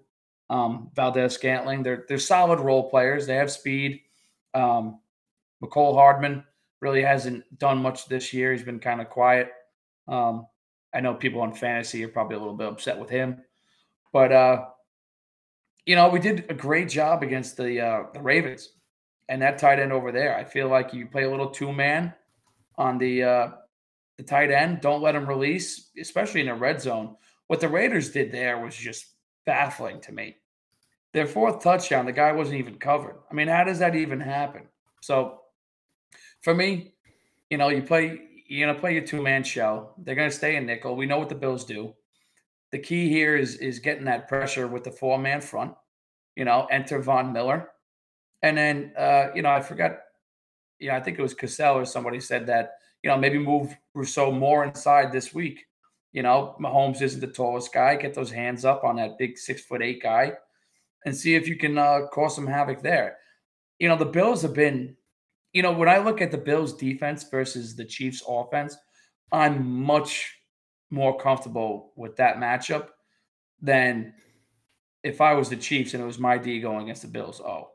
um, 0.50 0.92
Valdes-Scantling, 0.96 1.84
they're 1.84 2.06
they're 2.08 2.20
solid 2.20 2.60
role 2.60 2.90
players. 2.90 3.26
They 3.26 3.36
have 3.36 3.52
speed. 3.52 4.02
Um, 4.54 5.00
Mecole 5.64 5.96
Hardman 5.96 6.44
really 6.82 7.02
hasn't 7.02 7.58
done 7.58 7.78
much 7.80 8.08
this 8.08 8.34
year. 8.34 8.52
He's 8.52 8.64
been 8.64 8.80
kind 8.80 9.02
of 9.02 9.10
quiet. 9.10 9.52
Um, 10.08 10.48
I 10.94 11.02
know 11.02 11.14
people 11.14 11.42
on 11.42 11.54
fantasy 11.54 12.04
are 12.04 12.10
probably 12.10 12.36
a 12.36 12.40
little 12.40 12.56
bit 12.56 12.68
upset 12.68 13.00
with 13.00 13.10
him, 13.10 13.42
but 14.12 14.32
uh, 14.32 14.66
you 15.86 15.96
know 15.96 16.10
we 16.10 16.20
did 16.20 16.46
a 16.50 16.54
great 16.54 16.90
job 16.90 17.24
against 17.24 17.58
the 17.58 17.82
uh, 17.82 18.04
the 18.14 18.22
Ravens 18.22 18.70
and 19.30 19.42
that 19.42 19.58
tight 19.58 19.80
end 19.80 19.92
over 19.92 20.12
there. 20.12 20.36
I 20.36 20.44
feel 20.44 20.68
like 20.68 20.94
you 20.94 21.08
play 21.08 21.24
a 21.24 21.30
little 21.30 21.50
two 21.50 21.72
man 21.72 22.14
on 22.78 22.98
the 22.98 23.24
uh, 23.24 23.50
the 24.18 24.24
tight 24.24 24.52
end. 24.52 24.82
Don't 24.82 25.02
let 25.02 25.16
him 25.16 25.28
release, 25.28 25.90
especially 26.00 26.42
in 26.42 26.48
the 26.48 26.54
red 26.54 26.82
zone. 26.82 27.16
What 27.48 27.60
the 27.60 27.70
Raiders 27.70 28.12
did 28.12 28.32
there 28.32 28.60
was 28.60 28.76
just 28.76 29.06
baffling 29.46 30.02
to 30.02 30.12
me. 30.12 30.38
Their 31.14 31.28
fourth 31.28 31.62
touchdown, 31.62 32.06
the 32.06 32.12
guy 32.12 32.32
wasn't 32.32 32.60
even 32.60 32.80
covered. 32.80 33.16
I 33.30 33.34
mean, 33.34 33.48
how 33.48 33.64
does 33.64 33.80
that 33.80 33.96
even 33.96 34.20
happen? 34.20 34.64
So, 35.02 35.42
for 36.42 36.56
me, 36.56 36.94
you 37.50 37.58
know, 37.58 37.70
you 37.70 37.84
play 37.84 38.20
you're 38.54 38.68
going 38.68 38.76
to 38.76 38.80
play 38.80 38.94
your 38.94 39.04
two 39.04 39.22
man 39.22 39.44
show. 39.44 39.90
They're 39.98 40.14
going 40.14 40.30
to 40.30 40.36
stay 40.36 40.58
in 40.58 40.68
nickel. 40.68 40.96
We 40.96 41.08
know 41.08 41.18
what 41.18 41.30
the 41.30 41.36
Bills 41.36 41.66
do. 41.66 41.96
The 42.72 42.78
key 42.78 43.10
here 43.10 43.36
is 43.36 43.56
is 43.58 43.80
getting 43.80 44.06
that 44.06 44.28
pressure 44.28 44.68
with 44.68 44.84
the 44.84 44.92
four 44.92 45.18
man 45.18 45.42
front. 45.42 45.74
You 46.36 46.46
know, 46.46 46.68
enter 46.70 47.02
Von 47.02 47.34
Miller, 47.34 47.70
and 48.44 48.56
then 48.56 48.94
uh, 48.96 49.30
you 49.34 49.42
know 49.42 49.50
I 49.50 49.62
forgot. 49.62 49.98
You 50.80 50.90
know, 50.90 50.96
I 50.96 51.00
think 51.00 51.18
it 51.18 51.22
was 51.24 51.34
Cassell 51.34 51.76
or 51.76 51.86
somebody 51.86 52.20
said 52.20 52.46
that. 52.48 52.74
You 53.02 53.10
know, 53.10 53.18
maybe 53.18 53.38
move 53.38 53.76
Rousseau 53.96 54.32
more 54.32 54.64
inside 54.64 55.12
this 55.12 55.34
week. 55.34 55.66
You 56.12 56.22
know, 56.22 56.56
Mahomes 56.62 57.02
isn't 57.02 57.22
the 57.22 57.28
tallest 57.28 57.74
guy. 57.74 57.96
Get 57.96 58.14
those 58.14 58.32
hands 58.32 58.66
up 58.66 58.84
on 58.84 58.98
that 58.98 59.18
big 59.18 59.38
six 59.38 59.62
foot 59.62 59.82
eight 59.82 60.02
guy, 60.02 60.34
and 61.06 61.16
see 61.16 61.36
if 61.36 61.48
you 61.48 61.58
can 61.58 61.78
uh, 61.78 62.02
cause 62.14 62.36
some 62.36 62.48
havoc 62.48 62.84
there. 62.84 63.18
You 63.80 63.90
know, 63.90 63.98
the 63.98 64.06
Bills 64.06 64.44
have 64.44 64.54
been 64.54 64.96
you 65.54 65.62
know, 65.62 65.72
when 65.72 65.88
I 65.88 66.00
look 66.00 66.20
at 66.20 66.32
the 66.32 66.38
Bills 66.38 66.74
defense 66.74 67.24
versus 67.30 67.76
the 67.76 67.86
Chiefs 67.86 68.24
offense, 68.28 68.76
I'm 69.32 69.84
much 69.84 70.34
more 70.90 71.18
comfortable 71.18 71.94
with 71.96 72.16
that 72.18 72.38
matchup 72.38 72.90
than 73.62 74.14
if 75.04 75.22
I 75.22 75.34
was 75.34 75.50
the 75.50 75.56
Chiefs 75.56 75.94
and 75.94 76.04
it 76.04 76.06
was 76.06 76.20
my 76.20 76.38
D 76.38 76.60
going 76.60 76.84
against 76.84 77.04
the 77.04 77.08
Bills. 77.08 77.40
Oh, 77.40 77.70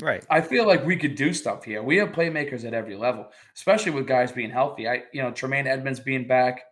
right. 0.00 0.24
I 0.30 0.40
feel 0.40 0.66
like 0.66 0.84
we 0.84 0.96
could 0.96 1.14
do 1.14 1.32
stuff 1.32 1.64
here. 1.64 1.82
We 1.82 1.96
have 1.98 2.10
playmakers 2.10 2.64
at 2.64 2.74
every 2.74 2.96
level, 2.96 3.28
especially 3.54 3.92
with 3.92 4.06
guys 4.06 4.32
being 4.32 4.50
healthy. 4.50 4.88
I, 4.88 5.04
you 5.12 5.22
know, 5.22 5.30
Tremaine 5.30 5.66
Edmunds 5.66 6.00
being 6.00 6.26
back, 6.26 6.62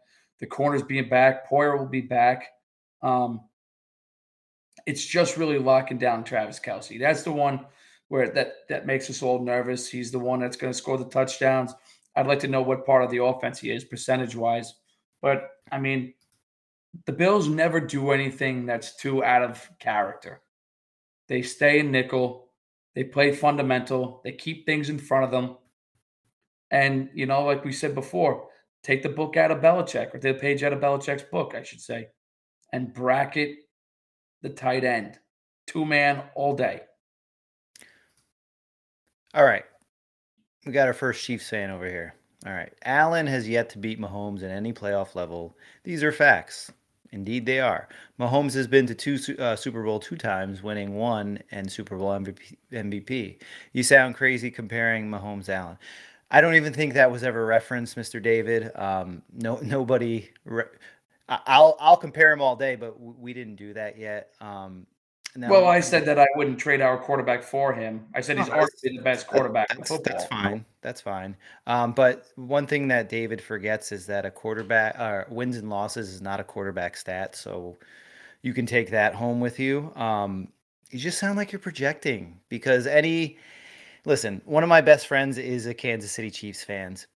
the 0.40 0.46
corners 0.46 0.82
being 0.82 1.08
back, 1.08 1.48
Poyer 1.48 1.78
will 1.78 1.87
be 1.87 2.00
back. 2.00 2.48
Um, 3.02 3.42
it's 4.87 5.04
just 5.04 5.37
really 5.37 5.58
locking 5.58 5.98
down 5.98 6.24
Travis 6.24 6.58
Kelce. 6.58 6.98
That's 6.98 7.22
the 7.22 7.32
one 7.32 7.66
where 8.09 8.29
that 8.31 8.55
that 8.68 8.87
makes 8.87 9.09
us 9.11 9.23
all 9.23 9.44
nervous. 9.44 9.88
He's 9.88 10.11
the 10.11 10.18
one 10.18 10.40
that's 10.40 10.57
going 10.57 10.73
to 10.73 10.79
score 10.79 10.99
the 10.99 11.05
touchdowns. 11.05 11.75
I'd 12.16 12.27
like 12.27 12.40
to 12.40 12.49
know 12.49 12.62
what 12.62 12.87
part 12.87 13.05
of 13.05 13.11
the 13.11 13.23
offense 13.23 13.61
he 13.61 13.71
is 13.71 13.85
percentage 13.85 14.35
wise. 14.35 14.75
But 15.23 15.51
I 15.71 15.79
mean, 15.79 16.14
the 17.07 17.12
Bills 17.12 17.49
never 17.49 17.81
do 17.81 18.11
anything 18.11 18.66
that's 18.66 18.97
too 18.97 19.23
out 19.25 19.42
of 19.42 19.68
character. 19.79 20.40
They 21.29 21.42
stay 21.42 21.81
in 21.81 21.90
nickel. 21.90 22.49
They 22.94 23.05
play 23.05 23.33
fundamental. 23.33 24.21
They 24.25 24.33
keep 24.33 24.66
things 24.66 24.89
in 24.89 24.99
front 24.99 25.24
of 25.24 25.30
them. 25.30 25.57
And, 26.70 27.11
you 27.14 27.26
know, 27.26 27.45
like 27.45 27.64
we 27.64 27.72
said 27.72 27.95
before, 27.95 28.49
take 28.82 29.03
the 29.03 29.09
book 29.09 29.37
out 29.37 29.51
of 29.51 29.61
Belichick 29.61 30.14
or 30.14 30.18
the 30.18 30.35
page 30.35 30.62
out 30.62 30.72
of 30.72 30.80
Belichick's 30.80 31.22
book, 31.22 31.55
I 31.55 31.62
should 31.62 31.80
say, 31.80 32.09
and 32.72 32.93
bracket 32.93 33.57
the 34.43 34.51
tight 34.51 34.85
end. 34.85 35.18
Two 35.66 35.85
man 35.85 36.24
all 36.35 36.55
day. 36.55 36.82
All 39.35 39.45
right. 39.45 39.64
We 40.64 40.72
got 40.72 40.89
our 40.89 40.95
first 40.95 41.24
Chiefs 41.24 41.49
fan 41.49 41.70
over 41.70 41.87
here. 41.87 42.14
All 42.47 42.53
right. 42.53 42.72
Allen 42.85 43.26
has 43.26 43.49
yet 43.49 43.70
to 43.70 43.79
beat 43.79 44.01
Mahomes 44.01 44.43
in 44.43 44.51
any 44.51 44.72
playoff 44.72 45.14
level. 45.14 45.57
These 45.85 46.03
are 46.03 46.12
facts. 46.12 46.72
Indeed, 47.11 47.47
they 47.47 47.61
are. 47.61 47.89
Mahomes 48.20 48.55
has 48.55 48.66
been 48.66 48.87
to 48.87 48.95
two 48.95 49.18
uh, 49.39 49.57
Super 49.57 49.83
Bowl 49.83 49.99
two 49.99 50.16
times, 50.16 50.62
winning 50.62 50.95
one 50.95 51.39
and 51.51 51.70
Super 51.70 51.97
Bowl 51.97 52.11
MVP, 52.11 52.57
MVP. 52.72 53.39
You 53.72 53.83
sound 53.83 54.14
crazy 54.14 54.51
comparing 54.51 55.09
Mahomes 55.09 55.49
Allen. 55.49 55.79
I 56.31 56.43
don't 56.43 56.55
even 56.55 56.74
think 56.74 56.95
that 56.95 57.11
was 57.11 57.22
ever 57.22 57.47
referenced, 57.47 57.97
Mr. 57.97 58.22
David. 58.22 58.70
Um, 58.76 59.22
no, 59.33 59.59
nobody. 59.62 60.31
Re- 60.45 60.64
I'll 61.29 61.76
I'll 61.81 61.97
compare 61.97 62.31
them 62.31 62.41
all 62.41 62.57
day, 62.57 62.76
but 62.76 62.99
we 63.01 63.33
didn't 63.33 63.57
do 63.57 63.74
that 63.74 63.99
yet. 63.99 64.33
Um, 64.41 64.87
Now, 65.39 65.51
well, 65.51 65.68
I 65.68 65.78
said 65.78 66.05
that 66.07 66.18
I 66.18 66.26
wouldn't 66.34 66.59
trade 66.59 66.80
our 66.80 66.99
quarterback 66.99 67.45
for 67.45 67.72
him. 67.72 68.05
I 68.12 68.20
said 68.20 68.39
he's 68.39 68.49
arguably 68.49 68.97
the 68.97 69.03
best 69.05 69.28
quarterback 69.28 69.68
that's. 69.68 69.97
That's 70.01 70.24
fine. 70.24 70.64
That's 70.80 71.01
fine. 71.01 71.36
Um, 71.68 71.93
but 71.93 72.26
one 72.34 72.66
thing 72.66 72.89
that 72.89 73.09
David 73.09 73.41
forgets 73.41 73.93
is 73.93 74.07
that 74.07 74.26
a 74.26 74.32
quarterback 74.32 74.99
uh, 74.99 75.22
wins 75.30 75.57
and 75.57 75.70
losses 75.70 76.12
is 76.12 76.20
not 76.20 76.41
a 76.41 76.45
quarterback 76.45 76.97
stat. 76.97 77.36
So 77.36 77.76
you 78.43 78.53
can 78.53 78.66
take 78.66 78.91
that 78.91 79.14
home 79.14 79.39
with 79.39 79.61
you. 79.61 79.93
Um, 79.95 80.49
you 80.91 80.99
just 80.99 81.18
sound 81.18 81.36
like 81.36 81.53
you're 81.53 81.61
projecting 81.61 82.41
because 82.49 82.89
any 82.89 83.39
listen, 84.05 84.43
one 84.45 84.64
of 84.64 84.68
my 84.68 84.80
best 84.80 85.07
friends 85.07 85.39
is 85.39 85.66
a 85.66 85.74
Kansas 85.74 86.11
City 86.11 86.32
Chiefs 86.32 86.64
fans. 86.64 87.07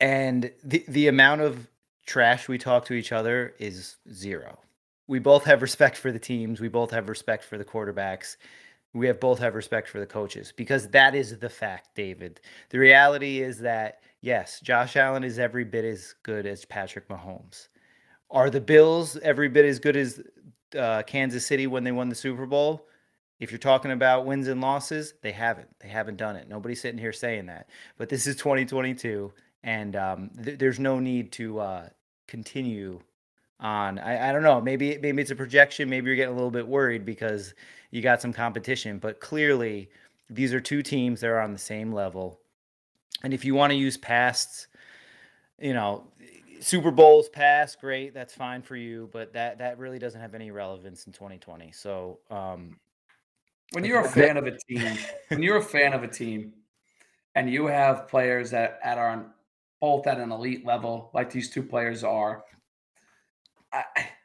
And 0.00 0.52
the 0.62 0.84
the 0.86 1.08
amount 1.08 1.40
of 1.40 1.66
trash 2.06 2.46
we 2.46 2.56
talk 2.56 2.84
to 2.84 2.94
each 2.94 3.10
other 3.10 3.56
is 3.58 3.96
zero. 4.12 4.60
We 5.06 5.18
both 5.18 5.44
have 5.44 5.62
respect 5.62 5.96
for 5.96 6.12
the 6.12 6.18
teams, 6.18 6.60
we 6.60 6.68
both 6.68 6.90
have 6.90 7.08
respect 7.08 7.44
for 7.44 7.58
the 7.58 7.64
quarterbacks. 7.64 8.36
We 8.94 9.06
have 9.06 9.20
both 9.20 9.38
have 9.38 9.54
respect 9.54 9.88
for 9.88 10.00
the 10.00 10.06
coaches 10.06 10.52
because 10.54 10.88
that 10.88 11.14
is 11.14 11.38
the 11.38 11.48
fact, 11.48 11.94
David. 11.94 12.40
The 12.68 12.78
reality 12.78 13.40
is 13.40 13.58
that 13.60 14.02
yes, 14.20 14.60
Josh 14.60 14.96
Allen 14.96 15.24
is 15.24 15.38
every 15.38 15.64
bit 15.64 15.84
as 15.84 16.14
good 16.22 16.46
as 16.46 16.64
Patrick 16.66 17.08
Mahomes. 17.08 17.68
Are 18.30 18.50
the 18.50 18.60
Bills 18.60 19.16
every 19.18 19.48
bit 19.48 19.64
as 19.64 19.78
good 19.78 19.96
as 19.96 20.20
uh, 20.78 21.02
Kansas 21.02 21.46
City 21.46 21.66
when 21.66 21.84
they 21.84 21.92
won 21.92 22.08
the 22.10 22.14
Super 22.14 22.46
Bowl? 22.46 22.86
If 23.40 23.50
you're 23.50 23.58
talking 23.58 23.90
about 23.90 24.24
wins 24.24 24.46
and 24.46 24.60
losses, 24.60 25.14
they 25.20 25.32
haven't. 25.32 25.68
They 25.80 25.88
haven't 25.88 26.16
done 26.16 26.36
it. 26.36 26.48
Nobody's 26.48 26.80
sitting 26.80 26.98
here 26.98 27.12
saying 27.12 27.46
that. 27.46 27.68
But 27.98 28.08
this 28.08 28.26
is 28.26 28.36
2022, 28.36 29.32
and 29.64 29.96
um, 29.96 30.30
th- 30.44 30.58
there's 30.58 30.78
no 30.78 31.00
need 31.00 31.32
to 31.32 31.58
uh, 31.58 31.88
continue 32.28 33.00
on. 33.62 33.98
I, 33.98 34.28
I 34.28 34.32
don't 34.32 34.42
know. 34.42 34.60
Maybe 34.60 34.98
maybe 35.00 35.22
it's 35.22 35.30
a 35.30 35.36
projection. 35.36 35.88
Maybe 35.88 36.06
you're 36.06 36.16
getting 36.16 36.32
a 36.32 36.36
little 36.36 36.50
bit 36.50 36.66
worried 36.66 37.06
because 37.06 37.54
you 37.90 38.02
got 38.02 38.20
some 38.20 38.32
competition. 38.32 38.98
But 38.98 39.20
clearly, 39.20 39.88
these 40.28 40.52
are 40.52 40.60
two 40.60 40.82
teams 40.82 41.20
that 41.20 41.28
are 41.28 41.40
on 41.40 41.52
the 41.52 41.58
same 41.58 41.92
level. 41.92 42.40
And 43.22 43.32
if 43.32 43.44
you 43.44 43.54
want 43.54 43.70
to 43.70 43.76
use 43.76 43.96
past, 43.96 44.66
you 45.60 45.72
know, 45.72 46.08
Super 46.60 46.90
Bowls 46.90 47.28
past, 47.28 47.80
great, 47.80 48.12
that's 48.12 48.34
fine 48.34 48.62
for 48.62 48.76
you, 48.76 49.08
but 49.12 49.32
that 49.32 49.58
that 49.58 49.78
really 49.78 49.98
doesn't 49.98 50.20
have 50.20 50.34
any 50.34 50.50
relevance 50.50 51.06
in 51.06 51.12
2020. 51.12 51.72
So, 51.72 52.18
um, 52.30 52.76
when 53.72 53.84
you're 53.84 54.04
a 54.04 54.08
fan 54.08 54.36
of 54.36 54.46
a 54.46 54.56
team, 54.68 54.98
when 55.28 55.42
you're 55.42 55.56
a 55.56 55.62
fan 55.62 55.92
of 55.92 56.02
a 56.02 56.08
team, 56.08 56.52
and 57.34 57.50
you 57.50 57.66
have 57.66 58.08
players 58.08 58.50
that 58.50 58.78
at 58.82 58.98
are 58.98 59.24
both 59.80 60.06
at 60.06 60.18
an 60.18 60.30
elite 60.30 60.64
level, 60.64 61.10
like 61.14 61.30
these 61.30 61.50
two 61.50 61.62
players 61.62 62.04
are, 62.04 62.44
I, 63.72 63.84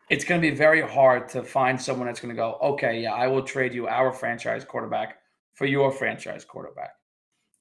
it's 0.10 0.24
going 0.24 0.41
to 0.41 0.50
be 0.50 0.56
very 0.56 0.82
hard 0.82 1.28
to 1.30 1.43
find 1.43 1.80
someone 1.82 2.08
that's 2.08 2.20
going 2.20 2.34
to 2.34 2.39
go, 2.39 2.58
okay, 2.62 3.02
yeah, 3.02 3.14
I 3.14 3.28
will 3.28 3.43
trade 3.43 3.74
you 3.74 3.88
our 3.88 4.12
franchise 4.12 4.64
quarterback 4.64 5.18
for 5.54 5.66
your 5.66 5.91
franchise 5.91 6.45
quarterback. 6.45 6.91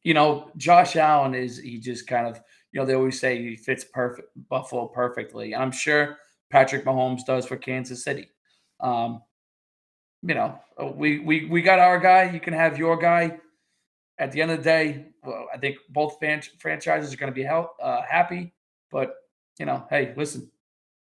You 0.05 0.15
know, 0.15 0.51
Josh 0.57 0.95
Allen 0.97 1.35
is 1.35 1.59
he 1.59 1.81
just 1.81 2.07
kind 2.07 2.27
of, 2.27 2.41
you 2.71 2.81
know, 2.81 2.87
they 2.87 2.95
always 2.95 3.19
say 3.19 3.43
he 3.43 3.57
fits 3.57 3.85
perfect 3.85 4.29
Buffalo 4.49 4.87
perfectly, 4.87 5.53
and 5.53 5.63
I'm 5.63 5.73
sure 5.73 6.19
Patrick 6.51 6.85
Mahomes 6.85 7.25
does 7.27 7.47
for 7.47 7.57
Kansas 7.57 8.05
City. 8.05 8.29
Um, 8.81 9.23
you 10.23 10.35
know, 10.35 10.59
we 10.95 11.21
we 11.21 11.47
we 11.47 11.63
got 11.63 11.79
our 11.79 11.99
guy. 11.99 12.31
You 12.31 12.41
can 12.41 12.53
have 12.53 12.79
your 12.79 12.97
guy. 12.97 13.39
At 14.19 14.33
the 14.33 14.41
end 14.41 14.51
of 14.51 14.59
the 14.59 14.65
day, 14.65 15.07
well, 15.25 15.47
I 15.53 15.59
think 15.59 15.77
both 15.91 16.19
fan- 16.21 16.41
franchises 16.59 17.13
are 17.13 17.19
going 17.19 17.31
to 17.31 17.35
be 17.35 17.43
help, 17.43 17.73
uh, 17.83 18.03
happy. 18.09 18.55
But 18.91 19.15
you 19.59 19.67
know, 19.67 19.87
hey, 19.91 20.15
listen, 20.17 20.51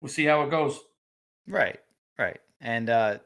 we'll 0.04 0.12
see 0.12 0.26
how 0.26 0.44
it 0.44 0.52
goes. 0.52 0.80
Right, 1.48 1.80
right. 2.20 2.40
And 2.62 2.90
uh, 2.90 3.18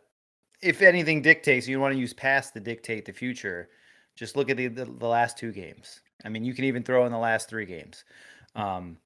if 0.61 0.81
anything 0.81 1.21
dictates, 1.21 1.67
you 1.67 1.79
want 1.79 1.93
to 1.93 1.99
use 1.99 2.13
past 2.13 2.53
to 2.53 2.59
dictate 2.59 3.05
the 3.05 3.11
future. 3.11 3.69
Just 4.15 4.37
look 4.37 4.49
at 4.49 4.55
the, 4.55 4.67
the, 4.67 4.85
the 4.85 5.07
last 5.07 5.37
two 5.37 5.51
games. 5.51 6.01
I 6.23 6.29
mean, 6.29 6.45
you 6.45 6.53
can 6.53 6.65
even 6.65 6.83
throw 6.83 7.05
in 7.05 7.11
the 7.11 7.17
last 7.17 7.49
three 7.49 7.65
games. 7.65 8.05
Um, 8.55 8.97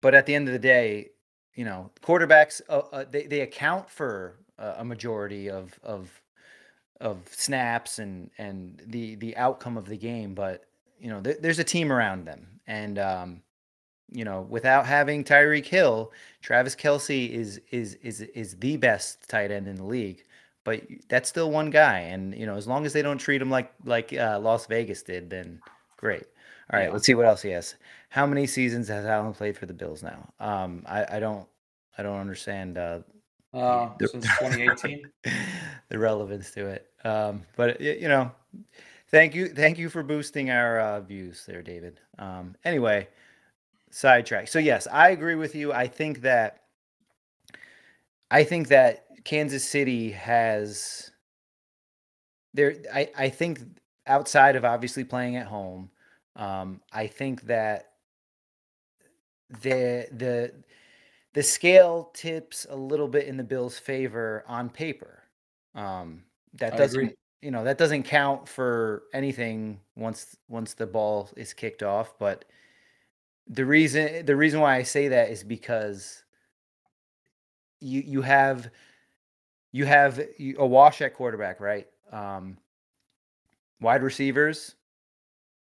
but 0.00 0.14
at 0.14 0.26
the 0.26 0.34
end 0.34 0.46
of 0.46 0.52
the 0.52 0.60
day, 0.60 1.10
you 1.54 1.64
know, 1.64 1.90
quarterbacks 2.02 2.60
uh, 2.68 2.82
uh, 2.92 3.04
they 3.10 3.26
they 3.26 3.40
account 3.40 3.90
for 3.90 4.36
a 4.58 4.84
majority 4.84 5.50
of 5.50 5.78
of 5.82 6.22
of 7.00 7.28
snaps 7.28 7.98
and 7.98 8.30
and 8.38 8.82
the 8.86 9.14
the 9.16 9.36
outcome 9.36 9.78
of 9.78 9.86
the 9.86 9.96
game 9.96 10.34
but 10.34 10.64
you 10.98 11.08
know 11.08 11.20
th- 11.20 11.38
there's 11.40 11.58
a 11.58 11.64
team 11.64 11.90
around 11.90 12.26
them 12.26 12.60
and 12.66 12.98
um 12.98 13.42
you 14.10 14.24
know 14.24 14.42
without 14.48 14.86
having 14.86 15.24
Tyreek 15.24 15.66
Hill 15.66 16.12
Travis 16.42 16.74
Kelce 16.74 17.30
is 17.30 17.60
is 17.70 17.94
is 18.02 18.20
is 18.20 18.56
the 18.56 18.76
best 18.76 19.28
tight 19.28 19.50
end 19.50 19.68
in 19.68 19.76
the 19.76 19.84
league 19.84 20.24
but 20.64 20.82
that's 21.08 21.28
still 21.28 21.50
one 21.50 21.70
guy 21.70 21.98
and 21.98 22.34
you 22.34 22.46
know 22.46 22.56
as 22.56 22.66
long 22.66 22.86
as 22.86 22.92
they 22.92 23.02
don't 23.02 23.18
treat 23.18 23.40
him 23.40 23.50
like 23.50 23.72
like 23.84 24.12
uh, 24.12 24.38
Las 24.40 24.66
Vegas 24.66 25.02
did 25.02 25.30
then 25.30 25.60
great 25.96 26.24
all 26.72 26.78
right 26.78 26.86
yeah. 26.86 26.92
let's 26.92 27.06
see 27.06 27.14
what 27.14 27.26
else 27.26 27.42
he 27.42 27.50
has 27.50 27.76
how 28.08 28.26
many 28.26 28.46
seasons 28.46 28.88
has 28.88 29.04
Allen 29.04 29.32
played 29.32 29.56
for 29.56 29.66
the 29.66 29.74
Bills 29.74 30.02
now 30.02 30.32
um 30.40 30.82
I 30.86 31.16
I 31.16 31.20
don't 31.20 31.46
I 31.96 32.02
don't 32.02 32.20
understand 32.20 32.78
uh 32.78 33.00
uh, 33.52 33.90
since 34.00 34.24
2018. 34.38 35.10
the 35.88 35.98
relevance 35.98 36.50
to 36.52 36.66
it. 36.66 36.90
Um, 37.04 37.42
but 37.56 37.80
you 37.80 38.08
know, 38.08 38.30
thank 39.10 39.34
you, 39.34 39.48
thank 39.48 39.78
you 39.78 39.88
for 39.88 40.02
boosting 40.02 40.50
our 40.50 40.80
uh, 40.80 41.00
views 41.00 41.44
there, 41.46 41.62
David. 41.62 42.00
Um, 42.18 42.54
anyway, 42.64 43.08
sidetrack. 43.90 44.48
So 44.48 44.58
yes, 44.58 44.86
I 44.90 45.10
agree 45.10 45.34
with 45.34 45.54
you. 45.54 45.72
I 45.72 45.86
think 45.86 46.22
that 46.22 46.62
I 48.30 48.44
think 48.44 48.68
that 48.68 49.06
Kansas 49.24 49.64
City 49.64 50.12
has 50.12 51.10
there. 52.54 52.74
I 52.92 53.10
I 53.16 53.28
think 53.28 53.60
outside 54.06 54.56
of 54.56 54.64
obviously 54.64 55.04
playing 55.04 55.36
at 55.36 55.46
home, 55.46 55.90
um, 56.36 56.80
I 56.92 57.06
think 57.06 57.42
that 57.42 57.92
the 59.62 60.08
the 60.12 60.52
the 61.32 61.42
scale 61.42 62.10
tips 62.14 62.66
a 62.68 62.76
little 62.76 63.08
bit 63.08 63.26
in 63.26 63.36
the 63.36 63.44
Bills' 63.44 63.78
favor 63.78 64.44
on 64.46 64.68
paper. 64.68 65.22
Um, 65.74 66.24
that 66.54 66.76
doesn't, 66.76 67.14
you 67.40 67.50
know, 67.50 67.62
that 67.62 67.78
doesn't 67.78 68.02
count 68.02 68.48
for 68.48 69.04
anything 69.12 69.80
once 69.96 70.36
once 70.48 70.74
the 70.74 70.86
ball 70.86 71.30
is 71.36 71.52
kicked 71.52 71.82
off. 71.82 72.18
But 72.18 72.44
the 73.48 73.64
reason 73.64 74.24
the 74.26 74.36
reason 74.36 74.60
why 74.60 74.76
I 74.76 74.82
say 74.82 75.08
that 75.08 75.30
is 75.30 75.42
because 75.42 76.22
you 77.80 78.02
you 78.04 78.22
have 78.22 78.70
you 79.72 79.86
have 79.86 80.20
a 80.58 80.66
wash 80.66 81.00
at 81.00 81.14
quarterback, 81.14 81.60
right? 81.60 81.86
Um, 82.12 82.58
wide 83.80 84.02
receivers, 84.02 84.74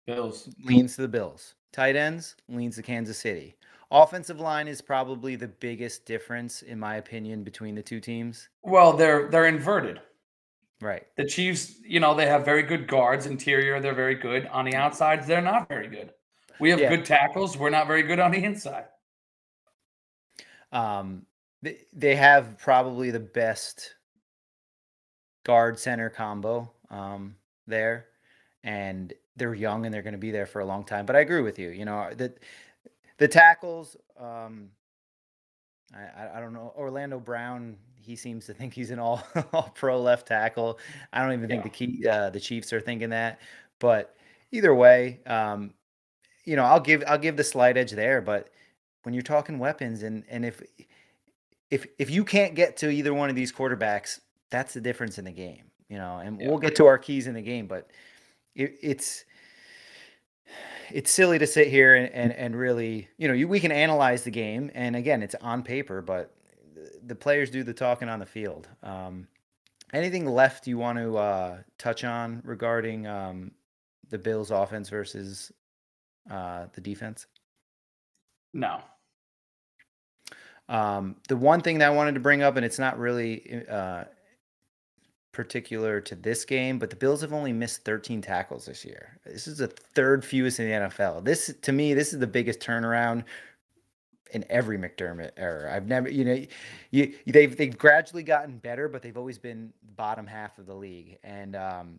Bills 0.07 0.49
leans 0.65 0.97
to 0.97 1.03
the 1.03 1.09
Bills. 1.09 1.55
Tight 1.73 1.97
ends 1.97 2.37
leans 2.49 2.77
to 2.77 2.83
Kansas 2.83 3.19
City. 3.19 3.57
Offensive 3.91 4.41
line 4.41 4.69
is 4.69 4.81
probably 4.81 5.37
the 5.37 5.49
biggest 5.49 6.07
difference, 6.07 6.63
in 6.63 6.79
my 6.79 6.97
opinion, 6.97 7.45
between 7.45 7.75
the 7.75 7.83
two 7.83 8.01
teams. 8.01 8.49
Well, 8.63 8.95
they're 8.95 9.29
they're 9.31 9.47
inverted. 9.47 10.01
Right. 10.81 11.07
The 11.17 11.25
Chiefs, 11.25 11.75
you 11.85 12.01
know, 12.01 12.13
they 12.15 12.27
have 12.27 12.45
very 12.45 12.63
good 12.63 12.89
guards. 12.89 13.27
Interior, 13.27 13.81
they're 13.81 13.95
very 13.95 14.17
good. 14.17 14.47
On 14.47 14.65
the 14.65 14.75
outsides, 14.75 15.27
they're 15.27 15.41
not 15.41 15.69
very 15.69 15.89
good. 15.89 16.11
We 16.61 16.71
have 16.71 16.81
yeah. 16.81 16.89
good 16.89 17.05
tackles. 17.05 17.57
We're 17.57 17.71
not 17.71 17.87
very 17.87 18.03
good 18.03 18.19
on 18.19 18.31
the 18.31 18.43
inside. 18.43 18.85
Um, 20.73 21.27
they, 21.63 21.79
they 21.93 22.17
have 22.17 22.59
probably 22.59 23.11
the 23.11 23.21
best 23.21 23.95
guard 25.45 25.79
center 25.79 26.09
combo 26.09 26.71
um, 26.91 27.37
there, 27.67 28.07
and 28.65 29.13
they're 29.37 29.55
young 29.55 29.85
and 29.85 29.95
they're 29.95 30.03
going 30.03 30.13
to 30.13 30.19
be 30.19 30.31
there 30.31 30.47
for 30.47 30.61
a 30.61 30.65
long 30.65 30.85
time. 30.85 31.07
But 31.07 31.17
I 31.17 31.21
agree 31.21 31.43
with 31.43 31.59
you. 31.59 31.71
You 31.71 31.85
know 31.85 32.11
that 32.17 32.39
the 33.19 33.29
tackles, 33.29 33.97
um, 34.19 34.71
I, 35.95 36.39
I 36.39 36.41
don't 36.41 36.53
know. 36.53 36.73
Orlando 36.77 37.19
Brown, 37.19 37.77
he 37.97 38.17
seems 38.17 38.47
to 38.47 38.55
think 38.55 38.75
he's 38.75 38.91
an 38.91 38.99
all 38.99 39.23
all 39.53 39.73
pro 39.75 40.01
left 40.01 40.27
tackle. 40.27 40.79
I 41.13 41.23
don't 41.23 41.33
even 41.33 41.49
think 41.49 41.63
the 41.63 41.71
key 41.71 42.07
uh, 42.09 42.31
the 42.31 42.41
Chiefs 42.41 42.73
are 42.73 42.81
thinking 42.81 43.11
that. 43.11 43.41
But 43.79 44.17
either 44.53 44.75
way, 44.75 45.21
um, 45.27 45.75
you 46.45 46.57
know, 46.57 46.65
I'll 46.65 46.81
give 46.81 47.03
I'll 47.07 47.19
give 47.19 47.37
the 47.37 47.45
slight 47.45 47.77
edge 47.77 47.93
there. 47.93 48.21
But 48.21 48.49
when 49.03 49.15
you're 49.15 49.23
talking 49.23 49.59
weapons, 49.59 50.03
and 50.03 50.25
and 50.29 50.45
if 50.45 50.63
if 51.71 51.87
if 51.99 52.11
you 52.11 52.25
can't 52.25 52.55
get 52.55 52.77
to 52.79 52.91
either 52.91 53.15
one 53.15 53.31
of 53.31 53.37
these 53.37 53.53
quarterbacks, 53.53 54.21
that's 54.51 54.75
the 54.75 54.81
difference 54.81 55.19
in 55.19 55.25
the 55.25 55.33
game. 55.33 55.71
You 55.89 55.99
know, 55.99 56.19
and 56.19 56.41
yeah. 56.41 56.49
we'll 56.49 56.59
get 56.59 56.77
to 56.77 56.87
our 56.87 56.99
keys 56.99 57.27
in 57.27 57.35
the 57.35 57.43
game, 57.43 57.67
but 57.67 57.91
it, 58.55 58.77
it's 58.83 59.25
it's 60.91 61.11
silly 61.11 61.39
to 61.39 61.47
sit 61.47 61.69
here 61.69 61.95
and, 61.95 62.13
and, 62.13 62.33
and 62.33 62.57
really, 62.57 63.09
you 63.17 63.29
know, 63.29 63.35
you, 63.35 63.49
we 63.49 63.61
can 63.61 63.73
analyze 63.73 64.25
the 64.25 64.31
game. 64.31 64.71
And 64.75 64.95
again, 64.95 65.23
it's 65.23 65.35
on 65.41 65.63
paper, 65.63 66.03
but 66.03 66.35
the 67.07 67.15
players 67.15 67.51
do 67.51 67.63
the 67.63 67.73
talking 67.73 68.09
on 68.09 68.19
the 68.19 68.27
field. 68.27 68.69
Um, 68.83 69.27
anything 69.93 70.27
left 70.27 70.67
you 70.67 70.79
want 70.79 70.99
to 70.99 71.17
uh, 71.17 71.59
touch 71.79 72.05
on 72.05 72.43
regarding 72.45 73.07
um, 73.07 73.53
the 74.11 74.19
Bills 74.19 74.51
offense 74.51 74.89
versus 74.89 75.53
uh, 76.31 76.67
the 76.75 76.81
defense? 76.81 77.27
No. 78.53 78.81
Um, 80.69 81.17
the 81.29 81.37
one 81.37 81.61
thing 81.61 81.79
that 81.79 81.87
I 81.87 81.95
wanted 81.95 82.15
to 82.15 82.21
bring 82.21 82.43
up, 82.43 82.57
and 82.57 82.65
it's 82.65 82.79
not 82.79 82.99
really 82.99 83.65
uh, 83.69 84.05
particular 85.33 86.01
to 86.01 86.15
this 86.15 86.45
game, 86.45 86.79
but 86.79 86.91
the 86.91 86.97
Bills 86.97 87.21
have 87.23 87.33
only 87.33 87.53
missed 87.53 87.85
13 87.85 88.23
tackles 88.23 88.67
this 88.67 88.85
year. 88.85 89.19
This 89.25 89.47
is 89.47 89.59
the 89.59 89.69
third 89.69 90.25
fewest 90.25 90.61
in 90.61 90.67
the 90.67 90.89
NFL. 90.89 91.25
This 91.25 91.53
to 91.63 91.73
me, 91.73 91.95
this 91.95 92.13
is 92.13 92.21
the 92.21 92.27
biggest 92.27 92.61
turnaround 92.61 93.25
in 94.33 94.45
every 94.49 94.79
McDermott 94.79 95.33
era. 95.37 95.75
I've 95.75 95.87
never, 95.87 96.09
you 96.11 96.25
know, 96.25 96.47
you 96.91 97.15
they've 97.27 97.57
they've 97.57 97.77
gradually 97.77 98.23
gotten 98.23 98.59
better, 98.59 98.89
but 98.89 99.03
they've 99.03 99.17
always 99.17 99.39
been 99.39 99.73
bottom 99.97 100.27
half 100.27 100.59
of 100.59 100.67
the 100.67 100.75
league, 100.75 101.19
and 101.25 101.57
um, 101.57 101.99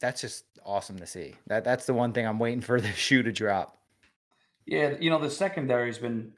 that's 0.00 0.20
just 0.20 0.44
awesome 0.64 0.98
to 0.98 1.06
see. 1.06 1.34
That 1.46 1.64
that's 1.64 1.86
the 1.86 1.94
one 1.94 2.12
thing 2.12 2.26
I'm 2.26 2.38
waiting 2.38 2.60
for 2.60 2.80
the 2.80 2.92
shoe 2.92 3.22
to 3.22 3.32
drop. 3.32 3.78
Yeah, 4.66 4.94
you 5.00 5.10
know, 5.10 5.20
the 5.20 5.30
secondary's 5.30 5.98
been, 5.98 6.32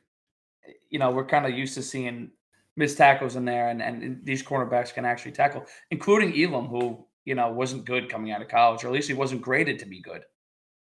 you 0.90 0.98
know, 0.98 1.10
we're 1.10 1.24
kind 1.24 1.46
of 1.46 1.52
used 1.52 1.74
to 1.74 1.82
seeing 1.82 2.30
missed 2.76 2.98
tackles 2.98 3.36
in 3.36 3.44
there, 3.44 3.68
and, 3.68 3.80
and 3.80 4.20
these 4.24 4.42
cornerbacks 4.42 4.92
can 4.92 5.04
actually 5.04 5.32
tackle, 5.32 5.64
including 5.90 6.38
Elam, 6.40 6.66
who 6.66 7.04
you 7.24 7.34
know 7.34 7.50
wasn't 7.50 7.84
good 7.84 8.08
coming 8.08 8.30
out 8.30 8.42
of 8.42 8.48
college, 8.48 8.84
or 8.84 8.88
at 8.88 8.92
least 8.92 9.08
he 9.08 9.14
wasn't 9.14 9.42
graded 9.42 9.78
to 9.80 9.86
be 9.86 10.00
good. 10.00 10.22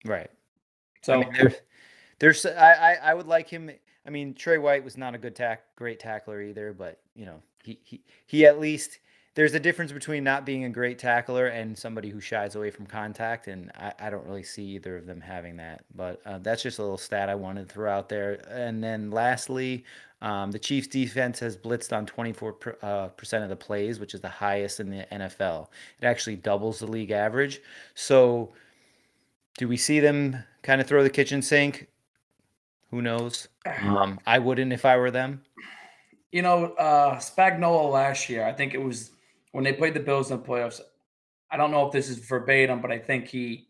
Right. 0.05 0.29
So 1.01 1.13
I 1.13 1.17
mean, 1.17 1.33
there's, 1.33 1.55
there's 2.19 2.45
I, 2.45 2.73
I, 2.73 2.93
I 3.03 3.13
would 3.13 3.27
like 3.27 3.49
him. 3.49 3.69
I 4.05 4.09
mean, 4.09 4.33
Tre 4.33 4.57
White 4.57 4.83
was 4.83 4.97
not 4.97 5.15
a 5.15 5.17
good 5.17 5.35
tack, 5.35 5.63
great 5.75 5.99
tackler 5.99 6.41
either, 6.41 6.73
but 6.73 6.99
you 7.15 7.25
know, 7.25 7.41
he 7.63 7.79
he 7.83 8.01
he 8.25 8.45
at 8.45 8.59
least 8.59 8.99
there's 9.35 9.53
a 9.53 9.59
difference 9.59 9.91
between 9.91 10.23
not 10.23 10.45
being 10.45 10.63
a 10.63 10.69
great 10.69 10.97
tackler 10.97 11.47
and 11.47 11.77
somebody 11.77 12.09
who 12.09 12.21
shies 12.21 12.55
away 12.55 12.71
from 12.71 12.85
contact, 12.85 13.47
and 13.47 13.69
I, 13.75 13.93
I 13.99 14.09
don't 14.09 14.25
really 14.25 14.43
see 14.43 14.63
either 14.63 14.97
of 14.97 15.05
them 15.05 15.19
having 15.19 15.57
that. 15.57 15.83
But 15.93 16.21
uh, 16.25 16.39
that's 16.39 16.63
just 16.63 16.79
a 16.79 16.81
little 16.81 16.97
stat 16.97 17.29
I 17.29 17.35
wanted 17.35 17.67
to 17.67 17.73
throw 17.73 17.91
out 17.91 18.07
there. 18.07 18.39
And 18.49 18.81
then 18.81 19.11
lastly, 19.11 19.83
um, 20.21 20.51
the 20.51 20.59
Chiefs' 20.59 20.87
defense 20.87 21.39
has 21.39 21.57
blitzed 21.57 21.95
on 21.95 22.05
24 22.05 22.53
per, 22.53 22.77
uh, 22.81 23.07
percent 23.09 23.43
of 23.43 23.49
the 23.49 23.57
plays, 23.57 23.99
which 23.99 24.13
is 24.13 24.21
the 24.21 24.29
highest 24.29 24.79
in 24.79 24.89
the 24.89 25.05
NFL. 25.11 25.67
It 26.01 26.05
actually 26.05 26.37
doubles 26.37 26.79
the 26.79 26.87
league 26.87 27.11
average. 27.11 27.61
So, 27.93 28.53
do 29.57 29.67
we 29.67 29.75
see 29.75 29.99
them 29.99 30.43
kind 30.63 30.79
of 30.79 30.87
throw 30.87 31.03
the 31.03 31.09
kitchen 31.09 31.41
sink? 31.41 31.87
Who 32.91 33.01
knows? 33.01 33.49
Um, 33.81 34.17
I 34.25 34.39
wouldn't 34.39 34.71
if 34.71 34.85
I 34.85 34.95
were 34.95 35.11
them. 35.11 35.41
You 36.31 36.41
know, 36.41 36.73
uh, 36.73 37.17
Spagnuolo 37.17 37.91
last 37.91 38.29
year, 38.29 38.45
I 38.45 38.53
think 38.53 38.73
it 38.73 38.81
was 38.81 39.11
when 39.55 39.63
they 39.63 39.71
played 39.71 39.93
the 39.93 40.01
Bills 40.01 40.31
in 40.31 40.37
the 40.37 40.43
playoffs. 40.43 40.81
I 41.49 41.55
don't 41.55 41.71
know 41.71 41.87
if 41.87 41.93
this 41.93 42.09
is 42.09 42.19
verbatim, 42.19 42.81
but 42.81 42.91
I 42.91 42.99
think 42.99 43.29
he 43.29 43.69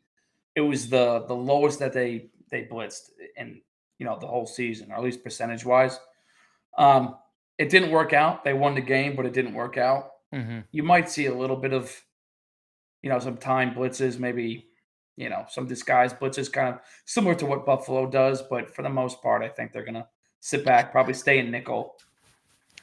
it 0.55 0.61
was 0.61 0.89
the 0.89 1.25
the 1.27 1.35
lowest 1.35 1.77
that 1.77 1.93
they 1.93 2.31
they 2.49 2.63
blitzed 2.63 3.11
in 3.37 3.61
you 3.99 4.05
know 4.07 4.17
the 4.19 4.25
whole 4.25 4.47
season, 4.47 4.91
or 4.91 4.95
at 4.95 5.03
least 5.03 5.23
percentage 5.23 5.63
wise. 5.63 5.99
Um, 6.75 7.17
it 7.59 7.69
didn't 7.69 7.91
work 7.91 8.13
out. 8.13 8.43
They 8.43 8.53
won 8.53 8.73
the 8.73 8.81
game, 8.81 9.15
but 9.15 9.27
it 9.27 9.33
didn't 9.33 9.53
work 9.53 9.77
out. 9.77 10.09
Mm-hmm. 10.33 10.61
You 10.71 10.81
might 10.81 11.07
see 11.07 11.27
a 11.27 11.35
little 11.35 11.55
bit 11.55 11.71
of, 11.71 11.95
you 13.03 13.11
know, 13.11 13.19
some 13.19 13.37
time 13.37 13.75
blitzes, 13.75 14.17
maybe, 14.17 14.65
you 15.15 15.29
know, 15.29 15.45
some 15.47 15.67
disguise 15.67 16.13
blitzes, 16.13 16.51
kind 16.51 16.73
of 16.73 16.79
similar 17.05 17.35
to 17.35 17.45
what 17.45 17.65
Buffalo 17.65 18.09
does. 18.09 18.41
But 18.41 18.75
for 18.75 18.81
the 18.81 18.89
most 18.89 19.21
part, 19.21 19.43
I 19.43 19.49
think 19.49 19.71
they're 19.71 19.85
gonna 19.85 20.07
sit 20.39 20.65
back, 20.65 20.91
probably 20.91 21.13
stay 21.13 21.37
in 21.37 21.51
nickel, 21.51 21.95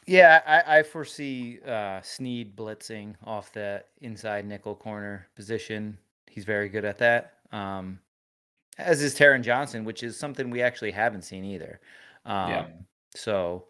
yeah, 0.06 0.42
I, 0.46 0.78
I 0.78 0.82
foresee 0.82 1.60
uh, 1.66 2.00
Sneed 2.02 2.56
blitzing 2.56 3.14
off 3.24 3.52
the 3.52 3.84
inside 4.00 4.46
nickel 4.46 4.74
corner 4.74 5.28
position. 5.36 5.96
He's 6.28 6.44
very 6.44 6.68
good 6.68 6.84
at 6.84 6.98
that. 6.98 7.34
Um, 7.52 7.98
as 8.78 9.02
is 9.02 9.14
Taron 9.14 9.42
Johnson, 9.42 9.84
which 9.84 10.02
is 10.02 10.16
something 10.16 10.50
we 10.50 10.62
actually 10.62 10.90
haven't 10.90 11.22
seen 11.22 11.44
either. 11.44 11.80
Um, 12.24 12.50
yeah. 12.50 12.66
So 13.14 13.66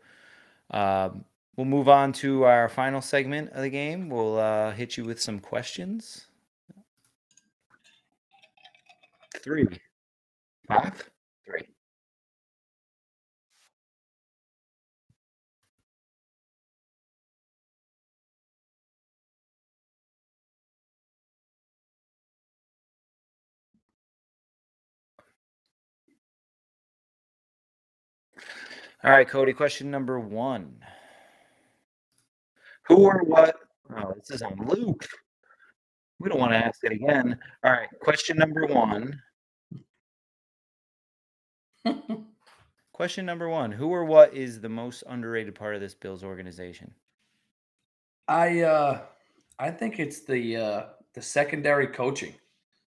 um, 0.70 1.24
we'll 1.56 1.66
move 1.66 1.88
on 1.88 2.12
to 2.14 2.44
our 2.44 2.68
final 2.68 3.00
segment 3.00 3.50
of 3.50 3.62
the 3.62 3.70
game. 3.70 4.08
We'll 4.08 4.38
uh, 4.38 4.72
hit 4.72 4.96
you 4.96 5.04
with 5.04 5.20
some 5.20 5.38
questions. 5.38 6.26
Three, 9.42 9.66
five, 10.68 11.10
All 29.04 29.10
right, 29.10 29.28
Cody, 29.28 29.52
question 29.52 29.90
number 29.90 30.20
one. 30.20 30.76
Who 32.86 32.98
or 32.98 33.24
what? 33.24 33.56
Oh, 33.96 34.14
this 34.14 34.30
is 34.30 34.42
on 34.42 34.56
loop. 34.64 35.04
We 36.20 36.28
don't 36.28 36.38
want 36.38 36.52
to 36.52 36.58
ask 36.58 36.84
it 36.84 36.92
again. 36.92 37.36
All 37.64 37.72
right, 37.72 37.88
question 38.00 38.36
number 38.36 38.64
one. 38.66 39.20
question 42.92 43.26
number 43.26 43.48
one 43.48 43.72
Who 43.72 43.88
or 43.88 44.04
what 44.04 44.34
is 44.34 44.60
the 44.60 44.68
most 44.68 45.02
underrated 45.08 45.56
part 45.56 45.74
of 45.74 45.80
this 45.80 45.94
Bills 45.94 46.22
organization? 46.22 46.94
I 48.28 48.60
uh 48.60 49.00
I 49.58 49.72
think 49.72 49.98
it's 49.98 50.20
the 50.20 50.56
uh 50.56 50.82
the 51.14 51.22
secondary 51.22 51.88
coaching. 51.88 52.34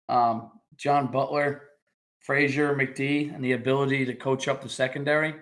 Um 0.09 0.53
John 0.77 1.11
Butler, 1.11 1.63
Frazier, 2.21 2.77
McD, 2.77 3.35
and 3.35 3.45
the 3.45 3.53
ability 3.53 4.05
to 4.05 4.15
coach 4.15 4.47
up 4.47 4.63
the 4.63 4.69
secondary 4.69 5.35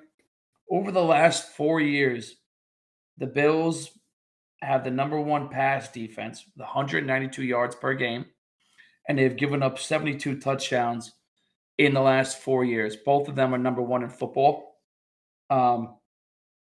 over 0.70 0.90
the 0.90 1.02
last 1.02 1.50
four 1.50 1.80
years, 1.80 2.34
the 3.18 3.26
Bills 3.26 3.90
have 4.62 4.84
the 4.84 4.90
number 4.90 5.20
one 5.20 5.48
pass 5.48 5.90
defense, 5.90 6.44
the 6.56 6.64
192 6.64 7.42
yards 7.42 7.76
per 7.76 7.94
game, 7.94 8.26
and 9.08 9.18
they've 9.18 9.36
given 9.36 9.62
up 9.62 9.78
72 9.78 10.40
touchdowns 10.40 11.12
in 11.78 11.94
the 11.94 12.00
last 12.00 12.38
four 12.38 12.64
years. 12.64 12.96
Both 12.96 13.28
of 13.28 13.36
them 13.36 13.54
are 13.54 13.58
number 13.58 13.82
one 13.82 14.02
in 14.02 14.08
football. 14.08 14.76
Um, 15.50 15.96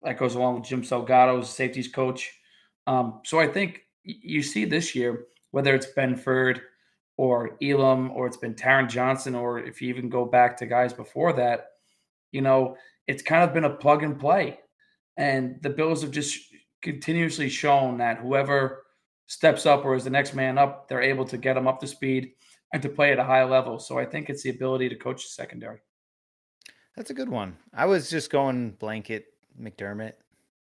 that 0.02 0.18
goes 0.18 0.34
along 0.34 0.56
with 0.56 0.68
Jim 0.68 0.82
Salgado 0.82 1.40
as 1.40 1.48
safeties 1.48 1.88
coach. 1.88 2.32
Um, 2.86 3.20
so 3.24 3.40
I 3.40 3.48
think 3.48 3.80
you 4.04 4.42
see 4.42 4.64
this 4.64 4.94
year, 4.94 5.26
whether 5.50 5.74
it's 5.74 5.86
Benford 5.96 6.60
or 7.16 7.56
Elam 7.62 8.10
or 8.12 8.26
it's 8.26 8.36
been 8.36 8.54
Taron 8.54 8.88
Johnson, 8.88 9.34
or 9.34 9.58
if 9.58 9.80
you 9.80 9.88
even 9.88 10.08
go 10.08 10.24
back 10.24 10.56
to 10.58 10.66
guys 10.66 10.92
before 10.92 11.32
that, 11.32 11.70
you 12.30 12.42
know, 12.42 12.76
it's 13.06 13.22
kind 13.22 13.42
of 13.42 13.54
been 13.54 13.64
a 13.64 13.70
plug 13.70 14.02
and 14.02 14.18
play. 14.18 14.58
And 15.16 15.62
the 15.62 15.70
Bills 15.70 16.02
have 16.02 16.10
just 16.10 16.38
continuously 16.82 17.48
shown 17.48 17.98
that 17.98 18.18
whoever 18.18 18.84
steps 19.26 19.66
up 19.66 19.84
or 19.84 19.94
is 19.94 20.04
the 20.04 20.10
next 20.10 20.34
man 20.34 20.58
up, 20.58 20.88
they're 20.88 21.02
able 21.02 21.24
to 21.26 21.38
get 21.38 21.54
them 21.54 21.66
up 21.66 21.80
to 21.80 21.86
speed 21.86 22.32
and 22.72 22.82
to 22.82 22.88
play 22.88 23.12
at 23.12 23.18
a 23.18 23.24
high 23.24 23.44
level. 23.44 23.78
So 23.78 23.98
I 23.98 24.04
think 24.04 24.28
it's 24.28 24.42
the 24.42 24.50
ability 24.50 24.88
to 24.88 24.96
coach 24.96 25.22
the 25.22 25.30
secondary. 25.30 25.80
That's 26.96 27.10
a 27.10 27.14
good 27.14 27.28
one. 27.28 27.56
I 27.74 27.86
was 27.86 28.08
just 28.08 28.30
going 28.30 28.70
blanket 28.72 29.26
McDermott. 29.60 30.12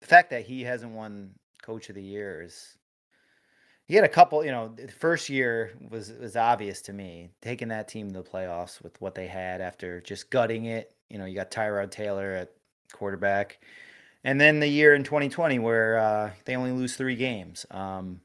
The 0.00 0.06
fact 0.06 0.30
that 0.30 0.44
he 0.44 0.62
hasn't 0.62 0.92
won 0.92 1.30
coach 1.62 1.88
of 1.88 1.94
the 1.94 2.02
year 2.02 2.42
is 2.42 2.76
he 3.86 3.94
had 3.94 4.04
a 4.04 4.08
couple, 4.08 4.44
you 4.44 4.50
know, 4.50 4.68
the 4.68 4.88
first 4.88 5.28
year 5.28 5.72
was 5.90 6.12
was 6.12 6.36
obvious 6.36 6.80
to 6.82 6.92
me, 6.92 7.30
taking 7.42 7.68
that 7.68 7.88
team 7.88 8.08
to 8.08 8.22
the 8.22 8.28
playoffs 8.28 8.82
with 8.82 9.00
what 9.00 9.14
they 9.14 9.26
had 9.26 9.60
after 9.60 10.00
just 10.00 10.30
gutting 10.30 10.66
it 10.66 10.94
you 11.11 11.18
know, 11.18 11.24
you 11.26 11.34
got 11.34 11.50
Tyrod 11.50 11.90
Taylor 11.90 12.32
at 12.32 12.52
quarterback. 12.92 13.58
And 14.24 14.40
then 14.40 14.61
the 14.61 14.68
year 14.68 14.94
in 14.94 15.04
2020 15.04 15.58
where 15.58 15.98
uh, 15.98 16.30
they 16.44 16.56
only 16.56 16.72
lose 16.72 16.96
three 16.96 17.16
games. 17.16 17.66
Um, 17.70 18.20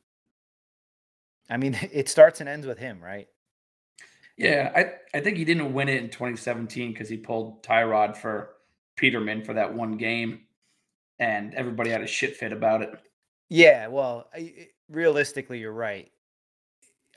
I 1.49 1.57
mean, 1.57 1.77
it 1.91 2.07
starts 2.07 2.39
and 2.39 2.47
ends 2.47 2.67
with 2.67 2.77
him, 2.77 3.03
right? 3.03 3.27
Yeah, 4.37 4.71
I, 4.75 5.17
I 5.17 5.21
think 5.21 5.37
he 5.37 5.45
didn't 5.45 5.73
win 5.73 5.87
it 5.87 6.03
in 6.03 6.09
2017 6.09 6.91
because 6.91 7.07
he 7.07 7.17
pulled 7.17 7.63
Tyrod 7.63 8.17
for 8.17 8.49
Peterman 8.97 9.43
for 9.45 9.53
that 9.53 9.73
one 9.73 9.95
game, 9.95 10.41
and 11.19 11.53
everybody 11.53 11.89
had 11.89 12.01
a 12.01 12.07
shit 12.07 12.35
fit 12.35 12.51
about 12.51 12.81
it. 12.81 12.89
Yeah, 13.47 13.87
well, 13.87 14.29
realistically, 14.89 15.59
you're 15.59 15.71
right 15.71 16.11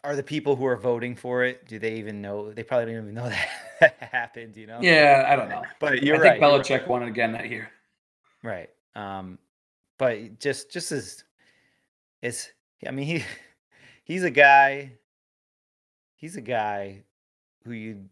are 0.05 0.17
the 0.17 0.23
people 0.23 0.57
who 0.57 0.67
are 0.67 0.77
voting 0.77 1.15
for 1.15 1.45
it? 1.45 1.67
Do 1.67 1.79
they 1.79 1.95
even 1.97 2.21
know? 2.21 2.53
They 2.53 2.63
probably 2.63 2.87
don't 2.93 3.03
even 3.03 3.15
know 3.15 3.29
that 3.81 3.97
happened. 4.01 4.57
You 4.57 4.67
know? 4.67 4.79
Yeah, 4.81 5.27
I 5.29 5.37
don't 5.37 5.49
know. 5.49 5.63
But 5.81 6.03
you're 6.03 6.17
I 6.17 6.21
right. 6.21 6.41
think 6.41 6.43
Belichick 6.43 6.81
right. 6.81 6.89
won 6.89 7.03
it 7.03 7.09
again 7.09 7.33
that 7.33 7.49
year. 7.49 7.71
Right. 8.43 8.71
Um, 8.95 9.39
but 9.99 10.39
just 10.39 10.71
just 10.73 10.93
as 10.93 11.25
it's 12.23 12.51
I 12.87 12.91
mean, 12.91 13.07
he 13.07 13.25
he's 14.05 14.25
a 14.25 14.31
guy. 14.31 14.93
He's 16.17 16.37
a 16.37 16.41
guy 16.41 17.05
who 17.65 17.73
you 17.73 18.05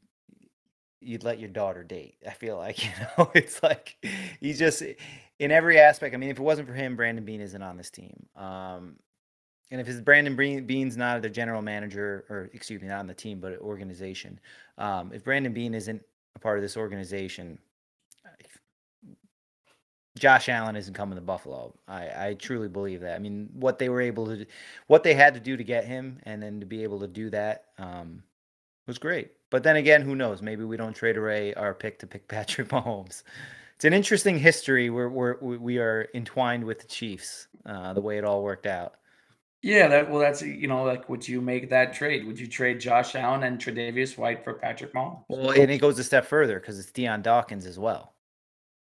you'd 1.00 1.24
let 1.24 1.38
your 1.38 1.48
daughter 1.48 1.84
date. 1.84 2.16
I 2.26 2.32
feel 2.32 2.56
like 2.56 2.84
you 2.84 2.90
know, 3.18 3.30
it's 3.34 3.62
like 3.62 3.96
he's 4.40 4.58
just 4.58 4.82
in 5.38 5.50
every 5.50 5.78
aspect. 5.78 6.14
I 6.14 6.18
mean, 6.18 6.30
if 6.30 6.38
it 6.38 6.42
wasn't 6.42 6.68
for 6.68 6.74
him, 6.74 6.96
Brandon 6.96 7.24
Beane 7.24 7.40
isn't 7.40 7.62
on 7.62 7.76
this 7.76 7.90
team. 7.90 8.26
Um, 8.36 8.96
and 9.70 9.80
if 9.80 9.88
it's 9.88 10.00
Brandon 10.00 10.36
Beane's 10.64 10.96
not 10.96 11.22
the 11.22 11.28
general 11.28 11.62
manager, 11.62 12.24
or 12.30 12.50
excuse 12.52 12.80
me, 12.80 12.88
not 12.88 13.00
on 13.00 13.06
the 13.06 13.14
team, 13.14 13.40
but 13.40 13.58
organization, 13.58 14.38
um, 14.78 15.10
if 15.12 15.24
Brandon 15.24 15.52
Beane 15.52 15.74
isn't 15.74 16.02
a 16.34 16.38
part 16.38 16.58
of 16.58 16.62
this 16.62 16.76
organization, 16.76 17.58
Josh 20.18 20.48
Allen 20.48 20.76
isn't 20.76 20.94
coming 20.94 21.16
to 21.16 21.22
Buffalo. 21.22 21.74
I, 21.86 22.28
I 22.28 22.34
truly 22.34 22.68
believe 22.68 23.00
that. 23.00 23.16
I 23.16 23.18
mean, 23.18 23.50
what 23.52 23.78
they 23.78 23.88
were 23.88 24.00
able 24.00 24.26
to, 24.26 24.46
what 24.86 25.02
they 25.02 25.14
had 25.14 25.34
to 25.34 25.40
do 25.40 25.56
to 25.56 25.64
get 25.64 25.84
him, 25.84 26.20
and 26.22 26.42
then 26.42 26.60
to 26.60 26.66
be 26.66 26.82
able 26.82 27.00
to 27.00 27.06
do 27.06 27.28
that 27.30 27.66
um, 27.78 28.22
was 28.86 28.98
great. 28.98 29.32
But 29.50 29.62
then 29.62 29.76
again, 29.76 30.02
who 30.02 30.14
knows? 30.14 30.42
Maybe 30.42 30.64
we 30.64 30.76
don't 30.76 30.94
trade 30.94 31.16
away 31.16 31.54
our 31.54 31.74
pick 31.74 31.98
to 32.00 32.06
pick 32.06 32.28
Patrick 32.28 32.68
Mahomes. 32.68 33.24
It's 33.74 33.84
an 33.84 33.92
interesting 33.92 34.38
history 34.38 34.88
where 34.88 35.10
we're, 35.10 35.36
we 35.38 35.78
are 35.78 36.08
entwined 36.14 36.64
with 36.64 36.80
the 36.80 36.86
Chiefs, 36.86 37.48
uh, 37.66 37.92
the 37.92 38.00
way 38.00 38.16
it 38.16 38.24
all 38.24 38.42
worked 38.42 38.66
out. 38.66 38.94
Yeah, 39.66 39.88
that 39.88 40.08
well, 40.08 40.20
that's 40.20 40.42
you 40.42 40.68
know, 40.68 40.84
like, 40.84 41.08
would 41.08 41.26
you 41.26 41.40
make 41.40 41.70
that 41.70 41.92
trade? 41.92 42.24
Would 42.24 42.38
you 42.38 42.46
trade 42.46 42.78
Josh 42.78 43.16
Allen 43.16 43.42
and 43.42 43.58
Tre'Davious 43.58 44.16
White 44.16 44.44
for 44.44 44.54
Patrick 44.54 44.94
Mahomes? 44.94 45.24
Well, 45.28 45.50
and 45.50 45.72
it 45.72 45.78
goes 45.78 45.98
a 45.98 46.04
step 46.04 46.24
further 46.24 46.60
because 46.60 46.78
it's 46.78 46.92
Dion 46.92 47.20
Dawkins 47.20 47.66
as 47.66 47.76
well. 47.76 48.14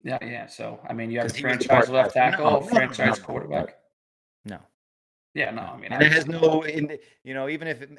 Yeah, 0.03 0.19
yeah. 0.21 0.47
So 0.47 0.79
I 0.87 0.93
mean, 0.93 1.11
you 1.11 1.19
have 1.19 1.31
a 1.31 1.33
franchise 1.33 1.89
left 1.89 2.13
tackle, 2.13 2.61
no, 2.61 2.61
franchise 2.61 3.19
no, 3.19 3.25
quarterback. 3.25 3.75
No. 4.45 4.59
Yeah, 5.33 5.51
no. 5.51 5.63
I 5.63 5.75
mean, 5.75 5.91
and 5.91 6.01
I 6.01 6.07
it 6.07 6.13
has 6.13 6.27
no. 6.27 6.61
In 6.61 6.97
you 7.25 7.33
know, 7.33 7.49
even 7.49 7.67
if 7.67 7.81
it, 7.81 7.89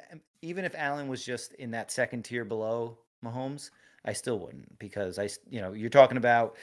even 0.41 0.65
if 0.65 0.73
Allen 0.75 1.07
was 1.07 1.23
just 1.23 1.53
in 1.53 1.69
that 1.71 1.91
second 1.91 2.23
tier 2.23 2.45
below 2.45 2.97
Mahomes, 3.23 3.69
I 4.05 4.13
still 4.13 4.39
wouldn't 4.39 4.79
because 4.79 5.19
I, 5.19 5.29
you 5.51 5.61
know, 5.61 5.73
you're 5.73 5.91
talking 5.91 6.17
about 6.17 6.55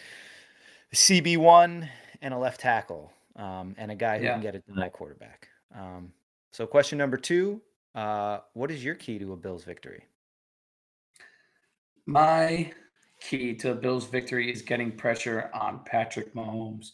CB 0.92 1.38
one 1.38 1.88
and 2.22 2.34
a 2.34 2.38
left 2.38 2.58
tackle, 2.58 3.12
um, 3.36 3.76
and 3.78 3.92
a 3.92 3.94
guy 3.94 4.18
who 4.18 4.24
yeah. 4.24 4.32
can 4.32 4.42
get 4.42 4.56
it 4.56 4.64
to 4.66 4.74
that 4.80 4.92
quarterback. 4.92 5.47
Um, 5.74 6.12
so, 6.52 6.66
question 6.66 6.98
number 6.98 7.16
two: 7.16 7.60
uh, 7.94 8.38
What 8.54 8.70
is 8.70 8.84
your 8.84 8.94
key 8.94 9.18
to 9.18 9.32
a 9.32 9.36
Bills 9.36 9.64
victory? 9.64 10.04
My 12.06 12.72
key 13.20 13.54
to 13.56 13.72
a 13.72 13.74
Bills 13.74 14.06
victory 14.06 14.50
is 14.50 14.62
getting 14.62 14.92
pressure 14.92 15.50
on 15.52 15.80
Patrick 15.84 16.34
Mahomes. 16.34 16.92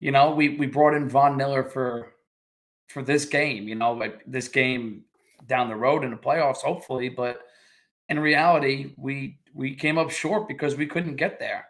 You 0.00 0.10
know, 0.10 0.34
we 0.34 0.56
we 0.56 0.66
brought 0.66 0.94
in 0.94 1.08
Von 1.08 1.36
Miller 1.36 1.62
for 1.62 2.14
for 2.88 3.02
this 3.02 3.24
game, 3.24 3.68
you 3.68 3.74
know, 3.74 3.92
like 3.92 4.22
this 4.26 4.48
game 4.48 5.04
down 5.46 5.68
the 5.68 5.76
road 5.76 6.04
in 6.04 6.10
the 6.10 6.16
playoffs, 6.16 6.58
hopefully, 6.58 7.08
but 7.08 7.40
in 8.08 8.18
reality, 8.18 8.94
we 8.96 9.38
we 9.54 9.74
came 9.74 9.98
up 9.98 10.10
short 10.10 10.48
because 10.48 10.76
we 10.76 10.86
couldn't 10.86 11.16
get 11.16 11.38
there. 11.38 11.66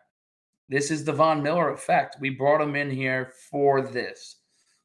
This 0.68 0.90
is 0.90 1.04
the 1.04 1.12
Von 1.12 1.42
Miller 1.42 1.70
effect. 1.70 2.16
We 2.20 2.30
brought 2.30 2.60
him 2.60 2.76
in 2.76 2.90
here 2.90 3.32
for 3.50 3.82
this. 3.82 4.36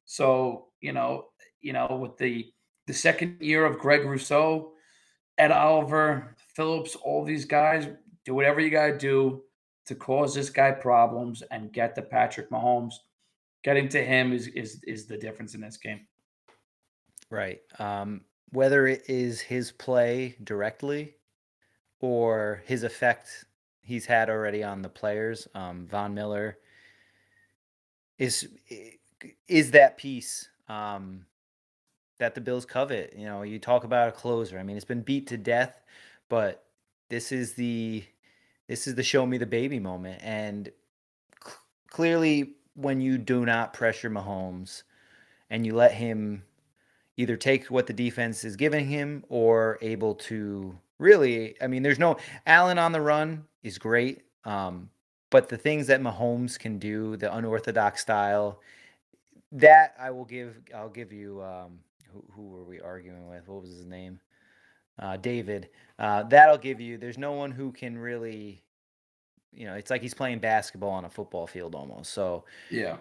So, 0.05 0.67
you 0.81 0.91
know, 0.93 1.27
you 1.61 1.73
know, 1.73 1.97
with 2.01 2.17
the 2.17 2.51
the 2.87 2.93
second 2.93 3.37
year 3.41 3.65
of 3.65 3.79
Greg 3.79 4.05
Rousseau, 4.05 4.71
Ed 5.37 5.51
Oliver, 5.51 6.35
Phillips, 6.55 6.95
all 6.95 7.23
these 7.23 7.45
guys, 7.45 7.87
do 8.25 8.33
whatever 8.33 8.61
you 8.61 8.69
got 8.69 8.87
to 8.87 8.97
do 8.97 9.43
to 9.85 9.95
cause 9.95 10.33
this 10.33 10.49
guy 10.49 10.71
problems 10.71 11.43
and 11.51 11.71
get 11.71 11.95
to 11.95 12.01
Patrick 12.01 12.49
Mahomes. 12.49 12.93
Getting 13.63 13.89
to 13.89 14.03
him 14.03 14.33
is 14.33 14.47
is 14.47 14.81
is 14.83 15.05
the 15.07 15.17
difference 15.17 15.55
in 15.55 15.61
this 15.61 15.77
game. 15.77 16.07
Right. 17.29 17.61
Um, 17.79 18.21
whether 18.51 18.87
it 18.87 19.03
is 19.09 19.41
his 19.41 19.71
play 19.71 20.37
directly 20.43 21.15
or 21.99 22.63
his 22.65 22.83
effect 22.83 23.45
he's 23.81 24.05
had 24.05 24.29
already 24.29 24.63
on 24.63 24.81
the 24.81 24.89
players, 24.89 25.47
um, 25.55 25.87
Von 25.87 26.13
Miller 26.13 26.57
is 28.17 28.47
is 29.47 29.71
that 29.71 29.97
piece 29.97 30.49
um, 30.69 31.25
that 32.19 32.35
the 32.35 32.41
Bills 32.41 32.65
covet. 32.65 33.13
You 33.17 33.25
know, 33.25 33.41
you 33.43 33.59
talk 33.59 33.83
about 33.83 34.09
a 34.09 34.11
closer. 34.11 34.57
I 34.57 34.63
mean, 34.63 34.75
it's 34.75 34.85
been 34.85 35.01
beat 35.01 35.27
to 35.27 35.37
death, 35.37 35.81
but 36.29 36.63
this 37.09 37.31
is 37.31 37.53
the 37.53 38.03
this 38.67 38.87
is 38.87 38.95
the 38.95 39.03
show 39.03 39.25
me 39.25 39.37
the 39.37 39.45
baby 39.45 39.79
moment. 39.79 40.21
And 40.23 40.71
c- 41.45 41.53
clearly, 41.89 42.55
when 42.75 42.99
you 42.99 43.17
do 43.17 43.45
not 43.45 43.73
pressure 43.73 44.09
Mahomes 44.09 44.83
and 45.49 45.65
you 45.65 45.73
let 45.73 45.93
him 45.93 46.43
either 47.15 47.37
take 47.37 47.65
what 47.67 47.87
the 47.87 47.93
defense 47.93 48.43
is 48.43 48.55
giving 48.55 48.87
him 48.87 49.23
or 49.29 49.77
able 49.81 50.13
to 50.13 50.77
really, 50.99 51.55
I 51.61 51.67
mean, 51.67 51.81
there's 51.81 51.97
no 51.99 52.17
Allen 52.45 52.77
on 52.77 52.91
the 52.91 53.01
run 53.01 53.45
is 53.63 53.77
great. 53.77 54.23
Um, 54.43 54.89
but 55.29 55.49
the 55.49 55.57
things 55.57 55.87
that 55.87 56.01
Mahomes 56.01 56.59
can 56.59 56.77
do, 56.77 57.17
the 57.17 57.33
unorthodox 57.33 58.01
style, 58.01 58.61
that 59.51 59.95
I 59.99 60.11
will 60.11 60.25
give. 60.25 60.57
I'll 60.75 60.89
give 60.89 61.11
you. 61.11 61.41
Um, 61.41 61.79
who, 62.13 62.23
who 62.33 62.47
were 62.49 62.63
we 62.63 62.79
arguing 62.79 63.27
with? 63.27 63.47
What 63.47 63.61
was 63.61 63.71
his 63.71 63.85
name? 63.85 64.19
uh, 64.99 65.17
David. 65.17 65.69
Uh, 65.99 66.23
that'll 66.23 66.57
give 66.57 66.79
you. 66.81 66.97
There's 66.97 67.17
no 67.17 67.33
one 67.33 67.51
who 67.51 67.71
can 67.71 67.97
really, 67.97 68.63
you 69.51 69.65
know, 69.65 69.73
it's 69.73 69.89
like 69.89 70.01
he's 70.01 70.13
playing 70.13 70.39
basketball 70.39 70.91
on 70.91 71.05
a 71.05 71.09
football 71.09 71.47
field 71.47 71.75
almost. 71.75 72.13
So 72.13 72.45
yeah. 72.69 72.97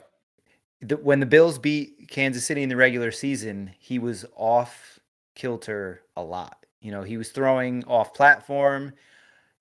The, 0.83 0.99
when 0.99 1.21
the 1.21 1.27
Bills 1.27 1.59
beat 1.59 2.09
Kansas 2.09 2.45
City 2.45 2.63
in 2.63 2.69
the 2.69 2.77
regular 2.77 3.11
season, 3.11 3.71
he 3.79 3.99
was 3.99 4.27
off 4.37 5.01
kilter 5.35 6.03
a 6.17 6.23
lot. 6.23 6.67
You 6.81 6.93
know, 6.93 7.03
he 7.03 7.17
was 7.17 7.31
throwing 7.31 7.83
off 7.85 8.13
platform 8.13 8.93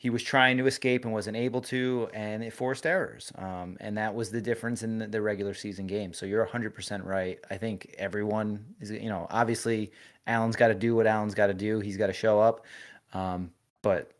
he 0.05 0.11
was 0.11 0.21
trying 0.21 0.55
to 0.55 0.67
escape 0.67 1.03
and 1.03 1.11
wasn't 1.11 1.35
able 1.35 1.59
to, 1.59 2.07
and 2.13 2.43
it 2.43 2.53
forced 2.53 2.85
errors. 2.85 3.31
Um, 3.39 3.75
and 3.79 3.97
that 3.97 4.13
was 4.13 4.29
the 4.29 4.39
difference 4.39 4.83
in 4.83 4.99
the, 4.99 5.07
the, 5.07 5.19
regular 5.19 5.55
season 5.55 5.87
game. 5.87 6.13
So 6.13 6.27
you're 6.27 6.45
100% 6.45 7.03
right. 7.03 7.39
I 7.49 7.57
think 7.57 7.95
everyone 7.97 8.63
is, 8.79 8.91
you 8.91 9.09
know, 9.09 9.25
obviously 9.31 9.91
Allen's 10.27 10.55
got 10.55 10.67
to 10.67 10.75
do 10.75 10.95
what 10.95 11.07
Allen's 11.07 11.33
got 11.33 11.47
to 11.47 11.55
do. 11.55 11.79
He's 11.79 11.97
got 11.97 12.05
to 12.05 12.13
show 12.13 12.39
up. 12.39 12.67
Um, 13.13 13.49
but 13.81 14.11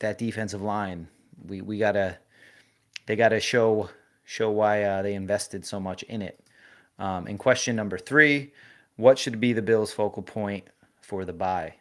that 0.00 0.18
defensive 0.18 0.60
line, 0.60 1.08
we, 1.46 1.62
we 1.62 1.78
got 1.78 1.92
to, 1.92 2.18
they 3.06 3.16
got 3.16 3.30
to 3.30 3.40
show, 3.40 3.88
show 4.26 4.50
why 4.50 4.82
uh, 4.82 5.00
they 5.00 5.14
invested 5.14 5.64
so 5.64 5.80
much 5.80 6.02
in 6.02 6.20
it. 6.20 6.44
Um, 6.98 7.26
and 7.26 7.38
question 7.38 7.74
number 7.74 7.96
three, 7.96 8.52
what 8.96 9.18
should 9.18 9.40
be 9.40 9.54
the 9.54 9.62
Bills' 9.62 9.94
focal 9.94 10.22
point 10.22 10.68
for 11.00 11.24
the 11.24 11.32
bye? 11.32 11.76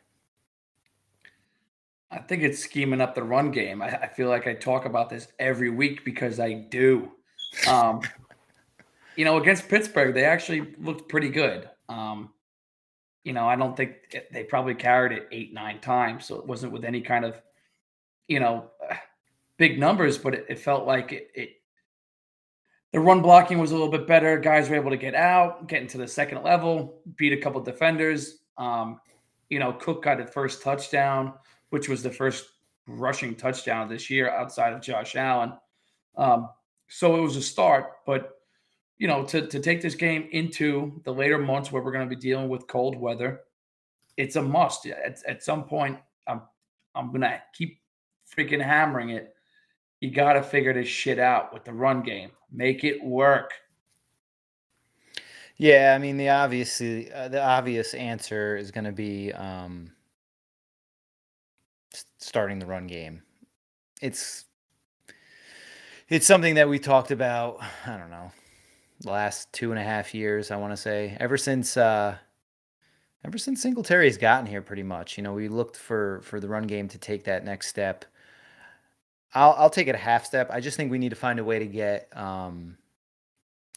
I 2.12 2.20
think 2.20 2.43
it's 2.43 2.60
scheming 2.60 3.01
up 3.01 3.16
the 3.16 3.24
run 3.24 3.51
game. 3.51 3.82
I, 3.82 3.88
I, 3.88 4.08
feel 4.08 4.30
like 4.30 4.47
I 4.47 4.53
talk 4.53 4.86
about 4.86 5.10
this 5.10 5.28
every 5.39 5.70
week 5.70 6.06
because 6.06 6.39
I 6.39 6.53
do. 6.53 7.12
Um, 7.68 8.01
you 9.16 9.26
know, 9.26 9.38
against 9.38 9.68
Pittsburgh, 9.68 10.14
they 10.14 10.24
actually 10.24 10.76
looked 10.78 11.10
pretty 11.10 11.30
good. 11.30 11.70
Um, 11.89 12.32
you 13.24 13.34
know, 13.34 13.47
I 13.47 13.56
don't 13.56 13.76
think 13.76 13.95
it, 14.12 14.32
they 14.32 14.43
probably 14.43 14.76
carried 14.76 15.12
it 15.14 15.28
eight, 15.32 15.53
nine 15.53 15.80
times. 15.80 16.26
So 16.26 16.36
it 16.36 16.45
wasn't 16.45 16.74
with 16.74 16.86
any 16.86 17.01
kind 17.01 17.26
of, 17.26 17.41
you 18.28 18.39
know, 18.39 18.72
big 19.58 19.80
numbers, 19.80 20.18
but 20.18 20.36
it, 20.36 20.45
it 20.49 20.60
felt 20.60 20.86
like 20.86 21.12
it, 21.12 21.30
it, 21.34 21.49
the 22.91 22.99
run 22.99 23.22
blocking 23.22 23.58
was 23.58 23.72
a 23.72 23.74
little 23.74 23.91
bit 23.91 24.08
better. 24.08 24.39
Guys 24.39 24.70
were 24.70 24.76
able 24.76 24.91
to 24.91 24.97
get 24.97 25.16
out, 25.16 25.68
get 25.68 25.82
into 25.82 25.97
the 25.97 26.08
second 26.08 26.43
level, 26.43 27.01
beat 27.18 27.34
a 27.34 27.38
couple 27.38 27.60
defenders. 27.62 28.38
Um, 28.58 29.01
you 29.49 29.60
know, 29.60 29.74
Cook 29.74 30.03
got 30.03 30.18
the 30.18 30.26
first 30.26 30.62
touchdown 30.62 31.34
which 31.70 31.89
was 31.89 32.03
the 32.03 32.11
first 32.11 32.45
rushing 32.88 33.36
touchdown 33.36 33.89
this 33.89 34.09
year 34.09 34.30
outside 34.30 34.74
of 34.74 34.82
Josh 34.82 35.16
Allen. 35.16 35.53
Um, 36.18 36.49
so 36.88 37.16
it 37.16 37.22
was 37.22 37.36
a 37.36 37.41
start, 37.41 37.93
but 38.05 38.32
you 38.97 39.07
know, 39.07 39.26
to 39.26 39.47
to 39.47 39.59
take 39.59 39.82
this 39.82 39.95
game 39.95 40.30
into 40.32 41.01
the 41.03 41.13
later 41.13 41.38
months 41.38 41.72
where 41.72 41.82
we're 41.82 41.91
going 41.91 42.07
to 42.07 42.16
be 42.16 42.22
dealing 42.22 42.47
with 42.47 42.68
cold 42.68 42.97
weather, 42.97 43.41
it's 44.18 44.36
a 44.38 44.41
must. 44.41 44.86
At, 44.86 45.22
at 45.28 45.43
some 45.43 45.66
point, 45.66 45.97
I'm 46.28 46.41
I'm 46.93 47.09
going 47.09 47.22
to 47.22 47.41
keep 47.53 47.80
freaking 48.36 48.63
hammering 48.63 49.09
it. 49.09 49.34
You 49.99 50.11
got 50.11 50.34
to 50.34 50.43
figure 50.43 50.74
this 50.74 50.88
shit 50.88 51.20
out 51.20 51.53
with 51.53 51.66
the 51.66 51.74
run 51.74 52.03
game. 52.03 52.32
Make 52.51 52.84
it 52.84 53.03
work. 53.03 53.51
Yeah, 55.57 55.93
I 55.95 55.99
mean 55.99 56.18
the 56.18 56.30
obviously 56.30 57.11
uh, 57.11 57.30
the 57.30 57.43
obvious 57.43 57.93
answer 57.93 58.57
is 58.57 58.72
going 58.72 58.84
to 58.86 58.91
be 58.91 59.32
um, 59.34 59.91
starting 62.26 62.59
the 62.59 62.65
run 62.65 62.88
game. 62.88 63.21
It's 64.01 64.45
it's 66.09 66.26
something 66.26 66.55
that 66.55 66.67
we 66.67 66.80
talked 66.80 67.11
about. 67.11 67.61
I 67.86 67.97
don't 67.97 68.09
know, 68.09 68.32
last 69.03 69.51
two 69.53 69.71
and 69.71 69.80
a 69.80 69.84
half 69.84 70.13
years. 70.13 70.51
I 70.51 70.57
want 70.57 70.73
to 70.73 70.78
say 70.78 71.15
ever 71.19 71.38
since 71.38 71.78
uh, 71.78 72.17
ever 73.23 73.38
since 73.38 73.61
Singletary's 73.61 74.17
gotten 74.17 74.47
here, 74.47 74.61
pretty 74.61 74.84
much. 74.84 75.17
You 75.17 75.23
know, 75.23 75.34
we 75.34 75.47
looked 75.47 75.78
for 75.78 76.21
for 76.23 76.39
the 76.39 76.47
run 76.47 76.67
game 76.67 76.88
to 76.89 76.97
take 76.97 77.23
that 77.26 77.45
next 77.45 77.67
step. 77.67 78.05
I'll 79.34 79.55
I'll 79.57 79.69
take 79.69 79.88
it 79.88 79.95
a 79.95 79.99
half 79.99 80.26
step. 80.26 80.49
I 80.51 80.59
just 80.59 80.78
think 80.78 80.91
we 80.91 80.97
need 80.97 81.09
to 81.09 81.15
find 81.15 81.39
a 81.39 81.43
way 81.43 81.59
to 81.59 81.67
get 81.67 82.09
um, 82.17 82.78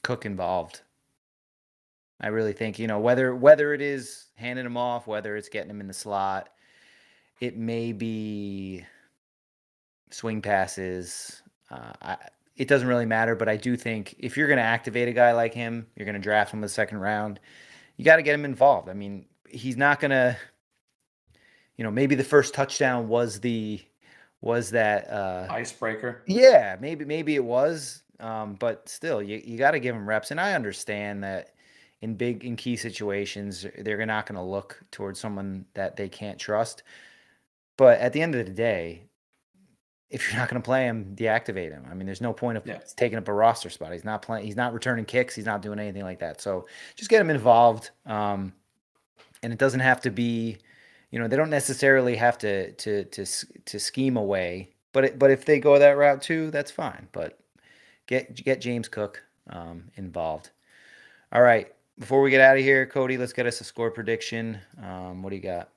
Cook 0.03 0.25
involved. 0.25 0.81
I 2.21 2.29
really 2.29 2.53
think 2.53 2.79
you 2.79 2.89
know 2.89 2.99
whether 2.99 3.35
whether 3.35 3.75
it 3.75 3.83
is 3.83 4.27
handing 4.37 4.67
him 4.67 4.77
off, 4.77 5.07
whether 5.07 5.37
it's 5.37 5.49
getting 5.49 5.71
him 5.71 5.81
in 5.81 5.87
the 5.87 5.95
slot 5.95 6.49
it 7.41 7.57
may 7.57 7.93
be 7.93 8.85
swing 10.11 10.43
passes. 10.43 11.43
Uh, 11.71 11.93
I, 12.01 12.17
it 12.57 12.67
doesn't 12.67 12.89
really 12.89 13.07
matter, 13.07 13.37
but 13.37 13.49
I 13.49 13.57
do 13.57 13.77
think 13.77 14.17
if 14.19 14.37
you're 14.37 14.49
going 14.49 14.59
to 14.59 14.63
activate 14.63 15.09
a 15.09 15.13
guy 15.13 15.33
like 15.33 15.55
him, 15.55 15.87
you're 15.95 16.07
going 16.07 16.15
to 16.15 16.21
draft 16.21 16.53
him 16.53 16.59
in 16.59 16.63
the 16.63 16.69
second 16.69 16.99
round. 16.99 17.39
You 17.97 18.05
got 18.05 18.17
to 18.17 18.23
get 18.23 18.35
him 18.35 18.45
involved. 18.45 18.89
I 18.89 18.95
mean, 18.95 19.27
he's 19.49 19.77
not 19.77 20.01
going 20.01 20.11
to. 20.11 20.37
You 21.77 21.85
know, 21.85 21.93
maybe 21.93 22.17
the 22.17 22.25
first 22.25 22.55
touchdown 22.55 23.07
was 23.07 23.39
the 23.39 23.81
was 24.41 24.71
that 24.71 25.09
uh, 25.09 25.47
icebreaker. 25.49 26.23
Yeah, 26.27 26.77
maybe 26.81 27.05
maybe 27.05 27.37
it 27.37 27.45
was. 27.45 28.03
Um, 28.21 28.55
but 28.55 28.89
still, 28.89 29.23
you, 29.23 29.41
you 29.45 29.57
got 29.57 29.73
to 29.73 29.79
give 29.79 29.95
him 29.95 30.09
reps. 30.09 30.33
And 30.33 30.41
I 30.41 30.55
understand 30.55 31.23
that 31.23 31.55
in 32.01 32.15
big 32.15 32.45
in 32.45 32.57
key 32.57 32.77
situations, 32.77 33.65
they're 33.79 34.05
not 34.07 34.27
going 34.27 34.37
to 34.37 34.43
look 34.43 34.81
towards 34.91 35.21
someone 35.21 35.67
that 35.75 35.97
they 35.97 36.09
can't 36.09 36.39
trust. 36.39 36.83
But 37.79 38.01
at 38.01 38.13
the 38.13 38.21
end 38.21 38.35
of 38.35 38.45
the 38.45 38.53
day, 38.53 39.05
if 40.11 40.29
you're 40.29 40.39
not 40.39 40.51
going 40.51 40.61
to 40.61 40.65
play 40.65 40.85
him, 40.85 41.15
deactivate 41.15 41.71
him. 41.71 41.87
I 41.91 41.95
mean, 41.95 42.07
there's 42.07 42.21
no 42.21 42.33
point 42.33 42.59
of 42.59 42.67
yeah. 42.67 42.81
taking 42.97 43.17
up 43.17 43.29
a 43.29 43.33
roster 43.33 43.71
spot. 43.71 43.93
He's 43.93 44.05
not 44.05 44.21
playing. 44.21 44.45
He's 44.45 44.57
not 44.57 44.75
returning 44.75 45.07
kicks. 45.07 45.35
He's 45.35 45.47
not 45.47 45.63
doing 45.63 45.79
anything 45.79 46.03
like 46.03 46.19
that. 46.19 46.41
So 46.41 46.67
just 46.97 47.09
get 47.09 47.21
him 47.21 47.31
involved. 47.31 47.91
Um, 48.05 48.53
and 49.43 49.53
it 49.53 49.59
doesn't 49.59 49.81
have 49.81 50.01
to 50.03 50.11
be, 50.11 50.59
you 51.11 51.19
know, 51.19 51.29
they 51.29 51.37
don't 51.37 51.51
necessarily 51.51 52.17
have 52.17 52.37
to 52.39 52.73
to 52.73 53.05
to 53.05 53.25
to 53.67 53.79
scheme 53.79 54.17
away. 54.17 54.71
But 54.93 55.05
it, 55.05 55.19
but 55.19 55.31
if 55.31 55.45
they 55.45 55.61
go 55.61 55.79
that 55.79 55.97
route 55.97 56.21
too, 56.21 56.51
that's 56.51 56.71
fine. 56.71 57.09
But 57.13 57.39
get 58.07 58.35
get 58.35 58.61
James 58.61 58.89
Cook 58.89 59.23
um, 59.51 59.85
involved. 59.97 60.51
All 61.33 61.43
right. 61.43 61.73
Before 61.99 62.23
we 62.23 62.31
get 62.31 62.41
out 62.41 62.57
of 62.57 62.63
here, 62.63 62.87
Cody, 62.87 63.19
let's 63.19 63.33
get 63.33 63.47
us 63.47 63.61
a 63.61 63.65
score 63.65 63.91
prediction. 63.91 64.59
Um, 64.83 65.23
what 65.23 65.31
do 65.31 65.37
you 65.37 65.43
got? 65.43 65.69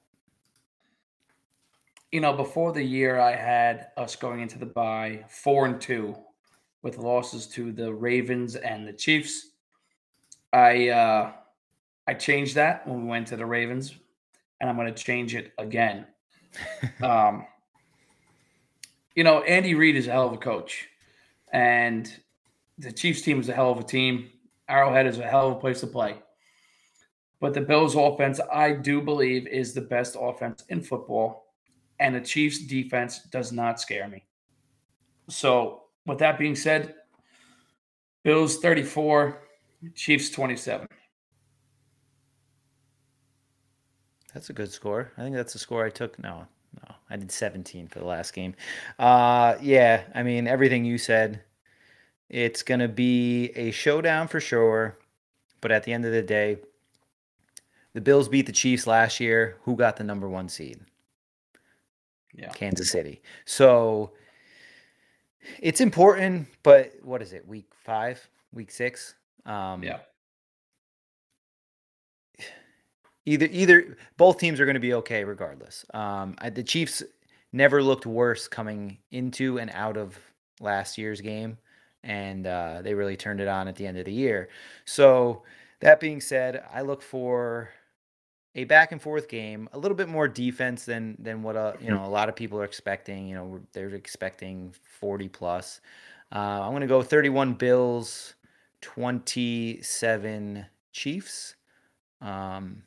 You 2.11 2.19
know, 2.19 2.33
before 2.33 2.73
the 2.73 2.83
year, 2.83 3.19
I 3.19 3.35
had 3.35 3.87
us 3.95 4.15
going 4.15 4.41
into 4.41 4.59
the 4.59 4.65
bye 4.65 5.23
four 5.29 5.65
and 5.65 5.79
two, 5.79 6.15
with 6.81 6.97
losses 6.97 7.47
to 7.47 7.71
the 7.71 7.93
Ravens 7.93 8.55
and 8.55 8.87
the 8.87 8.93
Chiefs. 8.93 9.51
I 10.51 10.89
uh, 10.89 11.31
I 12.07 12.13
changed 12.13 12.55
that 12.55 12.87
when 12.87 13.03
we 13.03 13.07
went 13.07 13.27
to 13.27 13.37
the 13.37 13.45
Ravens, 13.45 13.95
and 14.59 14.69
I'm 14.69 14.75
going 14.75 14.93
to 14.93 15.03
change 15.03 15.35
it 15.35 15.53
again. 15.57 16.05
um, 17.03 17.45
you 19.15 19.23
know, 19.23 19.41
Andy 19.43 19.75
Reid 19.75 19.95
is 19.95 20.07
a 20.07 20.11
hell 20.11 20.27
of 20.27 20.33
a 20.33 20.37
coach, 20.37 20.87
and 21.53 22.13
the 22.77 22.91
Chiefs 22.91 23.21
team 23.21 23.39
is 23.39 23.49
a 23.49 23.53
hell 23.53 23.71
of 23.71 23.79
a 23.79 23.83
team. 23.83 24.29
Arrowhead 24.67 25.05
is 25.05 25.19
a 25.19 25.27
hell 25.27 25.49
of 25.49 25.57
a 25.57 25.59
place 25.59 25.81
to 25.81 25.87
play. 25.87 26.17
But 27.39 27.53
the 27.53 27.61
Bills' 27.61 27.95
offense, 27.95 28.39
I 28.53 28.71
do 28.73 29.01
believe, 29.01 29.47
is 29.47 29.73
the 29.73 29.81
best 29.81 30.15
offense 30.19 30.63
in 30.69 30.81
football, 30.81 31.50
and 32.01 32.15
the 32.15 32.21
Chiefs' 32.21 32.59
defense 32.59 33.19
does 33.31 33.51
not 33.51 33.79
scare 33.79 34.07
me. 34.07 34.25
So, 35.29 35.83
with 36.05 36.17
that 36.17 36.37
being 36.37 36.55
said, 36.55 36.95
Bills 38.23 38.57
34, 38.57 39.39
Chiefs 39.95 40.31
27. 40.31 40.87
That's 44.33 44.49
a 44.49 44.53
good 44.53 44.71
score. 44.71 45.11
I 45.17 45.21
think 45.21 45.35
that's 45.35 45.53
the 45.53 45.59
score 45.59 45.85
I 45.85 45.89
took. 45.89 46.17
No, 46.19 46.47
no, 46.75 46.95
I 47.09 47.17
did 47.17 47.31
17 47.31 47.87
for 47.87 47.99
the 47.99 48.05
last 48.05 48.33
game. 48.33 48.55
Uh, 48.97 49.55
yeah, 49.61 50.03
I 50.15 50.23
mean 50.23 50.47
everything 50.47 50.85
you 50.85 50.97
said. 50.97 51.43
It's 52.29 52.63
gonna 52.63 52.87
be 52.87 53.51
a 53.55 53.71
showdown 53.71 54.27
for 54.27 54.39
sure, 54.39 54.97
but 55.59 55.71
at 55.71 55.83
the 55.83 55.91
end 55.91 56.05
of 56.05 56.13
the 56.13 56.21
day, 56.21 56.59
the 57.93 58.01
Bills 58.01 58.29
beat 58.29 58.45
the 58.45 58.53
Chiefs 58.53 58.87
last 58.87 59.19
year. 59.19 59.57
Who 59.63 59.75
got 59.75 59.97
the 59.97 60.05
number 60.05 60.29
one 60.29 60.47
seed? 60.47 60.79
Yeah, 62.35 62.49
Kansas 62.49 62.91
City. 62.91 63.21
So 63.45 64.11
it's 65.59 65.81
important, 65.81 66.47
but 66.63 66.93
what 67.03 67.21
is 67.21 67.33
it? 67.33 67.47
Week 67.47 67.71
five, 67.83 68.25
week 68.53 68.71
six. 68.71 69.15
Um, 69.45 69.83
yeah 69.83 69.99
either 73.25 73.47
either 73.51 73.97
both 74.17 74.37
teams 74.39 74.59
are 74.59 74.65
going 74.65 74.75
to 74.75 74.79
be 74.81 74.93
okay 74.93 75.23
regardless. 75.23 75.85
Um, 75.93 76.35
I, 76.39 76.49
the 76.49 76.63
Chiefs 76.63 77.03
never 77.53 77.83
looked 77.83 78.05
worse 78.05 78.47
coming 78.47 78.97
into 79.11 79.59
and 79.59 79.71
out 79.73 79.97
of 79.97 80.17
last 80.59 80.97
year's 80.97 81.21
game, 81.21 81.57
and 82.03 82.47
uh, 82.47 82.81
they 82.81 82.93
really 82.93 83.17
turned 83.17 83.39
it 83.39 83.47
on 83.47 83.67
at 83.67 83.75
the 83.75 83.85
end 83.85 83.97
of 83.97 84.05
the 84.05 84.13
year. 84.13 84.49
So 84.85 85.43
that 85.79 85.99
being 85.99 86.21
said, 86.21 86.63
I 86.73 86.81
look 86.81 87.01
for 87.01 87.69
a 88.55 88.65
back 88.65 88.91
and 88.91 89.01
forth 89.01 89.27
game, 89.29 89.69
a 89.73 89.79
little 89.79 89.95
bit 89.95 90.09
more 90.09 90.27
defense 90.27 90.85
than 90.85 91.15
than 91.19 91.41
what 91.43 91.55
a 91.55 91.59
uh, 91.59 91.73
you 91.81 91.89
know 91.89 92.05
a 92.05 92.09
lot 92.09 92.29
of 92.29 92.35
people 92.35 92.59
are 92.59 92.65
expecting. 92.65 93.27
You 93.27 93.35
know, 93.35 93.59
they're 93.73 93.89
expecting 93.89 94.73
forty 94.99 95.29
plus. 95.29 95.81
Uh, 96.33 96.61
I'm 96.61 96.71
going 96.71 96.81
to 96.81 96.87
go 96.87 97.03
31 97.03 97.55
Bills, 97.55 98.35
27 98.79 100.65
Chiefs. 100.93 101.55
Um, 102.21 102.83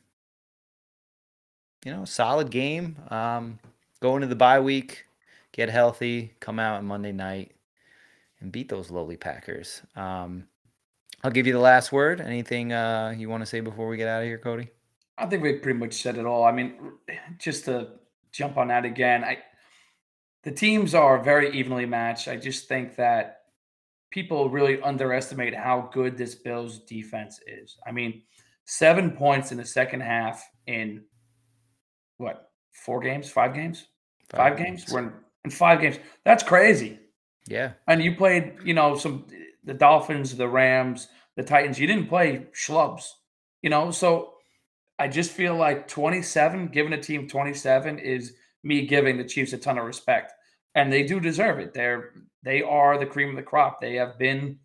you 1.85 1.91
know, 1.91 2.05
solid 2.05 2.49
game. 2.49 2.97
Um, 3.09 3.59
go 3.99 4.15
into 4.15 4.27
the 4.27 4.35
bye 4.35 4.59
week, 4.59 5.05
get 5.51 5.69
healthy, 5.69 6.33
come 6.39 6.57
out 6.57 6.77
on 6.77 6.85
Monday 6.85 7.11
night, 7.11 7.51
and 8.39 8.51
beat 8.51 8.67
those 8.67 8.89
lowly 8.89 9.17
Packers. 9.17 9.83
Um, 9.95 10.47
I'll 11.23 11.31
give 11.31 11.45
you 11.45 11.53
the 11.53 11.59
last 11.59 11.91
word. 11.91 12.21
Anything 12.21 12.73
uh, 12.73 13.13
you 13.15 13.29
want 13.29 13.41
to 13.41 13.45
say 13.45 13.59
before 13.59 13.87
we 13.87 13.97
get 13.97 14.07
out 14.07 14.21
of 14.21 14.27
here, 14.27 14.39
Cody? 14.39 14.69
I 15.17 15.25
think 15.25 15.43
we 15.43 15.53
pretty 15.53 15.79
much 15.79 15.93
said 15.93 16.17
it 16.17 16.25
all. 16.25 16.43
I 16.43 16.51
mean, 16.51 16.75
just 17.37 17.65
to 17.65 17.89
jump 18.31 18.57
on 18.57 18.67
that 18.67 18.85
again, 18.85 19.23
I 19.23 19.37
the 20.43 20.51
teams 20.51 20.93
are 20.93 21.21
very 21.23 21.57
evenly 21.57 21.85
matched. 21.85 22.27
I 22.27 22.35
just 22.35 22.67
think 22.67 22.95
that 22.97 23.41
people 24.11 24.49
really 24.49 24.79
underestimate 24.81 25.55
how 25.55 25.89
good 25.91 26.17
this 26.17 26.35
Bills 26.35 26.79
defense 26.79 27.39
is. 27.47 27.77
I 27.85 27.91
mean, 27.91 28.21
seven 28.65 29.11
points 29.11 29.51
in 29.51 29.57
the 29.57 29.65
second 29.65 30.01
half 30.01 30.47
in 30.67 31.03
what 32.17 32.51
four 32.71 32.99
games, 32.99 33.29
five 33.29 33.53
games, 33.55 33.87
five, 34.29 34.37
five 34.37 34.57
games. 34.57 34.81
games. 34.81 34.93
We're 34.93 34.99
in, 34.99 35.13
in 35.45 35.51
five 35.51 35.81
games. 35.81 35.97
That's 36.23 36.43
crazy. 36.43 36.99
Yeah. 37.47 37.73
And 37.87 38.03
you 38.03 38.15
played, 38.15 38.55
you 38.63 38.73
know, 38.73 38.95
some 38.95 39.25
the 39.63 39.73
Dolphins, 39.73 40.35
the 40.35 40.47
Rams, 40.47 41.07
the 41.35 41.43
Titans. 41.43 41.79
You 41.79 41.87
didn't 41.87 42.07
play 42.07 42.45
schlubs, 42.53 43.09
you 43.61 43.69
know. 43.69 43.91
So 43.91 44.34
I 44.97 45.07
just 45.07 45.31
feel 45.31 45.55
like 45.55 45.87
27, 45.87 46.67
giving 46.67 46.93
a 46.93 47.01
team 47.01 47.27
27 47.27 47.99
is 47.99 48.33
me 48.63 48.85
giving 48.85 49.17
the 49.17 49.23
Chiefs 49.23 49.53
a 49.53 49.57
ton 49.57 49.77
of 49.77 49.85
respect. 49.85 50.33
And 50.73 50.91
they 50.91 51.03
do 51.03 51.19
deserve 51.19 51.59
it. 51.59 51.73
They're 51.73 52.13
they 52.43 52.61
are 52.61 52.97
the 52.97 53.05
cream 53.05 53.29
of 53.29 53.35
the 53.35 53.41
crop. 53.41 53.81
They 53.81 53.95
have 53.95 54.19
been 54.19 54.59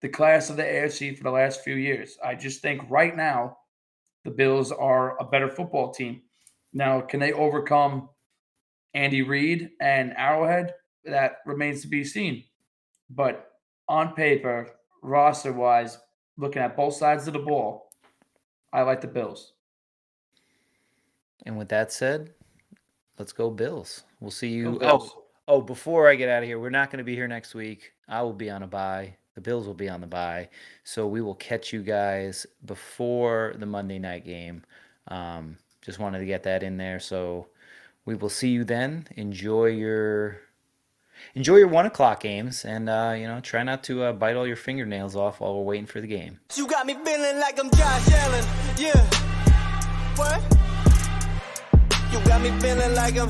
the 0.00 0.08
class 0.08 0.48
of 0.48 0.56
the 0.56 0.62
AFC 0.62 1.16
for 1.16 1.24
the 1.24 1.30
last 1.30 1.62
few 1.62 1.74
years. 1.74 2.16
I 2.24 2.36
just 2.36 2.62
think 2.62 2.82
right 2.88 3.16
now 3.16 3.58
the 4.24 4.30
Bills 4.30 4.70
are 4.70 5.20
a 5.20 5.24
better 5.24 5.48
football 5.48 5.92
team. 5.92 6.22
Now, 6.72 7.00
can 7.00 7.18
they 7.18 7.32
overcome 7.32 8.10
Andy 8.94 9.22
Reid 9.22 9.70
and 9.80 10.14
Arrowhead? 10.16 10.74
That 11.04 11.38
remains 11.46 11.82
to 11.82 11.88
be 11.88 12.04
seen. 12.04 12.44
But 13.10 13.50
on 13.88 14.14
paper, 14.14 14.70
roster 15.02 15.52
wise, 15.52 15.98
looking 16.36 16.62
at 16.62 16.76
both 16.76 16.94
sides 16.94 17.26
of 17.26 17.32
the 17.32 17.40
ball, 17.40 17.90
I 18.72 18.82
like 18.82 19.00
the 19.00 19.08
Bills. 19.08 19.54
And 21.44 21.56
with 21.56 21.68
that 21.68 21.92
said, 21.92 22.30
let's 23.18 23.32
go 23.32 23.50
Bills. 23.50 24.02
We'll 24.20 24.30
see 24.30 24.48
you. 24.48 24.78
Oh, 24.82 25.24
oh, 25.46 25.60
before 25.60 26.08
I 26.08 26.14
get 26.14 26.28
out 26.28 26.42
of 26.42 26.48
here, 26.48 26.58
we're 26.58 26.70
not 26.70 26.90
going 26.90 26.98
to 26.98 27.04
be 27.04 27.14
here 27.14 27.28
next 27.28 27.54
week. 27.54 27.92
I 28.08 28.22
will 28.22 28.32
be 28.32 28.50
on 28.50 28.62
a 28.62 28.66
bye. 28.66 29.16
The 29.34 29.40
Bills 29.40 29.66
will 29.66 29.74
be 29.74 29.88
on 29.88 30.00
the 30.00 30.06
bye. 30.06 30.48
So 30.82 31.06
we 31.06 31.20
will 31.20 31.34
catch 31.34 31.72
you 31.72 31.82
guys 31.82 32.46
before 32.64 33.54
the 33.58 33.66
Monday 33.66 33.98
night 33.98 34.24
game. 34.24 34.64
Um, 35.08 35.58
just 35.82 35.98
wanted 35.98 36.20
to 36.20 36.24
get 36.24 36.42
that 36.44 36.62
in 36.62 36.78
there. 36.78 36.98
So 36.98 37.48
we 38.06 38.14
will 38.14 38.30
see 38.30 38.48
you 38.48 38.64
then. 38.64 39.06
Enjoy 39.16 39.66
your 39.66 40.40
enjoy 41.34 41.56
your 41.56 41.68
one 41.68 41.86
o'clock 41.86 42.20
games, 42.20 42.64
and 42.64 42.88
uh, 42.88 43.14
you 43.16 43.26
know 43.26 43.40
try 43.40 43.62
not 43.62 43.84
to 43.84 44.04
uh, 44.04 44.12
bite 44.12 44.36
all 44.36 44.46
your 44.46 44.56
fingernails 44.56 45.14
off 45.14 45.40
while 45.40 45.54
we're 45.54 45.64
waiting 45.64 45.86
for 45.86 46.00
the 46.00 46.06
game. 46.06 46.40
You 46.54 46.66
got 46.66 46.86
me 46.86 46.94
feeling 47.04 47.38
like 47.38 47.58
I'm 47.60 47.70
Josh 47.70 48.10
Allen, 48.12 48.44
yeah. 48.78 49.04
What? 50.16 50.55
You 52.12 52.20
got 52.24 52.40
me 52.40 52.50
feeling 52.60 52.94
like 52.94 53.16
I'm 53.18 53.28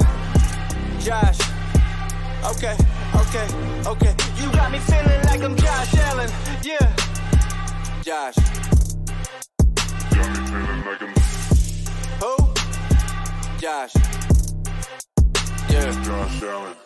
Josh. 1.01 1.39
Okay, 2.45 2.77
okay, 3.15 3.47
okay. 3.87 4.15
You 4.37 4.53
got 4.53 4.71
me 4.71 4.79
feeling 4.79 5.23
like 5.25 5.43
I'm 5.43 5.57
Josh 5.57 5.95
Allen, 5.97 6.31
yeah. 6.63 6.95
Josh. 8.03 8.37
You 10.13 10.17
got 10.17 10.31
me 10.31 10.47
feeling 10.47 10.85
like 10.85 11.03
I'm 11.03 11.15
who? 12.21 12.55
Josh. 13.59 13.95
Yeah. 15.71 16.05
Josh 16.05 16.43
Allen. 16.43 16.86